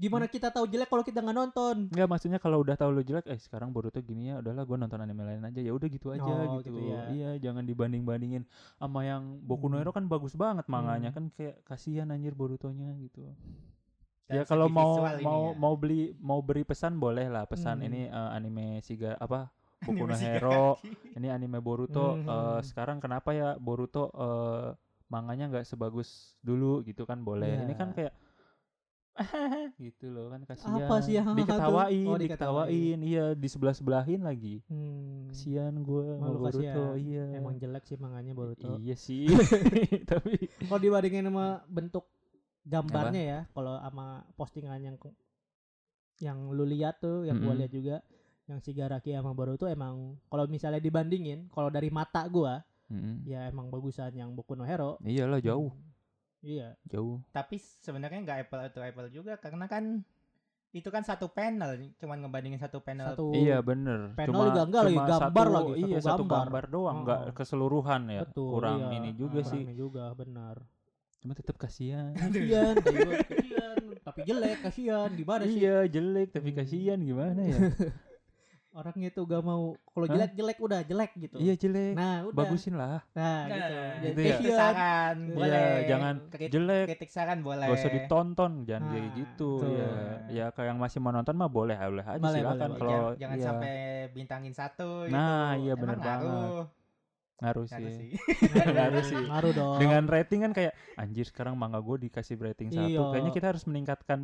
gimana 0.00 0.24
kita 0.24 0.48
tahu 0.48 0.64
jelek 0.64 0.88
kalau 0.88 1.04
kita 1.04 1.20
nggak 1.20 1.36
nonton 1.36 1.76
Enggak 1.92 2.08
maksudnya 2.08 2.38
kalau 2.38 2.64
udah 2.64 2.72
tahu 2.72 2.88
lu 2.88 3.02
jelek, 3.02 3.28
eh 3.28 3.36
sekarang 3.36 3.68
Boruto 3.68 4.00
gini 4.00 4.32
ya, 4.32 4.40
udahlah 4.40 4.64
gue 4.64 4.76
nonton 4.78 4.96
anime 4.96 5.28
lain 5.28 5.44
aja. 5.44 5.60
Ya 5.60 5.76
udah 5.76 5.88
gitu 5.90 6.08
aja 6.08 6.24
Oh, 6.24 6.56
gitu. 6.56 6.72
gitu 6.72 6.80
ya. 6.88 7.00
Iya, 7.10 7.30
jangan 7.36 7.68
dibanding-bandingin 7.68 8.48
sama 8.78 9.04
yang 9.04 9.44
Boku 9.44 9.68
no 9.68 9.76
Hmm. 9.76 9.84
Hero 9.84 9.92
kan 9.92 10.08
bagus 10.08 10.32
banget 10.32 10.64
manganya 10.66 11.12
Hmm. 11.12 11.16
kan 11.20 11.24
kayak 11.36 11.60
kasihan 11.64 12.08
anjir 12.08 12.32
Borutonya 12.32 12.96
gitu. 12.96 13.28
Ya 14.30 14.34
dari 14.36 14.46
kalau 14.46 14.66
mau 14.68 14.92
mau 15.20 15.42
ya. 15.44 15.56
mau 15.56 15.74
beli 15.74 16.00
mau 16.16 16.40
beri 16.40 16.62
pesan 16.62 16.96
boleh 16.96 17.26
lah 17.26 17.44
pesan 17.44 17.76
Hmm. 17.76 17.86
ini 17.86 18.00
eh, 18.06 18.30
anime 18.30 18.78
Siga 18.80 19.14
apa 19.16 19.50
Boku 19.82 20.04
no 20.04 20.14
Hero 20.14 20.78
ini 21.12 21.28
anime 21.28 21.58
Boruto 21.58 22.14
Hmm. 22.14 22.24
eh, 22.24 22.60
sekarang 22.62 22.98
kenapa 22.98 23.30
ya 23.30 23.56
Boruto 23.56 24.08
eh, 24.08 24.68
manganya 25.06 25.50
nggak 25.50 25.64
sebagus 25.64 26.08
dulu 26.38 26.80
gitu 26.82 27.02
kan 27.02 27.20
boleh 27.20 27.60
ini 27.60 27.74
kan 27.74 27.90
Ya. 27.90 27.94
kayak 28.00 28.14
gitu 29.76 30.06
loh 30.08 30.30
kan 30.30 30.40
kasihan 30.44 30.80
Apa 30.80 30.96
sih 31.00 31.14
yang 31.14 31.34
diketawain 31.34 32.06
Oh, 32.08 32.16
diketawain 32.16 32.98
iya 33.02 33.34
di 33.34 33.48
sebelah 33.48 33.74
sebelahin 33.74 34.22
lagi 34.22 34.62
Hmm. 34.64 35.28
kasihan 35.28 35.74
gue 35.76 36.06
Malu 36.16 36.38
Boruto 36.40 36.62
kasihan. 36.62 36.94
iya 36.96 37.24
Emang 37.34 37.56
jelek 37.56 37.84
sih 37.84 37.96
manganya 37.96 38.32
Boruto. 38.32 38.78
iya 38.78 38.94
sih 38.94 39.26
tapi 40.06 40.48
Kalau 40.62 40.78
dibandingin 40.78 41.26
sama 41.26 41.60
bentuk 41.66 42.06
gambarnya 42.64 43.22
ya, 43.22 43.40
kalau 43.50 43.76
sama 43.76 44.06
postingan 44.34 44.80
yang 44.80 44.96
yang 46.20 46.38
lu 46.52 46.64
lihat 46.64 47.00
tuh, 47.00 47.24
yang 47.24 47.40
gua 47.40 47.56
Mm-mm. 47.56 47.60
lihat 47.64 47.72
juga, 47.72 47.96
yang 48.44 48.60
Shigaraki 48.60 49.16
sama 49.16 49.32
Boruto 49.32 49.64
emang 49.64 50.20
kalau 50.28 50.44
misalnya 50.44 50.78
dibandingin, 50.78 51.48
kalau 51.48 51.72
dari 51.72 51.88
mata 51.88 52.28
gua, 52.28 52.60
Mm-mm. 52.92 53.24
ya 53.24 53.48
emang 53.48 53.72
bagusan 53.72 54.12
yang 54.12 54.36
Boku 54.36 54.52
no 54.52 54.64
Hero. 54.64 55.00
iyalah 55.00 55.40
jauh 55.40 55.72
Iya. 56.40 56.72
jauh 56.88 57.20
Tapi 57.30 57.60
sebenarnya 57.60 58.24
nggak 58.24 58.38
apple 58.48 58.60
to 58.72 58.80
apple 58.80 59.08
juga 59.12 59.36
karena 59.36 59.68
kan 59.68 60.00
itu 60.70 60.86
kan 60.86 61.02
satu 61.02 61.28
panel, 61.28 61.76
cuman 61.98 62.22
ngebandingin 62.22 62.56
satu 62.56 62.78
panel. 62.80 63.12
Satu 63.12 63.34
Iya 63.34 63.58
bener. 63.60 64.14
panel 64.14 64.54
juga 64.54 64.62
enggak 64.64 64.82
lagi, 64.86 64.98
gambar 65.02 65.18
satu, 65.46 65.56
lagi, 65.56 65.72
Iya 65.82 65.98
satu 65.98 66.06
satu 66.06 66.22
gambar. 66.24 66.38
gambar 66.46 66.64
doang, 66.70 66.96
enggak 67.02 67.20
Oh. 67.20 67.32
keseluruhan 67.34 68.02
ya. 68.06 68.20
betul. 68.22 68.50
Kurang 68.54 68.78
iya. 68.78 68.96
ini 68.96 69.10
juga 69.12 69.40
Ah, 69.42 69.48
sih. 69.50 69.60
kurangnya 69.60 69.74
juga 69.74 70.04
benar. 70.14 70.56
Cuma 71.20 71.36
tetap 71.36 71.56
kasihan. 71.56 72.16
Kasihan, 72.16 72.74
kayak 72.80 73.20
tapi 74.00 74.20
jelek, 74.24 74.58
kasihan. 74.62 75.08
Gimana 75.12 75.44
sih? 75.44 75.60
iya 75.60 75.84
jelek 75.84 76.32
tapi 76.32 76.50
Hmm. 76.50 76.58
kasihan 76.58 76.98
gimana 76.98 77.40
ya? 77.44 77.58
Orangnya 78.70 79.10
tuh 79.10 79.26
gak 79.26 79.42
mau 79.42 79.74
kalau 79.90 80.06
jelek 80.06 80.30
jelek 80.32 80.58
udah 80.62 80.80
jelek 80.80 81.10
gitu. 81.18 81.36
iya 81.36 81.52
jelek. 81.52 81.92
Nah, 81.92 82.22
udah. 82.24 82.36
Bagusin 82.38 82.78
lah. 82.78 83.02
Nah, 83.12 83.44
Nah, 83.44 83.58
gitu. 83.58 83.66
gitu 83.66 84.00
Jadi 84.00 84.06
ya. 84.06 84.14
kritik 84.30 84.30
kasihan. 84.46 84.56
saran 84.56 85.16
Iya, 85.18 85.34
boleh. 85.34 85.66
jangan 85.84 86.14
jelek. 86.46 86.84
kritik 86.86 87.10
saran 87.10 87.38
boleh. 87.42 87.66
Gak 87.66 87.76
usah 87.76 87.90
ditonton, 87.92 88.52
jangan 88.62 88.82
kayak 88.86 89.02
Nah, 89.02 89.16
gitu 89.18 89.50
betul. 89.58 89.74
ya. 89.74 89.90
Ya 90.30 90.46
kayak 90.54 90.68
yang 90.70 90.78
masih 90.78 90.98
mau 90.98 91.10
nonton 91.10 91.34
mah 91.34 91.50
boleh, 91.50 91.76
boleh 91.76 92.06
aja 92.06 92.22
Boleh, 92.22 92.38
silakan 92.38 92.70
kalau 92.72 92.88
jangan, 92.88 93.18
jangan 93.18 93.36
iya, 93.36 93.44
sampai 93.44 93.74
bintangin 94.08 94.54
satu 94.54 94.88
Nah, 95.04 95.50
gitu. 95.52 95.60
iya 95.60 95.74
bener 95.74 95.98
banget. 95.98 96.79
Ngaruh. 97.40 97.64
sih. 97.66 98.10
Ngaruh 98.76 99.02
sih. 99.04 99.16
Ngaruh 99.16 99.52
dong. 99.56 99.78
Dengan 99.80 100.04
rating 100.06 100.40
kan 100.44 100.52
kayak 100.52 100.72
anjir 100.96 101.26
sekarang 101.26 101.56
manga 101.56 101.80
gue 101.80 101.96
dikasih 102.08 102.36
rating 102.36 102.68
satu. 102.70 102.86
Iya. 102.86 103.00
Kayaknya 103.12 103.32
kita 103.32 103.46
harus 103.56 103.64
meningkatkan 103.64 104.18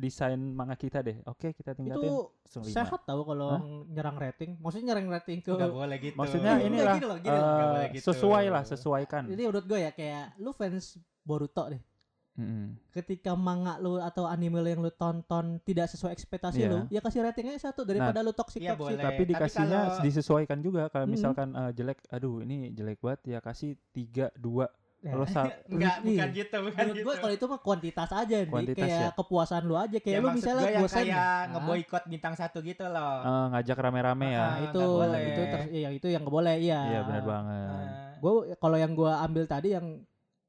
desain 0.00 0.40
manga 0.40 0.76
kita 0.76 1.04
deh. 1.04 1.20
Oke, 1.28 1.52
kita 1.52 1.76
tingkatin 1.76 2.08
itu 2.08 2.16
sehat 2.64 3.04
tahu 3.04 3.22
kalau 3.28 3.48
Hah? 3.56 3.60
nyerang 3.88 4.16
rating. 4.16 4.56
Maksudnya 4.58 4.96
nyerang 4.96 5.08
rating 5.12 5.38
ke 5.44 5.52
Nggak 5.52 5.72
boleh 5.72 5.96
gitu. 6.00 6.16
Maksudnya 6.16 6.52
inilah 6.60 6.96
gini 6.96 7.06
loh, 7.06 7.18
gini 7.20 7.38
boleh 7.38 7.88
gitu. 7.92 8.04
sesuai 8.12 8.44
lah, 8.48 8.62
sesuaikan. 8.64 9.22
Jadi 9.28 9.42
menurut 9.44 9.64
gue 9.68 9.78
ya 9.84 9.90
kayak 9.92 10.36
lu 10.40 10.50
fans 10.56 10.98
Boruto 11.24 11.72
deh. 11.72 11.80
Mm-mm. 12.34 12.74
Ketika 12.90 13.32
manga 13.32 13.78
lu 13.78 13.96
atau 13.96 14.26
anime 14.26 14.58
lu 14.58 14.66
yang 14.66 14.80
lu 14.80 14.90
tonton 14.90 15.58
tidak 15.60 15.86
sesuai 15.86 16.10
ekspektasi 16.10 16.58
Iya. 16.58 16.68
lu, 16.68 16.78
ya 16.88 16.98
kasih 16.98 17.22
ratingnya 17.22 17.54
satu 17.56 17.82
daripada 17.82 18.20
lu 18.20 18.30
toxic 18.30 18.58
Iya, 18.58 18.74
toxic. 18.74 18.90
boleh. 18.90 18.98
Tapi 19.00 19.14
Tapi 19.14 19.30
dikasihnya 19.30 19.80
kalau- 19.88 20.02
disesuaikan 20.02 20.58
juga. 20.58 20.82
Kalau 20.88 21.06
Mm. 21.06 21.12
misalkan 21.12 21.48
eh, 21.52 21.70
jelek, 21.72 21.98
aduh 22.08 22.40
ini 22.40 22.70
jelek 22.70 22.98
banget 22.98 23.20
ya 23.24 23.38
kasih 23.38 23.78
tiga 23.88 24.34
dua. 24.34 24.66
Kalau 25.00 25.26
sa- 25.26 25.44
Enggak, 25.68 26.00
Iya. 26.00 26.02
bukan 26.02 26.28
gitu, 26.32 26.56
bukan 26.64 26.78
Menurut 26.80 26.96
gitu. 26.96 27.04
gue 27.04 27.14
kalau 27.20 27.34
itu 27.34 27.44
mah 27.46 27.60
kuantitas 27.60 28.10
aja 28.10 28.36
nih, 28.36 28.48
Kuantitas 28.48 28.82
kayak 28.82 28.98
ya. 28.98 29.10
kepuasan 29.12 29.62
lu 29.62 29.74
aja 29.76 29.96
kayak 29.96 30.16
ya, 30.16 30.18
lu 30.18 30.28
misalnya 30.32 30.64
gue 30.64 30.80
bosan 30.80 30.96
nih. 30.96 31.04
kayak 31.06 31.20
Hah? 31.20 31.42
ngeboikot 31.52 32.02
bintang 32.08 32.34
satu 32.34 32.58
gitu 32.60 32.84
loh. 32.84 33.16
eh, 33.20 33.46
ngajak 33.52 33.76
rame-rame 33.78 34.26
ya. 34.26 34.40
Ah, 34.40 34.48
Nah, 34.48 34.58
itu 34.64 34.80
itu 35.22 35.42
ter, 35.44 35.60
ya, 35.70 35.88
itu 35.92 36.06
yang 36.08 36.24
boleh 36.24 36.56
iya. 36.56 36.80
Iya 36.88 37.00
benar 37.04 37.22
banget. 37.22 37.68
Eh, 37.68 37.86
Gue 38.16 38.32
kalau 38.56 38.74
yang 38.74 38.92
gua 38.92 39.20
ambil 39.20 39.44
tadi 39.44 39.68
yang 39.70 39.86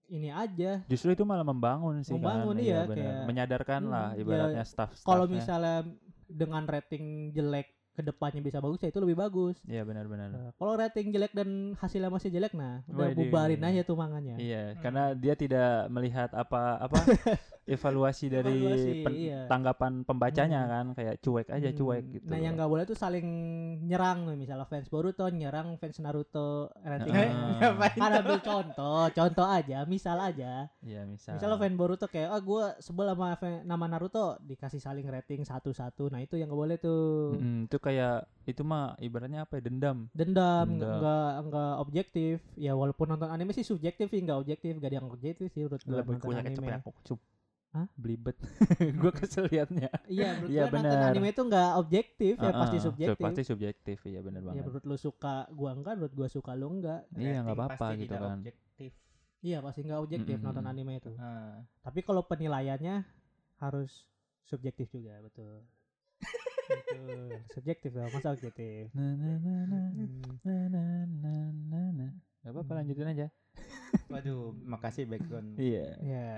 ini 0.08 0.30
aja. 0.30 0.82
Justru 0.86 1.12
itu 1.12 1.24
malah 1.24 1.44
membangun 1.44 2.00
sih 2.00 2.14
Membangun, 2.14 2.56
kan. 2.56 2.62
iya, 2.62 2.80
benar. 2.84 2.96
kayak- 2.96 3.26
Menyadarkan 3.26 3.82
lah 3.86 4.08
Hmm, 4.12 4.22
ibaratnya 4.22 4.62
ya, 4.62 4.66
staff 4.66 4.90
Kalau 5.02 5.26
misalnya 5.28 5.86
dengan 6.26 6.64
rating 6.64 7.06
jelek 7.32 7.68
ke 7.92 8.04
depannya 8.04 8.42
bisa 8.42 8.60
bagus 8.60 8.78
ya 8.78 8.90
itu 8.90 9.00
lebih 9.00 9.16
bagus. 9.16 9.56
Iya 9.64 9.82
benar-benar. 9.82 10.28
Nah, 10.30 10.52
kalau 10.54 10.76
rating 10.76 11.10
jelek 11.10 11.32
dan 11.32 11.48
hasilnya 11.76 12.10
masih 12.10 12.28
jelek 12.28 12.52
nah 12.52 12.84
udah 12.86 13.08
bubarin 13.10 13.62
aja 13.62 13.82
tuh 13.82 13.96
manganya. 13.96 14.36
Iya, 14.36 14.64
Hmm. 14.70 14.82
karena 14.82 15.04
dia 15.14 15.34
tidak 15.34 15.70
melihat 15.90 16.30
apa 16.32 16.76
apa 16.78 16.96
evaluasi 17.66 18.30
dari 18.30 18.62
Evaluasi, 18.62 18.92
pen- 19.02 19.18
iya. 19.18 19.40
tanggapan 19.50 20.06
pembacanya 20.06 20.62
Hmm. 20.62 20.72
kan 20.72 20.86
kayak 20.94 21.16
cuek 21.18 21.48
aja 21.50 21.70
Hmm, 21.70 21.78
cuek 21.78 22.04
gitu. 22.14 22.28
Nah, 22.30 22.38
yang 22.38 22.54
nggak 22.54 22.70
boleh 22.70 22.86
tuh 22.86 22.94
saling 22.94 23.26
nyerang 23.82 24.30
nih, 24.30 24.38
misalnya 24.38 24.70
fans 24.70 24.86
Boruto 24.86 25.26
nyerang 25.28 25.74
fans 25.76 25.98
Naruto 25.98 26.70
rating. 26.78 27.10
Heeh. 27.10 27.30
ngapain 27.66 27.98
kan 27.98 28.12
ambil 28.22 28.38
contoh, 28.40 29.04
contoh 29.10 29.48
aja, 29.50 29.82
misal 29.86 30.18
aja. 30.22 30.70
Iya, 30.80 31.10
misal. 31.10 31.42
Misalnya 31.42 31.58
fan 31.58 31.74
Boruto 31.74 32.06
kayak, 32.06 32.30
ah 32.30 32.42
gue 32.42 32.64
sebel 32.80 33.10
sama 33.10 33.34
fan- 33.34 33.66
nama 33.66 33.86
Naruto, 33.90 34.38
dikasih 34.46 34.78
saling 34.78 35.10
rating 35.10 35.42
satu-satu. 35.42 36.14
Nah 36.14 36.22
itu 36.22 36.38
yang 36.38 36.54
gak 36.54 36.62
boleh 36.62 36.78
tuh. 36.78 37.34
Mm-mm, 37.34 37.66
itu 37.66 37.78
kayak 37.82 38.30
itu 38.46 38.62
mah 38.62 38.94
ibaratnya 39.02 39.50
apa 39.50 39.58
ya 39.58 39.66
dendam. 39.66 40.06
Dendam, 40.14 40.70
Dendam. 40.70 40.78
nggak 40.78 41.02
nggak 41.02 41.34
nggak 41.50 41.74
objektif. 41.82 42.36
Ya 42.54 42.78
walaupun 42.78 43.10
nonton 43.10 43.34
anime 43.34 43.52
sih 43.52 43.66
subjektif 43.66 44.14
sih, 44.14 44.22
nggak 44.22 44.38
objektif, 44.38 44.78
gak 44.78 44.94
ada 44.94 44.98
yang 45.02 45.10
objektif 45.10 45.50
sih 45.50 45.66
menurut 45.66 45.82
gue 45.82 45.98
Lebih 45.98 46.18
punya 46.22 46.42
ya, 46.46 46.78
aku 46.78 46.94
cup. 46.94 47.20
Hah? 47.76 47.88
Belibet. 47.94 48.40
gue 49.04 49.12
kesel 49.12 49.52
liatnya. 49.52 49.92
Iya, 50.08 50.40
menurut 50.40 50.48
Iya, 50.48 50.64
gue 50.64 50.76
nonton 50.80 50.96
bener. 50.96 51.12
anime 51.12 51.28
itu 51.30 51.42
nggak 51.44 51.70
objektif, 51.76 52.34
ya 52.40 52.48
Ah, 52.48 52.60
pasti 52.64 52.78
ah, 52.80 52.84
subjektif. 52.88 53.20
Pasti 53.20 53.42
subjektif, 53.44 53.98
iya 54.08 54.20
benar 54.24 54.40
Ya 54.40 54.46
banget. 54.48 54.64
menurut 54.64 54.84
lu 54.86 54.96
suka 54.96 55.36
gua 55.52 55.76
enggak, 55.76 55.94
menurut 56.00 56.16
gua 56.16 56.28
suka 56.28 56.56
lu 56.56 56.72
enggak. 56.72 57.04
Iya, 57.14 57.44
nggak 57.44 57.52
apa-apa 57.54 57.76
pasti 57.78 57.94
gitu 58.00 58.04
tidak 58.08 58.20
kan. 58.22 58.38
Objektif. 58.40 58.92
Iya 59.42 59.58
pasti 59.60 59.80
nggak 59.84 60.00
objektif 60.00 60.36
Mm-mm. 60.40 60.46
nonton 60.48 60.66
anime 60.66 60.94
itu. 60.98 61.12
Ah. 61.20 61.60
Tapi 61.84 62.00
kalau 62.00 62.24
penilaiannya 62.24 62.96
harus 63.60 64.08
subjektif 64.42 64.88
juga, 64.90 65.20
betul. 65.20 65.60
betul. 66.66 67.30
Subjektif 67.52 67.92
dong, 67.92 68.10
masa 68.10 68.32
objektif. 68.32 68.88
Na, 68.92 69.06
na, 69.14 69.32
na, 69.36 69.56
na, 69.66 69.80
Hmm. 69.92 70.40
na, 70.42 70.56
na, 70.66 70.84
na, 71.06 71.34
na, 71.52 71.82
na. 71.92 72.08
Gak 72.40 72.52
apa-apa 72.52 72.72
Hmm. 72.72 72.80
lanjutin 72.80 73.12
aja. 73.12 73.28
Waduh, 74.08 74.54
makasih 74.66 75.06
background. 75.06 75.58
Iya. 75.58 75.88
Ya. 76.00 76.30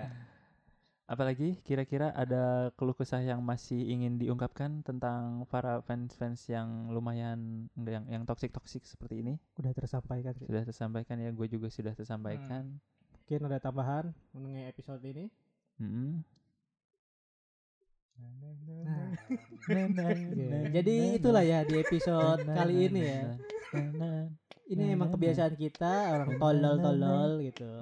Apalagi 1.07 1.55
kira-kira 1.63 2.11
ada 2.11 2.67
keluh 2.75 2.91
kesah 2.91 3.23
yang 3.23 3.39
masih 3.39 3.79
ingin 3.79 4.19
diungkapkan 4.19 4.83
tentang 4.83 5.47
para 5.47 5.79
fans-fans 5.87 6.43
yang 6.51 6.91
lumayan 6.91 7.71
yang 7.79 8.03
yang 8.11 8.23
toksik-toksik 8.27 8.83
seperti 8.83 9.23
ini? 9.23 9.39
udah 9.55 9.71
tersampaikan 9.71 10.35
sih. 10.35 10.43
Sudah 10.51 10.67
tersampaikan 10.67 11.15
ya, 11.23 11.31
gue 11.31 11.47
juga 11.47 11.71
sudah 11.71 11.95
tersampaikan. 11.95 12.75
Mungkin 13.23 13.39
ada 13.47 13.59
tambahan 13.63 14.11
mengenai 14.35 14.67
episode 14.67 14.99
ini. 15.07 15.31
Nah, 18.83 19.15
ya, 20.35 20.59
jadi 20.81 20.95
itulah 21.21 21.43
ya 21.45 21.63
di 21.63 21.79
episode 21.79 22.43
kali 22.57 22.91
ini 22.91 23.01
ya. 23.07 23.37
Ini 24.67 24.83
emang 24.91 25.15
kebiasaan 25.15 25.55
kita 25.55 26.19
orang 26.19 26.35
tolol-tolol 26.35 27.31
gitu. 27.47 27.79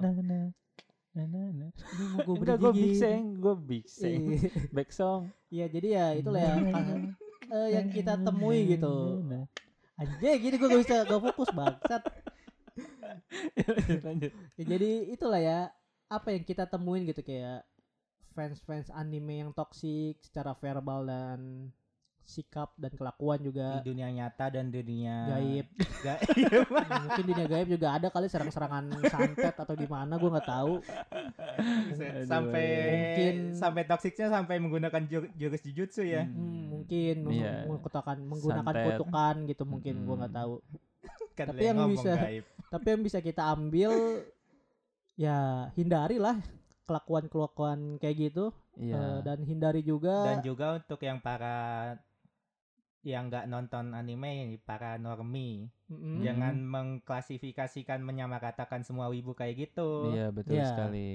Ini 1.16 2.04
mau 2.12 2.20
gue 2.28 2.36
Enggak, 2.44 2.58
gue 2.60 2.72
big 2.76 2.94
seng, 3.00 3.40
gue 3.40 3.54
big 3.56 3.84
seng. 3.88 4.36
Back 4.76 4.92
song. 4.92 5.32
Iya, 5.48 5.66
jadi 5.72 5.88
ya 5.88 6.06
itulah 6.20 6.42
ya 6.44 6.54
eh, 7.48 7.68
yang 7.72 7.88
kita 7.88 8.20
temui 8.20 8.76
gitu. 8.76 9.24
Anjay, 9.96 10.36
gini 10.36 10.60
gue 10.60 10.68
gak 10.68 10.82
bisa 10.84 10.96
gak 11.08 11.22
fokus 11.32 11.48
bangsat. 11.56 12.02
Lanjut. 14.06 14.30
Ya, 14.60 14.64
jadi 14.76 14.90
itulah 15.08 15.40
ya 15.40 15.58
apa 16.12 16.36
yang 16.36 16.44
kita 16.44 16.68
temuin 16.68 17.08
gitu 17.08 17.24
kayak 17.24 17.64
fans-fans 18.36 18.92
anime 18.92 19.40
yang 19.40 19.50
toksik 19.56 20.20
secara 20.20 20.52
verbal 20.60 21.08
dan 21.08 21.72
sikap 22.26 22.74
dan 22.74 22.90
kelakuan 22.90 23.38
Di 23.38 23.46
juga 23.46 23.78
dunia 23.80 24.10
nyata 24.10 24.50
dan 24.50 24.68
dunia 24.68 25.30
gaib. 25.30 25.66
Gaib. 26.02 26.66
Mungkin 27.06 27.24
dunia 27.24 27.46
gaib 27.46 27.68
juga 27.70 27.94
ada 27.94 28.10
kali 28.10 28.26
serang-serangan 28.26 28.82
santet 29.06 29.54
atau 29.54 29.72
di 29.72 29.86
mana 29.86 30.14
gue 30.14 30.26
nggak 30.26 30.44
tahu. 30.44 30.82
Sampai 32.26 32.66
Mungkin- 32.90 33.54
sampai 33.54 33.82
toksiknya 33.84 34.26
sampai 34.28 34.58
menggunakan 34.58 35.02
jur- 35.06 35.30
jurus 35.34 35.62
jujutsu 35.62 36.02
ya. 36.02 36.26
Hmm, 36.26 36.74
mungkin 36.74 37.14
meng- 37.24 37.38
Iya. 37.38 37.54
mengkutukan 37.64 38.16
menggunakan 38.20 38.74
Santet. 38.74 38.86
kutukan 38.92 39.34
gitu 39.46 39.62
mungkin 39.64 39.94
gue 40.02 40.16
nggak 40.18 40.34
tahu. 40.34 40.54
Kan 41.38 41.46
Tapi 41.52 41.62
yang 41.62 41.76
ngomong 41.78 41.94
bisa- 41.94 42.18
gaib. 42.18 42.44
Tapi 42.66 42.86
yang 42.88 43.02
bisa 43.02 43.18
kita 43.20 43.42
ambil 43.46 43.90
ya 45.14 45.38
hindari 45.72 46.18
lah 46.18 46.36
kelakuan-kelakuan 46.84 47.96
kayak 47.96 48.30
gitu 48.30 48.50
Iya. 48.76 49.24
dan 49.24 49.40
hindari 49.42 49.80
juga 49.80 50.28
Dan 50.28 50.44
juga 50.44 50.76
untuk 50.76 51.00
yang 51.00 51.18
para 51.18 51.96
yang 53.06 53.30
nggak 53.30 53.46
nonton 53.46 53.94
anime 53.94 54.58
para 54.68 54.98
normi 54.98 55.70
Mm-mm. 55.86 56.18
jangan 56.26 56.54
mengklasifikasikan 56.74 58.02
menyamaratakan 58.02 58.82
semua 58.82 59.06
wibu 59.14 59.32
kayak 59.38 59.70
gitu 59.70 59.90
Iya, 60.12 60.26
betul 60.34 60.58
Iya. 60.58 60.66
sekali. 60.66 61.10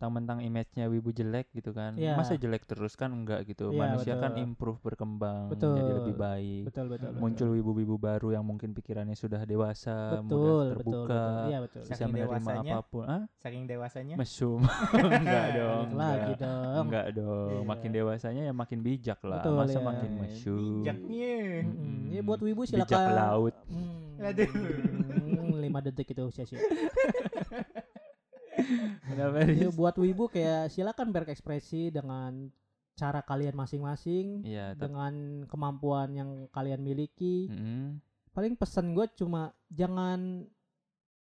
Mentang-mentang 0.00 0.40
image-nya 0.40 0.88
wibu 0.88 1.12
jelek 1.12 1.52
gitu 1.52 1.76
kan. 1.76 1.92
Iya. 1.92 2.16
Masa 2.16 2.32
jelek 2.32 2.64
terus 2.64 2.96
kan 2.96 3.12
enggak 3.12 3.44
gitu. 3.44 3.68
Iya, 3.68 3.76
Manusia 3.76 4.16
kan 4.16 4.32
betul. 4.32 4.44
improve 4.48 4.80
berkembang 4.80 5.52
Betul. 5.52 5.76
menjadi 5.76 5.92
lebih 6.00 6.14
baik. 6.16 6.62
betul 6.72 6.86
betul 6.88 7.08
betul. 7.12 7.20
Muncul 7.20 7.48
wibu-wibu 7.52 7.96
baru 8.00 8.28
yang 8.32 8.40
mungkin 8.40 8.72
pikirannya 8.72 9.12
sudah 9.12 9.44
dewasa, 9.44 10.16
mudah 10.16 10.24
betul 10.24 10.40
betul 10.40 10.64
terbuka, 10.72 11.20
betul. 11.20 11.60
Betul. 11.60 11.82
bisa 11.84 11.92
Saking 11.92 12.08
menerima 12.08 12.32
dewasanya. 12.32 12.72
apa 12.72 12.80
pun. 12.82 13.04
Ah, 13.04 13.22
Saking 13.36 13.64
dewasanya. 13.68 14.14
mesum. 14.16 14.60
enggak 15.20 15.46
dong. 15.52 15.86
Lagi 15.92 16.16
enggak. 16.32 16.40
dong. 16.40 16.80
Enggak 16.80 17.06
dong. 17.12 17.50
Iya. 17.52 17.60
Makin 17.68 17.90
dewasanya 17.92 18.42
ya 18.48 18.52
makin 18.56 18.78
bijak 18.80 19.20
lah. 19.20 19.44
Betul, 19.44 19.54
Masa 19.54 19.76
iya. 19.76 19.84
makin 19.84 20.10
mesum. 20.16 20.80
Bijaknya. 20.80 21.36
Mm-mm. 21.68 21.96
Ya 22.08 22.20
buat 22.24 22.40
wibu 22.40 22.64
Bijak 22.64 22.88
silakan. 22.88 23.12
laut. 23.12 23.54
Hmm. 23.68 24.16
Aduh. 24.18 24.48
Hmm, 24.48 25.60
lima 25.60 25.78
detik 25.78 26.08
itu 26.08 26.24
sia-sia. 26.30 26.56
Ya, 29.56 29.70
buat 29.70 29.96
wibu 29.96 30.26
kayak 30.26 30.70
silakan 30.70 31.10
berekspresi 31.10 31.90
dengan 31.90 32.50
cara 32.92 33.22
kalian 33.22 33.54
masing-masing 33.54 34.44
tapi 34.44 34.76
dengan 34.76 35.12
kemampuan 35.46 36.08
yang 36.12 36.30
kalian 36.50 36.80
miliki. 36.80 37.48
Mm-mm. 37.48 37.96
Paling 38.30 38.54
pesan 38.54 38.92
gue 38.92 39.06
cuma 39.14 39.50
jangan 39.68 40.44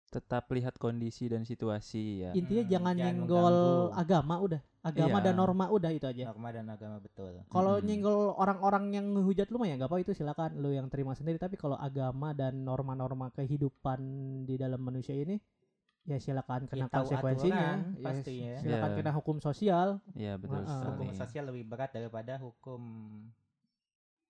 tetap 0.07 0.47
lihat 0.49 0.79
kondisi 0.79 1.27
dan 1.27 1.43
situasi 1.43 2.23
ya. 2.23 2.31
intinya 2.33 2.63
Hmm, 2.63 2.71
jangan 2.71 2.93
jangan 2.95 2.97
nyenggol 3.13 3.55
mengganggu. 3.83 3.99
agama 3.99 4.35
udah. 4.39 4.61
Agama 4.79 5.19
Iya. 5.19 5.25
dan 5.27 5.35
norma 5.35 5.65
udah 5.67 5.91
itu 5.91 6.05
aja. 6.07 6.23
Norma 6.31 6.49
dan 6.49 6.65
agama 6.65 6.97
betul. 6.97 7.43
Kalau 7.45 7.73
Mm-mm. 7.75 7.85
nyenggol 7.85 8.19
orang-orang 8.33 8.83
yang 8.93 9.05
ngehujat 9.11 9.51
lu 9.51 9.59
mah 9.59 9.67
ya 9.67 9.75
gak 9.75 9.91
apa 9.91 9.99
itu 9.99 10.11
silakan 10.11 10.55
lu 10.57 10.71
yang 10.71 10.87
terima 10.87 11.11
sendiri 11.11 11.35
tapi 11.35 11.59
kalau 11.59 11.75
agama 11.75 12.31
dan 12.31 12.63
norma-norma 12.63 13.29
kehidupan 13.29 13.99
di 14.43 14.55
dalam 14.55 14.79
manusia 14.79 15.11
ini 15.11 15.35
ya 16.07 16.17
silakan 16.17 16.65
kena 16.65 16.87
Ya, 16.87 16.89
konsekuensinya 16.89 17.69
Ya, 17.83 17.99
pasti 17.99 18.35
ya. 18.39 18.55
silakan 18.57 18.89
Iya. 18.89 18.97
kena 18.97 19.11
hukum 19.13 19.37
sosial 19.37 19.99
Iya 20.13 20.33
betul 20.35 20.63
sekali. 20.63 20.87
Hukum 20.89 21.09
sosial 21.13 21.43
lebih 21.45 21.63
berat 21.65 21.91
daripada 21.91 22.39
hukum 22.39 22.81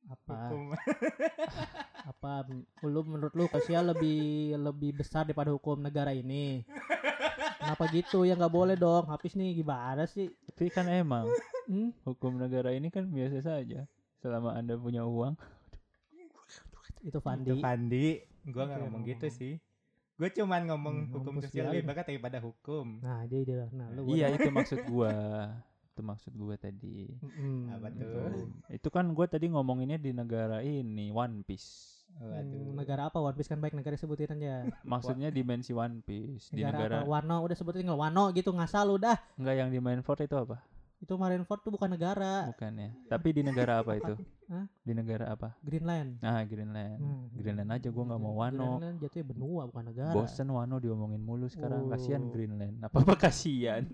apa 0.07 0.33
hukum 0.47 0.71
apa 2.11 2.31
lu 2.81 3.01
menurut 3.03 3.33
lu 3.35 3.45
sosial 3.51 3.91
lebih 3.91 4.19
lebih 4.55 4.95
besar 4.95 5.27
daripada 5.27 5.51
hukum 5.51 5.77
negara 5.77 6.15
ini 6.15 6.63
kenapa 7.59 7.91
gitu 7.91 8.23
ya 8.23 8.33
nggak 8.33 8.49
boleh 8.49 8.73
dong 8.73 9.03
habis 9.05 9.35
nih 9.35 9.51
gimana 9.53 10.07
sih 10.07 10.31
Tapi 10.47 10.71
kan 10.71 10.87
emang 10.87 11.27
hmm? 11.67 11.91
hukum 12.07 12.39
negara 12.39 12.71
ini 12.71 12.87
kan 12.87 13.03
biasa 13.05 13.43
saja 13.43 13.83
selama 14.17 14.55
anda 14.55 14.73
punya 14.73 15.03
uang. 15.03 15.35
itu 17.03 17.05
Itu 17.05 17.19
Fandi 17.19 17.59
Fandi. 17.59 18.07
Gua 18.47 18.63
nggak 18.65 18.79
ngomong. 18.81 19.03
gitu 19.03 19.27
sih. 19.29 19.53
Gue 20.17 20.29
cuman 20.31 20.65
ngomong 20.65 20.95
Hmm, 20.99 21.13
hukum 21.13 21.33
sosial 21.37 21.69
lebih 21.69 21.79
ini. 21.79 21.87
berat 21.87 22.05
daripada 22.05 22.37
hukum. 22.39 22.99
nah 22.99 23.21
jadi 23.23 23.43
dia 23.43 23.65
nah 23.69 23.87
lu 23.89 24.09
Iya 24.09 24.33
itu 24.33 24.49
maksud 24.49 24.79
gua. 24.89 25.13
Itu 25.87 26.01
maksud 26.01 26.33
gua 26.33 26.55
tadi. 26.55 27.05
Mm-mm. 27.15 27.69
Apa 27.71 27.87
tuh? 27.91 28.49
Itu 28.67 28.89
kan 28.89 29.05
gua 29.11 29.25
tadi 29.25 29.45
ngomonginnya 29.47 29.95
di 29.95 30.11
negara 30.11 30.59
ini 30.59 31.09
One 31.09 31.41
Piece. 31.41 31.93
Hmm, 32.09 32.33
Waduh. 32.33 32.73
negara 32.73 33.01
apa 33.05 33.19
One 33.19 33.35
Piece 33.35 33.45
kan 33.45 33.59
baik 33.59 33.73
negara 33.73 33.93
sebutin 33.93 34.31
aja 34.31 34.65
Maksudnya 34.81 35.29
dimensi 35.29 35.69
One 35.69 36.01
Piece 36.01 36.49
di 36.49 36.59
negara, 36.59 36.81
negara 36.87 36.95
apa 36.97 37.09
Wano 37.11 37.43
udah 37.43 37.53
sebutin 37.53 37.83
tinggal 37.83 37.99
Wano 37.99 38.31
gitu 38.31 38.49
ngasal 38.49 38.89
udah 38.91 39.13
enggak 39.35 39.55
yang 39.55 39.69
di 39.69 39.77
Marineford 39.77 40.23
itu 40.23 40.33
apa? 40.33 40.57
Itu 40.97 41.13
Marineford 41.13 41.61
tuh 41.61 41.69
bukan 41.69 41.89
negara 41.89 42.49
Bukan 42.49 42.73
ya. 42.73 42.89
Tapi 43.07 43.27
di 43.29 43.41
negara 43.41 43.79
apa 43.79 43.93
itu? 43.93 44.13
Hah? 44.47 44.65
Di 44.81 44.91
negara 44.91 45.29
apa? 45.29 45.53
Greenland 45.59 46.17
Ah, 46.19 46.41
Greenland. 46.41 46.97
Hmm. 46.97 47.29
Greenland 47.31 47.69
aja 47.69 47.87
gua 47.87 48.03
nggak 48.07 48.19
mau 48.19 48.33
Wano. 48.35 48.77
Greenland 48.77 48.97
jatuhnya 48.99 49.25
benua 49.27 49.61
bukan 49.65 49.83
negara 49.85 50.11
Bosen 50.11 50.49
Wano 50.49 50.75
diomongin 50.77 51.21
mulu 51.21 51.45
sekarang. 51.45 51.85
Kasihan 51.87 52.21
Oh. 52.21 52.31
Greenland. 52.31 52.81
Apa-apa 52.81 53.13
kasihan. 53.19 53.85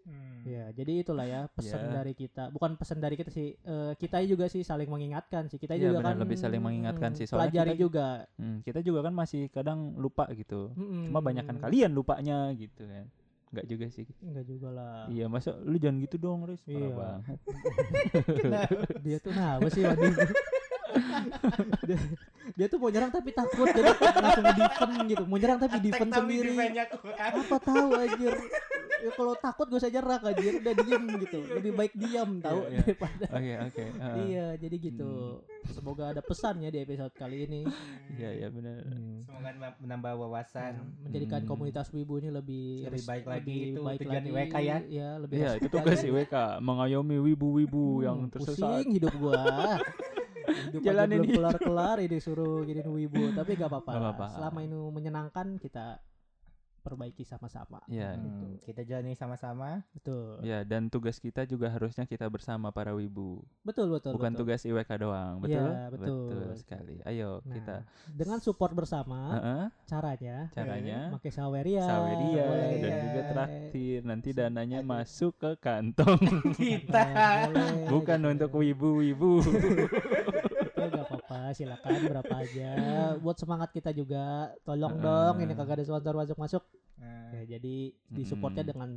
Hmm. 0.00 0.42
Ya, 0.42 0.72
jadi 0.72 1.04
itulah 1.04 1.22
ya 1.22 1.46
pesan 1.46 1.86
Ya. 1.86 2.00
dari 2.00 2.16
kita. 2.16 2.48
Bukan 2.48 2.74
pesan 2.74 2.98
dari 2.98 3.14
kita 3.14 3.28
sih. 3.28 3.52
eh, 3.54 3.92
kita 3.94 4.24
juga 4.24 4.48
sih 4.48 4.64
saling 4.64 4.88
mengingatkan 4.88 5.46
sih. 5.46 5.54
Kita 5.54 5.76
Iya, 5.76 5.92
juga 5.92 6.00
benar, 6.00 6.16
kan 6.16 6.22
lebih 6.24 6.34
saling 6.34 6.58
mengingatkan 6.58 7.10
mm, 7.12 7.18
sih. 7.20 7.26
Soalnya 7.28 7.46
Pelajari 7.46 7.70
kita- 7.70 7.82
juga. 7.84 8.06
Hmm, 8.34 8.58
kita 8.64 8.80
juga 8.80 9.00
kan 9.04 9.12
masih 9.12 9.42
kadang 9.48 9.78
lupa 9.94 10.24
gitu. 10.32 10.72
Mm-mm. 10.72 11.06
Cuma 11.06 11.20
banyakkan 11.20 11.60
kalian 11.60 11.92
lupanya 11.92 12.48
gitu 12.56 12.82
kan. 12.82 13.06
Enggak 13.50 13.66
juga 13.66 13.86
sih. 13.90 14.06
Enggak 14.22 14.44
juga 14.46 14.68
lah. 14.70 15.10
Iya, 15.10 15.26
masa 15.26 15.58
lu 15.58 15.74
jangan 15.74 15.98
gitu 16.00 16.16
dong, 16.16 16.46
Riz. 16.46 16.62
Parah 16.62 16.78
Iya. 16.78 16.94
banget. 16.94 17.38
Dia 19.02 19.16
tuh 19.18 19.32
nah 19.34 19.58
apa 19.58 19.68
sih 19.68 19.82
Wadi? 19.82 20.06
dia, 21.86 21.98
dia 22.54 22.66
tuh 22.66 22.78
mau 22.78 22.90
nyerang 22.90 23.10
tapi 23.10 23.30
takut 23.30 23.66
jadi 23.66 23.90
langsung 23.94 24.46
defend 24.54 24.94
gitu. 25.06 25.24
Mau 25.26 25.38
nyerang 25.38 25.58
tapi 25.58 25.76
defend 25.82 26.10
sendiri. 26.10 26.54
Apa 27.18 27.56
tahu 27.58 27.86
anjir. 27.94 28.34
Ya 29.00 29.10
kalau 29.10 29.34
takut 29.34 29.66
gue 29.66 29.78
saja 29.78 29.98
rak 29.98 30.20
anjir 30.22 30.54
udah 30.56 30.74
diem 30.74 31.04
gitu. 31.18 31.38
Lebih 31.56 31.72
baik 31.72 31.92
diam 31.94 32.30
tahu 32.38 32.60
Iya, 32.60 32.68
iya. 32.68 32.78
daripada 32.80 33.24
Oke, 33.30 33.52
oke. 33.62 33.84
heeh. 33.96 34.16
Iya, 34.26 34.46
jadi 34.56 34.76
gitu. 34.78 35.12
Semoga 35.66 36.04
ada 36.08 36.20
pesannya 36.20 36.68
di 36.68 36.78
episode 36.78 37.12
kali 37.12 37.36
ini. 37.42 37.60
Iya, 38.10 38.30
iya 38.34 38.48
benar. 38.48 38.84
Semoga 39.20 39.40
menam- 39.50 39.78
menambah 39.78 40.12
wawasan. 40.18 40.72
menjadikan 41.00 41.40
Hmm. 41.40 41.48
komunitas 41.48 41.88
wibu 41.90 42.16
ini 42.16 42.30
lebih 42.30 42.86
Lebih 42.86 43.02
baik 43.04 43.24
lagi 43.26 43.48
lebih 43.50 43.70
itu 43.70 43.80
baik 43.80 43.98
tujuan 44.00 44.14
lagi, 44.16 44.30
IWK 44.30 44.54
ya. 44.60 44.78
ya 44.84 45.08
lebih 45.16 45.36
Iya, 45.36 45.50
respect 45.50 45.64
itu 45.64 45.76
tugas. 45.76 46.00
IWK 46.02 46.34
mengayomi 46.60 47.16
wibu-wibu 47.20 47.84
Hmm, 47.94 48.04
yang 48.04 48.18
tersesat. 48.28 48.60
pusing 48.76 48.88
hidup 48.92 49.14
gua 49.16 49.40
hidup 50.60 50.78
aja 50.78 50.84
Jalanin 50.84 51.16
belum 51.16 51.26
hidup. 51.26 51.36
kelar-kelar 51.36 51.96
ini 52.00 52.18
suruh 52.18 52.62
gini 52.62 52.82
wibu 52.82 53.32
tapi 53.32 53.54
gak 53.54 53.70
apa-apa. 53.70 54.26
selama 54.30 54.58
ini 54.60 54.76
menyenangkan 54.76 55.46
kita 55.56 55.98
perbaiki 56.80 57.22
sama-sama 57.22 57.78
Iya. 57.86 58.16
Hmm, 58.16 58.56
kita 58.58 58.82
jalani 58.82 59.12
sama-sama. 59.12 59.84
betul 59.92 60.40
Ya, 60.40 60.64
dan 60.64 60.88
tugas 60.88 61.16
kita 61.16 61.44
juga 61.44 61.68
harusnya 61.68 62.04
kita 62.04 62.24
bersama 62.26 62.68
para 62.68 62.90
wibu. 62.90 63.44
betul 63.60 63.88
betul 63.88 64.16
Bukan 64.16 64.32
betul. 64.32 64.40
tugas 64.42 64.60
IWK 64.62 64.90
doang, 64.98 65.34
betul? 65.38 65.68
Iya, 65.68 65.92
betul. 65.92 66.48
sekali. 66.56 66.96
Ayo 67.04 67.40
Nah, 67.42 67.54
kita 67.54 67.76
dengan 68.08 68.38
support 68.38 68.72
bersama 68.72 69.36
Heeh, 69.36 69.64
caranya 69.86 70.36
caranya 70.50 70.98
pakai 71.12 71.30
saweria 71.30 71.84
Saweria 71.84 72.44
boleh. 72.44 72.80
dan 72.80 72.92
juga 73.02 73.20
traktir. 73.28 73.98
Nanti 74.02 74.28
dananya 74.32 74.80
masuk 74.80 75.36
ke 75.36 75.50
kantong. 75.56 76.18
Kita. 76.56 77.04
Boleh, 77.46 77.86
Bukan 77.86 78.18
gitu. 78.18 78.32
untuk 78.32 78.50
wibu-wibu. 78.56 79.32
apa-apa 81.30 81.54
silakan 81.54 82.00
berapa 82.04 82.34
aja 82.36 82.70
buat 83.22 83.36
semangat 83.36 83.70
kita 83.70 83.90
juga 83.90 84.24
tolong 84.60 84.90
Heeh. 84.92 85.04
dong 85.04 85.36
ini 85.40 85.52
kagak 85.54 85.78
ada 85.78 85.84
sponsor 85.84 86.14
masuk 86.16 86.38
masuk 86.38 86.64
Nah, 87.00 87.32
ya 87.32 87.56
jadi 87.56 87.76
disupportnya 88.06 88.60
Mm-mm. 88.60 88.72
dengan 88.76 88.90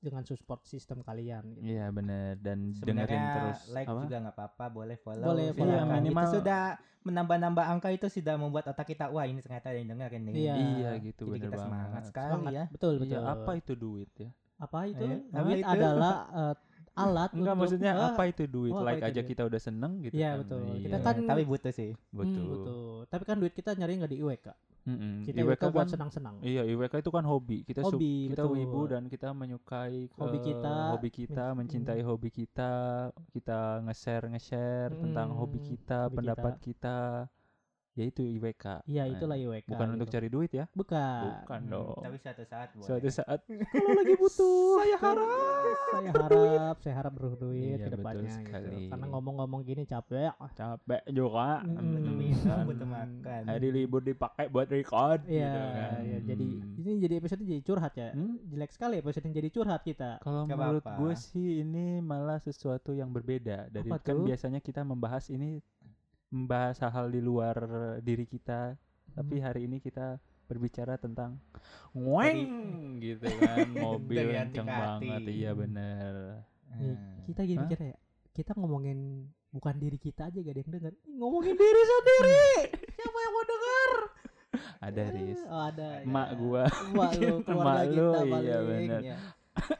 dengan 0.00 0.22
support 0.24 0.64
sistem 0.64 1.04
kalian 1.04 1.44
gitu. 1.52 1.68
Iya 1.68 1.92
benar 1.92 2.40
dan 2.40 2.72
dengerin 2.72 2.80
Sebenarnya 3.04 3.24
terus 3.36 3.60
like 3.68 3.84
apa? 3.84 4.00
juga 4.00 4.16
nggak 4.16 4.32
apa-apa, 4.34 4.64
boleh 4.72 4.96
follow. 4.96 5.26
Boleh 5.28 5.52
follow. 5.52 5.68
Iya, 5.68 5.84
minimal- 5.84 6.24
Itu 6.24 6.40
sudah 6.40 6.62
menambah-nambah 7.00 7.64
angka 7.66 7.88
itu 7.90 8.06
sudah 8.08 8.34
membuat 8.34 8.64
otak 8.66 8.88
kita 8.88 9.12
wah 9.12 9.24
ini 9.24 9.44
ternyata 9.44 9.68
ada 9.68 9.76
yang 9.76 9.92
dengerin 9.92 10.22
nih. 10.24 10.32
Iya. 10.32 10.54
Iya 10.56 10.90
gitu 11.02 11.24
Jadi 11.28 11.36
kita 11.38 11.52
banget. 11.52 11.68
semangat 11.68 12.02
sekali 12.08 12.32
semangat 12.32 12.52
ya. 12.54 12.64
betul 12.72 12.92
Iya, 12.92 13.00
betul 13.02 13.22
apa 13.28 13.50
itu 13.54 13.72
duit 13.76 14.10
ya? 14.16 14.30
apa 14.56 14.78
itu 14.86 15.04
Eh, 15.04 15.18
apa 15.30 15.40
duit 15.42 15.58
itu? 15.58 15.68
adalah 15.68 16.16
eh, 16.32 16.54
alat 16.92 17.30
Enggak 17.30 17.54
untuk- 17.54 17.58
maksudnya 17.60 17.92
Ah, 17.92 18.10
apa 18.10 18.22
itu 18.26 18.42
duit? 18.44 18.70
oh, 18.70 18.82
like 18.82 18.98
itu 18.98 19.06
aja 19.06 19.14
duit? 19.16 19.28
kita 19.28 19.42
udah 19.44 19.60
seneng 19.60 19.92
gitu 20.00 20.14
Iya, 20.14 20.28
kan. 20.28 20.38
betul. 20.40 20.60
Iya. 20.60 20.74
Kita 20.80 20.96
Iya, 20.96 21.04
kan- 21.04 21.26
tapi 21.26 21.42
butuh 21.44 21.72
sih. 21.72 21.90
hmm, 21.92 22.12
betul. 22.12 22.44
betul 22.46 22.78
tapi 23.06 23.22
kan 23.24 23.36
duit 23.36 23.52
kita 23.52 23.70
nyari 23.72 23.92
nggak 23.96 24.10
di 24.10 24.18
IWK 24.18 24.46
Mm-mm. 24.82 25.14
kita 25.22 25.36
IWK 25.36 25.60
IWK 25.60 25.62
buat 25.68 25.80
kan- 25.82 25.92
senang-senang 25.92 26.34
Iya, 26.40 26.62
IWK 26.64 26.94
itu 26.96 27.10
kan 27.10 27.24
hobi. 27.24 27.58
Kita 27.62 27.80
sub- 27.82 27.94
Hobi, 27.94 28.14
kita 28.28 28.42
betul. 28.42 28.54
wibu 28.56 28.80
dan 28.86 29.02
kita 29.06 29.28
menyukai 29.30 30.08
Hobi 30.14 30.38
kita, 30.40 30.74
hobi 30.90 31.08
kita, 31.10 31.44
men- 31.46 31.56
mencintai 31.60 32.00
hobi 32.00 32.28
kita, 32.30 32.72
kita 33.30 33.58
nge-share 33.82 34.24
nge-share 34.26 34.92
tentang 34.94 35.28
hobi 35.32 35.58
Hmm, 35.58 35.68
kita, 35.68 35.98
hobi 36.02 36.16
pendapat 36.16 36.54
kita. 36.60 36.98
Yaitu 38.00 38.22
IWK. 38.24 38.64
iya 38.86 39.04
Nah, 39.04 39.12
itulah 39.12 39.36
IWK 39.36 39.68
Bukan 39.68 39.88
untuk 39.92 40.08
gitu. 40.08 40.14
cari 40.16 40.28
duit 40.28 40.50
ya. 40.50 40.64
bukan 40.72 41.20
Bukan 41.38 41.60
Hmm, 41.60 41.70
dong. 41.70 42.00
Tapi 42.00 42.16
suatu 42.16 42.42
saat 42.42 42.68
boleh. 42.72 42.86
Suatu 42.86 43.08
saat 43.10 43.40
kalau 43.72 43.90
lagi 43.92 44.14
butuh 44.16 44.64
saya 44.78 44.96
harap 44.96 45.28
saya 45.86 46.10
harap 46.10 46.76
saya 46.80 46.94
harap 46.96 47.12
berduit 47.12 47.60
Iya, 47.60 47.76
ke 47.76 47.84
betul 47.84 47.94
depannya 47.94 48.24
gitu 48.24 48.40
sekali. 48.42 48.82
karena 48.88 49.06
ngomong-ngomong 49.06 49.60
gini 49.62 49.82
capek 49.84 50.32
capek 50.50 51.02
juga. 51.08 51.60
Hmm. 51.60 51.92
Butuh 51.92 52.14
minum, 52.14 52.58
butuh 52.64 52.88
makan. 52.88 53.40
Hari 53.44 53.68
libur 53.70 54.00
dipakai 54.00 54.46
buat 54.46 54.66
record 54.66 55.20
Iya, 55.22 55.44
gitu 55.44 55.60
kan. 55.70 56.00
ya, 56.02 56.18
jadi 56.24 56.48
Hmm. 56.50 56.80
ini 56.80 56.90
jadi 56.98 57.14
episode 57.16 57.42
jadi 57.42 57.60
curhat 57.60 57.92
ya. 57.94 58.10
Hmm? 58.12 58.40
Jelek 58.46 58.70
sekali 58.70 58.94
episode 58.96 59.24
yang 59.24 59.36
jadi 59.36 59.48
curhat 59.50 59.82
kita. 59.82 60.10
Kalau 60.18 60.42
menurut 60.46 60.80
gue 60.82 61.12
sih 61.14 61.60
ini 61.60 62.00
malah 62.00 62.38
sesuatu 62.38 62.90
yang 62.90 63.10
berbeda 63.10 63.68
dari 63.68 63.86
Apa 63.86 64.00
kan 64.00 64.14
tuh? 64.14 64.24
biasanya 64.24 64.58
kita 64.58 64.80
membahas 64.80 65.28
ini 65.28 65.60
membahas 66.30 66.78
hal-hal 66.80 67.06
di 67.06 67.20
luar 67.20 67.56
diri 68.00 68.24
kita, 68.24 68.78
tapi 69.12 69.36
Hmm. 69.36 69.44
hari 69.44 69.60
ini 69.66 69.78
kita 69.78 70.16
berbicara 70.46 70.94
tentang 70.96 71.38
ngweng 71.92 72.42
gitu 72.98 73.26
kan, 73.42 73.66
mobil 73.70 74.30
kenceng 74.30 74.66
banget, 74.66 75.22
iya 75.28 75.50
bener. 75.52 76.42
Hmm. 76.70 77.26
kita 77.26 77.42
gini 77.42 77.58
mikirnya 77.60 77.94
ya. 77.94 77.98
Kita 78.30 78.54
ngomongin 78.54 79.26
bukan 79.50 79.74
diri 79.76 79.98
kita 79.98 80.26
aja 80.26 80.38
gak 80.38 80.48
ada 80.48 80.60
yang 80.60 80.72
denger. 80.72 80.92
Ngomongin 81.08 81.54
diri 81.54 81.82
sendiri. 81.84 82.46
Siapa 82.96 83.18
yang 83.18 83.32
mau 83.32 83.44
denger? 83.44 83.90
Ada 84.80 85.02
Riz, 85.12 85.40
Oh, 85.44 85.62
ada. 85.62 85.88
emak 86.00 86.28
ya. 86.28 86.36
gua, 86.36 86.62
Emak 86.66 87.10
lu, 87.16 87.34
keluarga 87.46 87.70
Emak 87.70 87.84
lu, 87.90 88.06
kita 88.06 88.20
iya, 88.40 88.56
paling. 88.56 88.68
bener. 88.88 89.00
ya. 89.02 89.16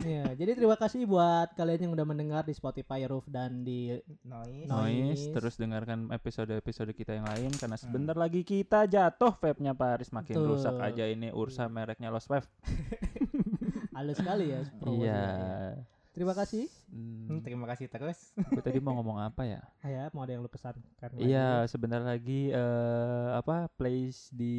Ya, 0.03 0.27
jadi 0.35 0.59
terima 0.59 0.75
kasih 0.75 1.07
buat 1.07 1.55
kalian 1.55 1.89
yang 1.89 1.93
udah 1.95 2.07
mendengar 2.07 2.43
di 2.43 2.53
Spotify 2.53 3.07
Roof 3.07 3.25
dan 3.31 3.63
di 3.63 3.95
Noise. 4.27 4.67
Noise. 4.67 5.25
Terus 5.31 5.55
dengarkan 5.57 6.11
episode-episode 6.11 6.91
kita 6.93 7.17
yang 7.17 7.27
lain 7.27 7.55
karena 7.55 7.79
sebentar 7.79 8.19
lagi 8.19 8.43
kita 8.43 8.91
jatuh 8.91 9.39
vape-nya 9.39 9.73
Paris 9.73 10.11
makin 10.11 10.35
Betul. 10.37 10.49
rusak 10.59 10.77
aja 10.83 11.05
ini 11.07 11.31
Ursa 11.31 11.71
mereknya 11.71 12.11
Lost 12.11 12.29
Wave. 12.29 12.51
halus 14.01 14.17
sekali 14.19 14.45
ya. 14.51 14.61
promosinya. 14.81 15.07
Iya. 15.07 16.00
Terima 16.11 16.35
kasih. 16.35 16.67
Hmm, 16.91 17.23
Hmm, 17.31 17.41
terima 17.41 17.71
kasih 17.71 17.87
terus. 17.87 18.35
gue 18.35 18.59
tadi 18.59 18.83
mau 18.83 18.99
ngomong 18.99 19.23
apa 19.23 19.47
ya? 19.47 19.63
Ah, 19.81 19.89
ya, 19.89 20.03
mau 20.11 20.27
ada 20.27 20.35
yang 20.35 20.43
lu 20.43 20.51
pesan 20.51 20.75
kan? 20.99 21.15
Iya, 21.15 21.65
sebentar 21.65 22.03
lagi 22.03 22.51
eh 22.51 23.29
apa 23.33 23.71
place 23.71 24.27
di 24.31 24.59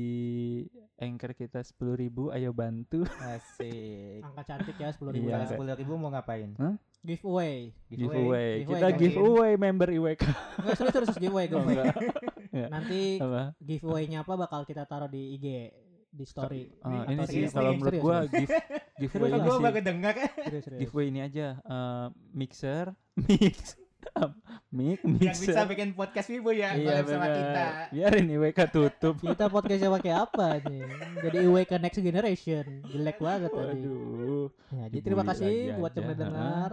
anchor 0.96 1.36
kita 1.36 1.60
10.000 1.60 2.08
ayo 2.32 2.50
bantu 2.52 3.04
Asik. 3.20 4.24
Angka 4.24 4.44
cantik 4.48 4.76
ya 4.76 4.90
10 4.90 5.12
ribu. 5.12 5.28
Iya. 5.28 5.44
Sepuluh 5.46 5.76
ribu 5.76 5.94
mau 5.96 6.08
ngapain? 6.10 6.56
Giveaway. 7.02 7.74
giveaway. 7.90 8.62
Giveaway 8.62 8.70
Kita 8.70 8.88
kan? 8.88 8.98
giveaway 8.98 9.52
member 9.58 9.90
IWK. 9.90 10.24
Enggak 10.62 10.76
serius 10.78 10.94
serius 10.96 11.18
giveaway 11.18 11.46
Oh, 11.50 11.62
giveaway. 11.68 11.92
Nanti 12.70 13.00
giveaway-nya 13.60 14.24
apa 14.24 14.34
bakal 14.38 14.64
kita 14.64 14.86
taruh 14.86 15.10
di 15.10 15.36
IG 15.36 15.46
di 16.12 16.26
story. 16.28 16.68
Atau 16.84 17.08
ini 17.08 17.24
sih 17.26 17.42
kalau 17.48 17.72
menurut 17.74 17.92
Serius, 17.96 18.04
gua 18.04 18.18
serius. 18.28 18.32
give 18.36 18.52
giveaway 19.00 19.30
ini 19.32 19.40
Gue 19.42 19.56
sih 19.56 19.64
baru 19.64 19.80
dengar. 19.82 20.14
Giveaway 20.78 21.06
ini 21.08 21.20
aja 21.24 21.48
eh, 21.58 22.08
mixer 22.36 22.86
mix 23.28 23.80
mic 24.72 25.00
Yang 25.04 25.14
mixer 25.22 25.54
bisa 25.54 25.62
bikin 25.70 25.90
podcast 25.94 26.28
wibu 26.34 26.52
ya. 26.52 26.74
iya 26.74 27.06
sama 27.06 27.28
kita. 27.30 27.66
biarin 27.94 28.26
IWK 28.34 28.60
tutup 28.74 29.16
Kita 29.24 29.46
podcastnya 29.48 29.90
pakai 29.94 30.14
apa 30.16 30.48
nih? 30.66 30.84
Jadi 31.22 31.38
ke 31.68 31.76
next 31.78 32.00
generation. 32.02 32.66
Jelek 32.90 33.18
banget 33.22 33.52
tadi. 33.54 33.78
waduh 33.84 34.48
Ya, 34.72 34.84
jadi 34.90 35.00
terima 35.04 35.24
kasih 35.28 35.46
lagi 35.48 35.78
buat 35.78 35.92
yang 35.94 36.02
aja, 36.02 36.08
udah 36.08 36.18
dengar. 36.18 36.72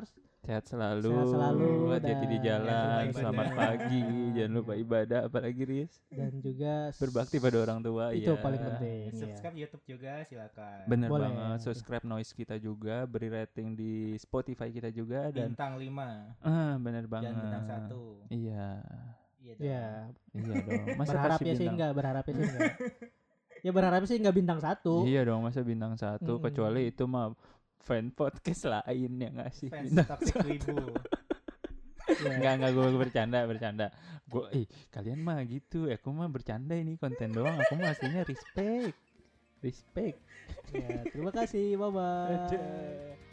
Sehat 0.48 0.64
selalu 0.64 1.12
Sehat 1.12 1.28
selalu, 1.28 1.72
hati-hati 1.92 2.26
di 2.32 2.38
jalan 2.40 3.02
selamat 3.12 3.48
pagi 3.52 4.00
jangan 4.32 4.52
lupa 4.56 4.72
ibadah 4.80 5.20
apalagi 5.28 5.62
Riz 5.68 5.92
dan 6.08 6.40
juga 6.40 6.88
berbakti 6.96 7.36
pada 7.36 7.56
orang 7.68 7.84
tua 7.84 8.16
itu 8.16 8.32
iya. 8.32 8.40
paling 8.40 8.62
penting. 8.64 9.12
ya. 9.12 9.20
Subscribe 9.28 9.56
YouTube 9.60 9.84
juga 9.84 10.12
silakan. 10.24 10.88
Bener 10.88 11.08
Boleh. 11.12 11.28
banget, 11.28 11.58
subscribe 11.68 12.04
noise 12.08 12.32
kita 12.32 12.56
juga, 12.56 13.04
beri 13.04 13.28
rating 13.28 13.76
di 13.76 14.16
Spotify 14.16 14.72
kita 14.72 14.88
juga 14.88 15.28
dan 15.28 15.52
Bintang 15.52 15.76
5 15.76 15.84
ah 16.40 16.74
bener 16.80 17.04
banget. 17.04 17.28
dan 17.28 17.34
bintang 17.44 17.64
1. 17.68 18.32
Iya, 18.32 18.68
Iya 19.38 19.52
dong. 19.52 19.68
Ya, 19.68 19.86
iya 20.32 20.54
dong. 20.64 20.84
Masa 20.96 21.12
berharap 21.12 21.38
kasih 21.40 21.44
ya 21.44 21.54
sih 21.60 21.66
enggak, 21.68 21.90
berharapnya 21.92 22.32
sih 22.32 22.44
enggak. 22.48 22.72
ya 23.68 23.70
berharap 23.76 24.02
sih 24.08 24.16
enggak 24.16 24.36
bintang 24.40 24.58
satu. 24.64 24.94
Iya 25.04 25.20
dong, 25.28 25.44
masa 25.44 25.60
bintang 25.60 25.92
satu 26.00 26.40
Mm-mm. 26.40 26.44
kecuali 26.48 26.88
itu 26.88 27.04
mah 27.04 27.36
fan 27.82 28.10
podcast 28.12 28.68
lain 28.68 29.12
yang 29.18 29.34
ngasih 29.38 29.68
Fans 29.70 29.82
bintang 29.88 30.08
toxic 30.18 30.36
wibu. 30.44 30.76
Ya. 30.76 31.02
Enggak 32.40 32.52
enggak 32.56 32.72
gue 32.72 32.86
bercanda 32.96 33.38
bercanda. 33.44 33.86
Gue 34.24 34.48
eh 34.56 34.66
kalian 34.88 35.20
mah 35.20 35.44
gitu, 35.44 35.92
aku 35.92 36.08
mah 36.08 36.28
bercanda 36.32 36.72
ini 36.72 36.96
konten 36.96 37.36
doang. 37.36 37.60
Aku 37.60 37.76
mah 37.76 37.92
aslinya 37.92 38.24
respect, 38.24 38.96
respect. 39.60 40.16
Ya, 40.72 41.04
terima 41.12 41.32
kasih. 41.36 41.76
Bye 41.76 43.27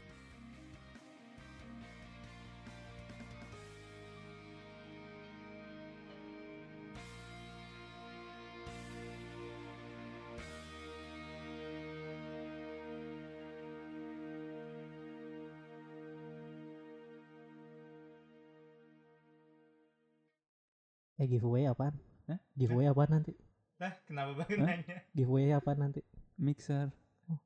Eh 21.26 21.28
giveaway 21.28 21.66
apaan? 21.66 21.98
Hah? 22.30 22.38
Giveaway 22.54 22.86
apaan 22.86 23.10
nanti? 23.10 23.34
Lah, 23.82 23.98
kenapa 24.06 24.46
Hah? 24.46 24.62
nanya? 24.62 24.96
Giveaway 25.10 25.58
apaan 25.58 25.82
nanti? 25.82 26.06
Mixer. 26.38 26.94
Oh. 27.26 27.42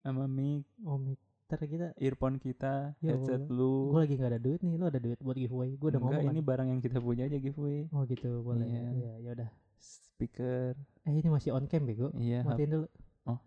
Sama 0.00 0.24
mic, 0.24 0.64
Oh, 0.80 0.96
miter 0.96 1.60
kita. 1.60 1.92
earphone 2.00 2.40
kita, 2.40 2.96
Ya 3.04 3.12
headset 3.12 3.44
lu. 3.52 3.92
Gue 3.92 4.08
lagi 4.08 4.16
nggak 4.16 4.32
ada 4.32 4.40
duit 4.40 4.64
nih. 4.64 4.80
Lo 4.80 4.88
ada 4.88 4.96
duit 4.96 5.20
buat 5.20 5.36
giveaway? 5.36 5.76
Gue 5.76 5.92
udah 5.92 6.00
Enggak, 6.00 6.16
ngomong. 6.24 6.32
ini 6.32 6.40
kan? 6.40 6.48
barang 6.48 6.68
yang 6.72 6.80
kita 6.80 6.98
punya 6.98 7.28
aja 7.28 7.36
giveaway. 7.36 7.92
Oh 7.92 8.08
gitu, 8.08 8.30
boleh. 8.40 8.64
Iya. 8.64 8.82
Ya, 8.96 9.12
ya 9.20 9.30
udah. 9.36 9.50
Speaker. 9.76 10.72
Eh 11.04 11.12
ini 11.12 11.28
masih 11.28 11.52
on 11.52 11.68
cam 11.68 11.84
bego. 11.84 12.08
Iya. 12.16 12.40
Matiin 12.40 12.72
dulu. 12.72 12.88
Oh 13.28 13.38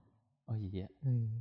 iya. 0.56 0.86
Oh, 1.02 1.10
iya. 1.10 1.34